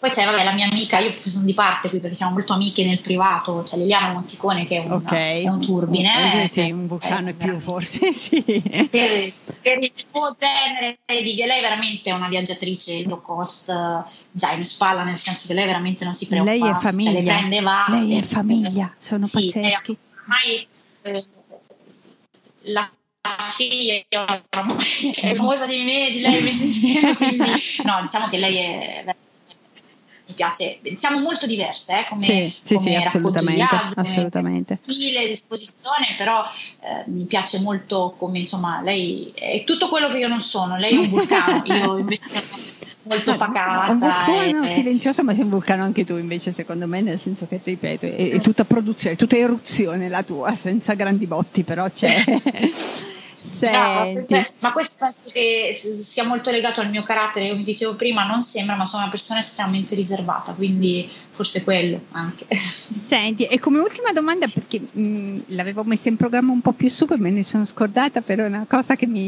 Poi 0.00 0.10
c'è 0.10 0.24
vabbè, 0.24 0.42
la 0.42 0.54
mia 0.54 0.66
amica, 0.66 0.98
io 0.98 1.12
sono 1.20 1.44
di 1.44 1.54
parte 1.54 1.88
qui 1.88 2.00
perché 2.00 2.16
siamo 2.16 2.32
molto 2.32 2.52
amiche 2.52 2.84
nel 2.84 3.00
privato, 3.00 3.62
c'è 3.64 3.76
Liliana 3.76 4.12
Monticone 4.12 4.66
che 4.66 4.82
è, 4.82 4.84
una, 4.84 4.96
okay. 4.96 5.44
è 5.44 5.48
un 5.48 5.60
turbine. 5.60 6.42
Eh, 6.42 6.48
sì, 6.48 6.68
un 6.72 6.88
vulcano 6.88 7.28
e 7.28 7.34
più 7.34 7.60
forse, 7.60 8.10
sì. 8.16 8.42
Per, 8.42 9.32
per, 9.62 9.78
il 9.78 9.92
suo 9.94 10.36
genere 10.36 10.98
lei 11.06 11.60
veramente 11.60 12.10
è 12.10 12.12
una 12.12 12.26
viaggiatrice 12.26 13.04
low 13.04 13.20
cost, 13.20 13.66
zaino 14.34 14.58
in 14.58 14.66
spalla, 14.66 15.04
nel 15.04 15.16
senso 15.16 15.46
che 15.46 15.54
lei 15.54 15.66
veramente 15.66 16.04
non 16.04 16.14
si 16.14 16.26
preoccupa. 16.26 16.56
Lei 16.56 16.68
è 16.68 16.78
famiglia. 16.80 17.10
Cioè, 17.12 17.20
le 17.20 17.24
prende 17.24 17.60
va. 17.60 17.84
Lei 17.90 18.18
è 18.18 18.22
famiglia, 18.22 18.92
sono 18.98 19.26
sì, 19.26 19.52
pazzeschi. 19.52 19.96
Ormai 20.22 20.66
eh, 21.02 21.24
la 22.72 22.90
figlia 23.38 23.94
è 23.94 25.34
famosa 25.34 25.66
di 25.66 25.82
me, 25.84 26.10
di 26.10 26.20
lei 26.20 26.42
messa 26.42 26.64
insieme, 26.64 27.14
quindi 27.14 27.38
no, 27.84 28.00
diciamo 28.02 28.26
che 28.28 28.38
lei 28.38 28.56
è 28.56 29.04
mi 30.28 30.34
piace, 30.34 30.80
siamo 30.96 31.20
molto 31.20 31.46
diverse 31.46 32.00
eh, 32.00 32.04
come, 32.08 32.24
sì, 32.24 32.56
sì, 32.60 32.74
come 32.74 32.90
sì, 32.90 32.94
assolutamente, 32.96 33.64
viaggio, 33.64 34.00
assolutamente. 34.00 34.74
stile, 34.82 35.24
disposizione, 35.24 36.14
però 36.16 36.42
eh, 36.42 37.04
mi 37.10 37.26
piace 37.26 37.60
molto 37.60 38.12
come 38.16 38.40
insomma 38.40 38.82
lei 38.82 39.32
è 39.36 39.62
tutto 39.62 39.88
quello 39.88 40.08
che 40.08 40.18
io 40.18 40.26
non 40.26 40.40
sono, 40.40 40.76
lei 40.76 40.96
è 40.96 40.98
un 40.98 41.08
vulcano, 41.08 41.62
io 41.64 41.98
invece 41.98 42.20
molto 43.06 43.36
pacata. 43.36 43.92
Un 43.92 43.98
vulcano 44.00 44.62
e... 44.62 44.68
silenzioso, 44.68 45.22
ma 45.22 45.32
sei 45.32 45.44
un 45.44 45.50
vulcano 45.50 45.84
anche 45.84 46.04
tu, 46.04 46.16
invece, 46.16 46.52
secondo 46.52 46.86
me, 46.86 47.00
nel 47.00 47.20
senso 47.20 47.46
che, 47.46 47.60
ripeto, 47.62 48.06
è, 48.06 48.30
è 48.30 48.38
tutta 48.40 48.64
produzione, 48.64 49.16
tutta 49.16 49.36
eruzione 49.36 50.08
la 50.08 50.24
tua, 50.24 50.54
senza 50.56 50.94
grandi 50.94 51.26
botti, 51.26 51.62
però 51.62 51.88
c'è. 51.88 52.16
Senti. 53.58 54.34
No, 54.34 54.46
ma 54.58 54.72
questo 54.72 54.96
penso 54.98 55.30
che 55.32 55.70
sia 55.72 56.24
molto 56.24 56.50
legato 56.50 56.80
al 56.80 56.90
mio 56.90 57.02
carattere, 57.02 57.48
come 57.50 57.62
dicevo 57.62 57.94
prima, 57.94 58.26
non 58.26 58.42
sembra, 58.42 58.76
ma 58.76 58.84
sono 58.84 59.02
una 59.02 59.10
persona 59.10 59.40
estremamente 59.40 59.94
riservata, 59.94 60.52
quindi 60.52 61.08
forse 61.30 61.62
quello 61.64 62.00
anche. 62.12 62.46
Senti, 62.52 63.44
e 63.44 63.58
come 63.58 63.78
ultima 63.78 64.12
domanda, 64.12 64.46
perché 64.48 64.80
mh, 64.80 65.44
l'avevo 65.48 65.84
messa 65.84 66.08
in 66.08 66.16
programma 66.16 66.52
un 66.52 66.60
po' 66.60 66.72
più 66.72 66.88
su, 66.88 67.06
poi 67.06 67.18
me 67.18 67.30
ne 67.30 67.42
sono 67.42 67.64
scordata, 67.64 68.20
però 68.20 68.44
è 68.44 68.48
una 68.48 68.66
cosa 68.68 68.94
che 68.94 69.06
mi, 69.06 69.26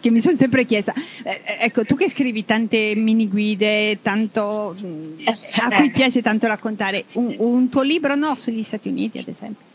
che 0.00 0.10
mi 0.10 0.20
sono 0.20 0.36
sempre 0.36 0.64
chiesta. 0.64 0.94
Eh, 1.22 1.40
ecco, 1.60 1.84
tu 1.84 1.96
che 1.96 2.08
scrivi 2.08 2.44
tante 2.44 2.94
mini 2.96 3.28
guide, 3.28 4.00
tanto, 4.02 4.74
mh, 4.78 5.24
a 5.60 5.76
cui 5.76 5.90
piace 5.90 6.22
tanto 6.22 6.46
raccontare, 6.46 7.04
un, 7.14 7.34
un 7.38 7.68
tuo 7.68 7.82
libro 7.82 8.14
no 8.14 8.34
sugli 8.36 8.64
Stati 8.64 8.88
Uniti, 8.88 9.18
ad 9.18 9.28
esempio? 9.28 9.72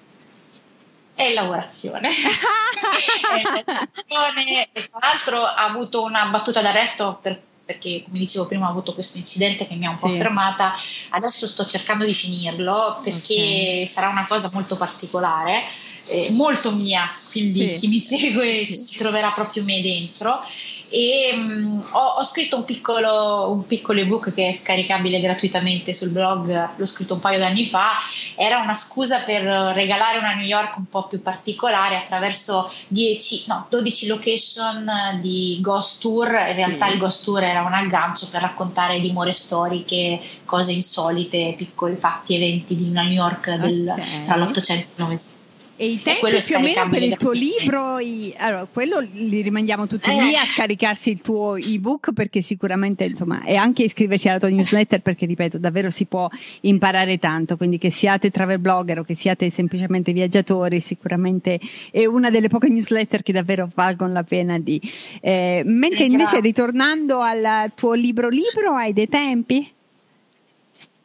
È 1.19 1.33
lavorazione. 1.33 2.07
e 4.07 4.69
tra 4.71 4.99
l'altro 5.01 5.43
ha 5.43 5.65
avuto 5.65 6.03
una 6.03 6.27
battuta 6.27 6.61
d'arresto 6.61 7.19
per, 7.21 7.37
perché, 7.65 8.03
come 8.05 8.19
dicevo 8.19 8.47
prima, 8.47 8.67
ho 8.67 8.69
avuto 8.69 8.93
questo 8.93 9.17
incidente 9.17 9.67
che 9.67 9.75
mi 9.75 9.85
ha 9.85 9.89
un 9.89 9.97
sì. 9.97 10.03
po' 10.03 10.09
fermata. 10.09 10.73
Adesso 11.09 11.45
sto 11.45 11.65
cercando 11.65 12.05
di 12.05 12.13
finirlo 12.13 13.01
perché 13.03 13.33
okay. 13.33 13.85
sarà 13.85 14.07
una 14.07 14.25
cosa 14.25 14.49
molto 14.53 14.77
particolare, 14.77 15.61
eh, 16.07 16.29
molto 16.31 16.71
mia, 16.71 17.05
quindi 17.29 17.69
sì. 17.69 17.73
chi 17.75 17.87
mi 17.87 17.99
segue 17.99 18.65
sì. 18.71 18.95
troverà 18.95 19.31
proprio 19.31 19.63
me 19.63 19.81
dentro 19.81 20.41
e 20.89 21.31
um, 21.35 21.81
ho, 21.91 21.99
ho, 22.17 22.23
scritto 22.23 22.57
un 22.57 22.65
piccolo, 22.65 23.51
un 23.51 23.65
piccolo 23.65 23.99
ebook 23.99 24.33
che 24.33 24.49
è 24.49 24.51
scaricabile 24.51 25.19
gratuitamente 25.19 25.93
sul 25.93 26.09
blog, 26.09 26.69
l'ho 26.75 26.85
scritto 26.85 27.13
un 27.13 27.19
paio 27.19 27.39
d'anni 27.39 27.65
fa, 27.65 27.91
era 28.35 28.59
una 28.59 28.73
scusa 28.73 29.19
per 29.19 29.43
regalare 29.43 30.17
una 30.17 30.33
New 30.33 30.45
York 30.45 30.77
un 30.77 30.87
po' 30.87 31.05
più 31.05 31.21
particolare 31.21 31.97
attraverso 31.97 32.69
10, 32.87 33.43
no, 33.47 33.67
12 33.69 34.07
location 34.07 34.91
di 35.21 35.57
Ghost 35.61 36.01
Tour, 36.01 36.27
in 36.27 36.55
realtà 36.55 36.87
sì. 36.87 36.93
il 36.93 36.97
Ghost 36.97 37.23
Tour 37.23 37.43
era 37.43 37.61
un 37.61 37.73
aggancio 37.73 38.27
per 38.29 38.41
raccontare 38.41 38.99
dimore 38.99 39.31
storiche, 39.31 40.19
cose 40.45 40.71
insolite, 40.71 41.53
piccoli 41.55 41.95
fatti, 41.95 42.35
eventi 42.35 42.75
di 42.75 42.89
una 42.89 43.03
New 43.03 43.11
York 43.11 43.53
del, 43.55 43.87
okay. 43.89 44.23
tra 44.23 44.37
l'800 44.37 44.71
e 44.71 44.73
il 44.73 44.87
900. 44.95 45.38
E 45.81 45.87
i 45.87 46.01
tempi 46.01 46.19
più 46.45 46.57
o 46.57 46.61
meno 46.61 46.89
per 46.89 47.01
il 47.01 47.15
tuo 47.15 47.31
libro, 47.31 47.99
i, 47.99 48.33
allora, 48.37 48.67
quello 48.69 48.99
li 48.99 49.39
rimandiamo 49.39 49.87
tutti 49.87 50.09
lì 50.09 50.35
a 50.35 50.43
scaricarsi 50.43 51.09
il 51.09 51.21
tuo 51.21 51.55
ebook 51.55 52.11
perché 52.11 52.41
sicuramente 52.41 53.05
insomma 53.05 53.45
e 53.45 53.55
anche 53.55 53.83
iscriversi 53.83 54.27
alla 54.27 54.39
tua 54.39 54.49
newsletter 54.49 55.01
perché 55.01 55.25
ripeto 55.25 55.57
davvero 55.57 55.89
si 55.89 56.03
può 56.03 56.27
imparare 56.61 57.17
tanto, 57.17 57.55
quindi 57.55 57.77
che 57.77 57.91
siate 57.91 58.29
travel 58.29 58.59
blogger 58.59 58.99
o 58.99 59.03
che 59.05 59.15
siate 59.15 59.49
semplicemente 59.49 60.11
viaggiatori 60.11 60.81
sicuramente 60.81 61.61
è 61.91 62.03
una 62.03 62.29
delle 62.29 62.49
poche 62.49 62.67
newsletter 62.67 63.23
che 63.23 63.31
davvero 63.31 63.69
valgono 63.73 64.11
la 64.11 64.23
pena 64.23 64.59
di... 64.59 64.81
Eh, 65.21 65.61
mentre 65.63 66.03
invece 66.03 66.41
ritornando 66.41 67.21
al 67.21 67.71
tuo 67.73 67.93
libro 67.93 68.27
libro 68.27 68.73
hai 68.75 68.91
dei 68.91 69.07
tempi? 69.07 69.77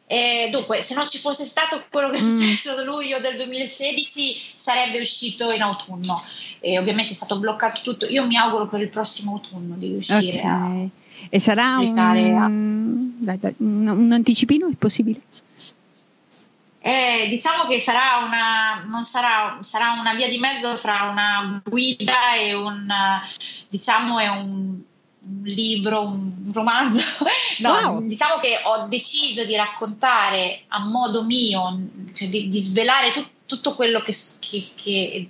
Eh, 0.07 0.49
dunque, 0.51 0.83
se 0.83 0.93
non 0.93 1.07
ci 1.07 1.17
fosse 1.17 1.45
stato 1.45 1.83
quello 1.89 2.09
che 2.09 2.17
è 2.17 2.21
mm. 2.21 2.37
successo 2.37 2.81
mm. 2.81 2.85
luglio 2.85 3.19
del 3.19 3.35
2016, 3.37 4.35
sarebbe 4.55 4.99
uscito 4.99 5.51
in 5.51 5.61
autunno. 5.61 6.21
E 6.59 6.77
ovviamente 6.77 7.13
è 7.13 7.15
stato 7.15 7.39
bloccato 7.39 7.81
tutto. 7.81 8.05
Io 8.05 8.25
mi 8.27 8.37
auguro 8.37 8.67
per 8.67 8.81
il 8.81 8.89
prossimo 8.89 9.33
autunno 9.33 9.75
di 9.75 9.87
riuscire 9.87 10.39
okay. 10.39 10.83
a. 10.83 11.03
E 11.29 11.39
sarà 11.39 11.77
un, 11.79 11.97
a... 11.97 12.11
un, 12.45 13.87
un 13.87 14.11
anticipino? 14.11 14.67
È 14.67 14.75
possibile? 14.75 15.21
Eh, 16.87 17.25
diciamo 17.29 17.65
che 17.65 17.79
sarà 17.79 18.23
una, 18.23 19.01
sarà, 19.01 19.57
sarà 19.61 19.93
una 19.99 20.13
via 20.13 20.27
di 20.27 20.37
mezzo 20.37 20.75
fra 20.75 21.09
una 21.09 21.59
guida 21.65 22.35
e 22.39 22.53
un, 22.53 22.93
diciamo, 23.69 24.19
è 24.19 24.27
un 24.27 24.81
un 25.27 25.41
libro, 25.43 26.01
un 26.01 26.49
romanzo. 26.53 27.25
No, 27.57 27.71
wow. 27.71 28.05
diciamo 28.05 28.35
che 28.41 28.59
ho 28.65 28.87
deciso 28.89 29.45
di 29.45 29.55
raccontare 29.55 30.63
a 30.67 30.79
modo 30.79 31.23
mio, 31.23 31.87
cioè 32.11 32.27
di, 32.27 32.49
di 32.49 32.59
svelare 32.59 33.13
tut, 33.13 33.29
tutto 33.45 33.75
quello 33.75 34.01
che, 34.01 34.13
che, 34.39 34.61
che, 34.75 35.29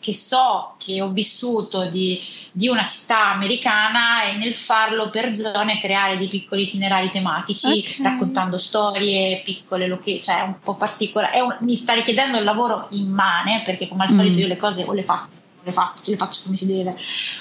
che, 0.00 0.12
so, 0.12 0.74
che 0.84 1.00
ho 1.00 1.10
vissuto 1.10 1.86
di, 1.88 2.20
di, 2.50 2.66
una 2.66 2.84
città 2.84 3.30
americana 3.30 4.24
e 4.24 4.38
nel 4.38 4.52
farlo 4.52 5.10
per 5.10 5.36
zone 5.36 5.78
creare 5.78 6.16
dei 6.16 6.26
piccoli 6.26 6.62
itinerari 6.62 7.08
tematici, 7.08 7.68
okay. 7.68 8.02
raccontando 8.02 8.58
storie, 8.58 9.40
piccole, 9.44 9.86
loche, 9.86 10.20
cioè 10.20 10.40
un 10.40 10.58
po' 10.58 10.74
particolari. 10.74 11.38
Un, 11.38 11.56
mi 11.60 11.76
sta 11.76 11.92
richiedendo 11.92 12.36
il 12.36 12.42
lavoro 12.42 12.88
immane 12.90 13.62
perché 13.64 13.86
come 13.86 14.02
al 14.02 14.10
solito 14.10 14.38
mm. 14.38 14.40
io 14.40 14.48
le 14.48 14.56
cose 14.56 14.82
o 14.82 14.92
le 14.92 15.04
faccio 15.04 15.39
le 15.62 15.72
faccio, 15.72 16.10
le 16.10 16.16
faccio 16.16 16.42
come 16.44 16.56
si 16.56 16.66
deve 16.66 16.94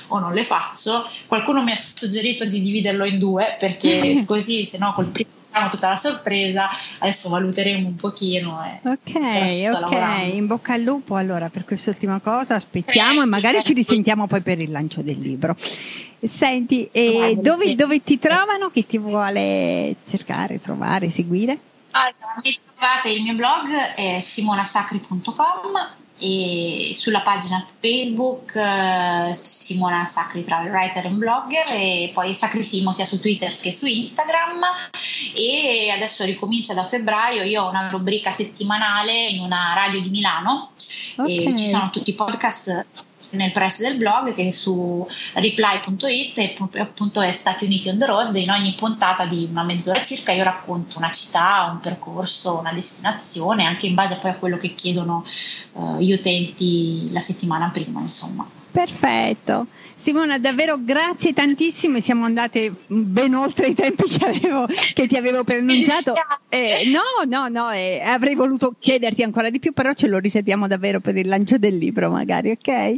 o 0.07 0.19
non 0.19 0.33
le 0.33 0.43
faccio. 0.43 1.03
Qualcuno 1.27 1.63
mi 1.63 1.71
ha 1.71 1.77
suggerito 1.77 2.45
di 2.45 2.61
dividerlo 2.61 3.05
in 3.05 3.19
due 3.19 3.55
perché 3.59 4.23
così, 4.27 4.65
se 4.65 4.77
no, 4.77 4.93
col 4.93 5.07
primo 5.07 5.37
tutta 5.69 5.89
la 5.89 5.97
sorpresa. 5.97 6.69
Adesso 6.99 7.29
valuteremo 7.29 7.87
un 7.87 7.95
pochino. 7.95 8.63
E 8.63 8.87
ok, 8.87 9.83
ok. 9.83 10.33
In 10.33 10.47
bocca 10.47 10.73
al 10.73 10.81
lupo 10.81 11.15
allora 11.15 11.49
per 11.49 11.65
quest'ultima 11.65 12.19
cosa. 12.19 12.55
Aspettiamo 12.55 13.21
eh, 13.21 13.23
e 13.23 13.27
magari 13.27 13.63
ci 13.63 13.73
risentiamo 13.73 14.27
poi 14.27 14.41
per 14.41 14.59
il 14.59 14.71
lancio 14.71 15.01
del 15.01 15.19
libro. 15.19 15.55
Senti, 16.21 16.89
e 16.91 17.37
dove, 17.41 17.75
dove 17.75 18.03
ti 18.03 18.19
trovano? 18.19 18.69
Chi 18.69 18.85
ti 18.85 18.97
vuole 18.97 19.95
cercare, 20.05 20.59
trovare, 20.59 21.09
seguire? 21.09 21.57
Allora, 21.91 22.41
mi 22.43 22.57
trovate 22.75 23.09
il 23.09 23.23
mio 23.23 23.33
blog 23.33 23.67
è 23.95 24.19
simonasacri.com 24.21 25.97
e 26.19 26.93
sulla 26.95 27.21
pagina 27.21 27.65
Facebook 27.79 28.55
eh, 28.55 29.33
Simona 29.33 30.05
Sacri 30.05 30.43
Travel 30.43 30.71
Writer 30.71 31.05
e 31.05 31.09
Blogger 31.09 31.65
e 31.71 32.11
poi 32.13 32.33
Sacri 32.33 32.61
Simo 32.61 32.91
sia 32.93 33.05
su 33.05 33.19
Twitter 33.19 33.57
che 33.59 33.71
su 33.71 33.85
Instagram. 33.85 34.59
E 35.35 35.89
adesso 35.91 36.25
ricomincia 36.25 36.73
da 36.73 36.83
febbraio 36.83 37.43
io 37.43 37.63
ho 37.63 37.69
una 37.69 37.89
rubrica 37.89 38.31
settimanale 38.31 39.27
in 39.27 39.41
una 39.41 39.73
radio 39.73 40.01
di 40.01 40.09
Milano 40.09 40.71
okay. 41.17 41.57
ci 41.57 41.67
sono 41.67 41.89
tutti 41.91 42.09
i 42.09 42.13
podcast 42.13 42.85
nel 43.31 43.51
press 43.51 43.81
del 43.81 43.97
blog 43.97 44.33
che 44.33 44.51
su 44.51 45.05
reply.it 45.33 46.37
e 46.37 46.79
appunto 46.79 47.21
è 47.21 47.31
Stati 47.31 47.65
Uniti 47.65 47.89
on 47.89 47.97
the 47.97 48.05
road 48.05 48.35
in 48.35 48.49
ogni 48.49 48.73
puntata 48.73 49.25
di 49.25 49.47
una 49.51 49.63
mezz'ora 49.63 50.01
circa 50.01 50.31
io 50.31 50.43
racconto 50.43 50.97
una 50.97 51.11
città, 51.11 51.69
un 51.71 51.79
percorso, 51.79 52.57
una 52.57 52.71
destinazione 52.71 53.65
anche 53.65 53.87
in 53.87 53.95
base 53.95 54.17
poi 54.17 54.31
a 54.31 54.37
quello 54.37 54.57
che 54.57 54.73
chiedono 54.73 55.23
uh, 55.73 55.97
gli 55.97 56.13
utenti 56.13 57.11
la 57.11 57.19
settimana 57.19 57.69
prima 57.69 57.99
insomma 58.01 58.47
Perfetto. 58.71 59.65
Simona, 59.99 60.39
davvero 60.39 60.77
grazie 60.81 61.33
tantissime, 61.33 61.99
siamo 61.99 62.23
andate 62.23 62.71
ben 62.87 63.35
oltre 63.35 63.67
i 63.67 63.73
tempi 63.73 64.03
che, 64.03 64.25
avevo, 64.25 64.65
che 64.93 65.07
ti 65.07 65.17
avevo 65.17 65.43
pronunciato. 65.43 66.13
Eh, 66.47 66.89
no, 66.93 67.25
no, 67.27 67.49
no, 67.49 67.69
eh, 67.71 67.99
avrei 68.01 68.33
voluto 68.33 68.73
chiederti 68.79 69.23
ancora 69.23 69.49
di 69.49 69.59
più, 69.59 69.73
però 69.73 69.91
ce 69.91 70.07
lo 70.07 70.17
risetiamo 70.17 70.67
davvero 70.67 71.01
per 71.01 71.17
il 71.17 71.27
lancio 71.27 71.57
del 71.57 71.77
libro, 71.77 72.09
magari, 72.09 72.51
ok? 72.51 72.95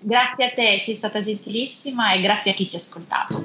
Grazie 0.00 0.44
a 0.46 0.50
te, 0.52 0.78
sei 0.80 0.94
stata 0.94 1.20
gentilissima 1.20 2.14
e 2.14 2.20
grazie 2.20 2.52
a 2.52 2.54
chi 2.54 2.66
ci 2.66 2.76
ha 2.76 2.78
ascoltato. 2.78 3.44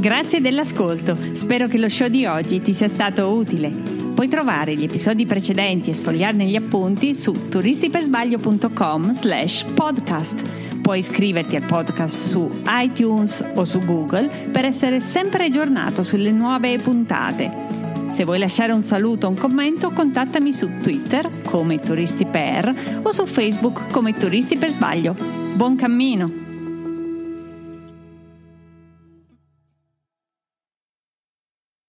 Grazie 0.00 0.40
dell'ascolto, 0.40 1.18
spero 1.34 1.68
che 1.68 1.76
lo 1.76 1.90
show 1.90 2.08
di 2.08 2.24
oggi 2.24 2.62
ti 2.62 2.72
sia 2.72 2.88
stato 2.88 3.30
utile. 3.30 3.68
Puoi 3.68 4.28
trovare 4.28 4.74
gli 4.74 4.84
episodi 4.84 5.26
precedenti 5.26 5.90
e 5.90 5.92
sfogliarne 5.92 6.46
gli 6.46 6.56
appunti 6.56 7.14
su 7.14 7.50
turistipersbaglio.com 7.50 9.12
slash 9.12 9.64
podcast. 9.74 10.72
Puoi 10.84 10.98
iscriverti 10.98 11.56
al 11.56 11.62
podcast 11.62 12.26
su 12.26 12.60
iTunes 12.66 13.42
o 13.54 13.64
su 13.64 13.80
Google 13.80 14.28
per 14.52 14.66
essere 14.66 15.00
sempre 15.00 15.46
aggiornato 15.46 16.02
sulle 16.02 16.30
nuove 16.30 16.78
puntate. 16.78 17.50
Se 18.10 18.26
vuoi 18.26 18.38
lasciare 18.38 18.72
un 18.72 18.82
saluto 18.82 19.26
o 19.26 19.30
un 19.30 19.36
commento, 19.36 19.92
contattami 19.92 20.52
su 20.52 20.68
Twitter 20.82 21.26
come 21.44 21.78
Turisti 21.78 22.26
Per 22.26 23.00
o 23.02 23.10
su 23.12 23.24
Facebook 23.24 23.90
come 23.92 24.12
Turisti 24.12 24.58
per 24.58 24.72
Sbaglio. 24.72 25.16
Buon 25.54 25.74
cammino! 25.74 26.53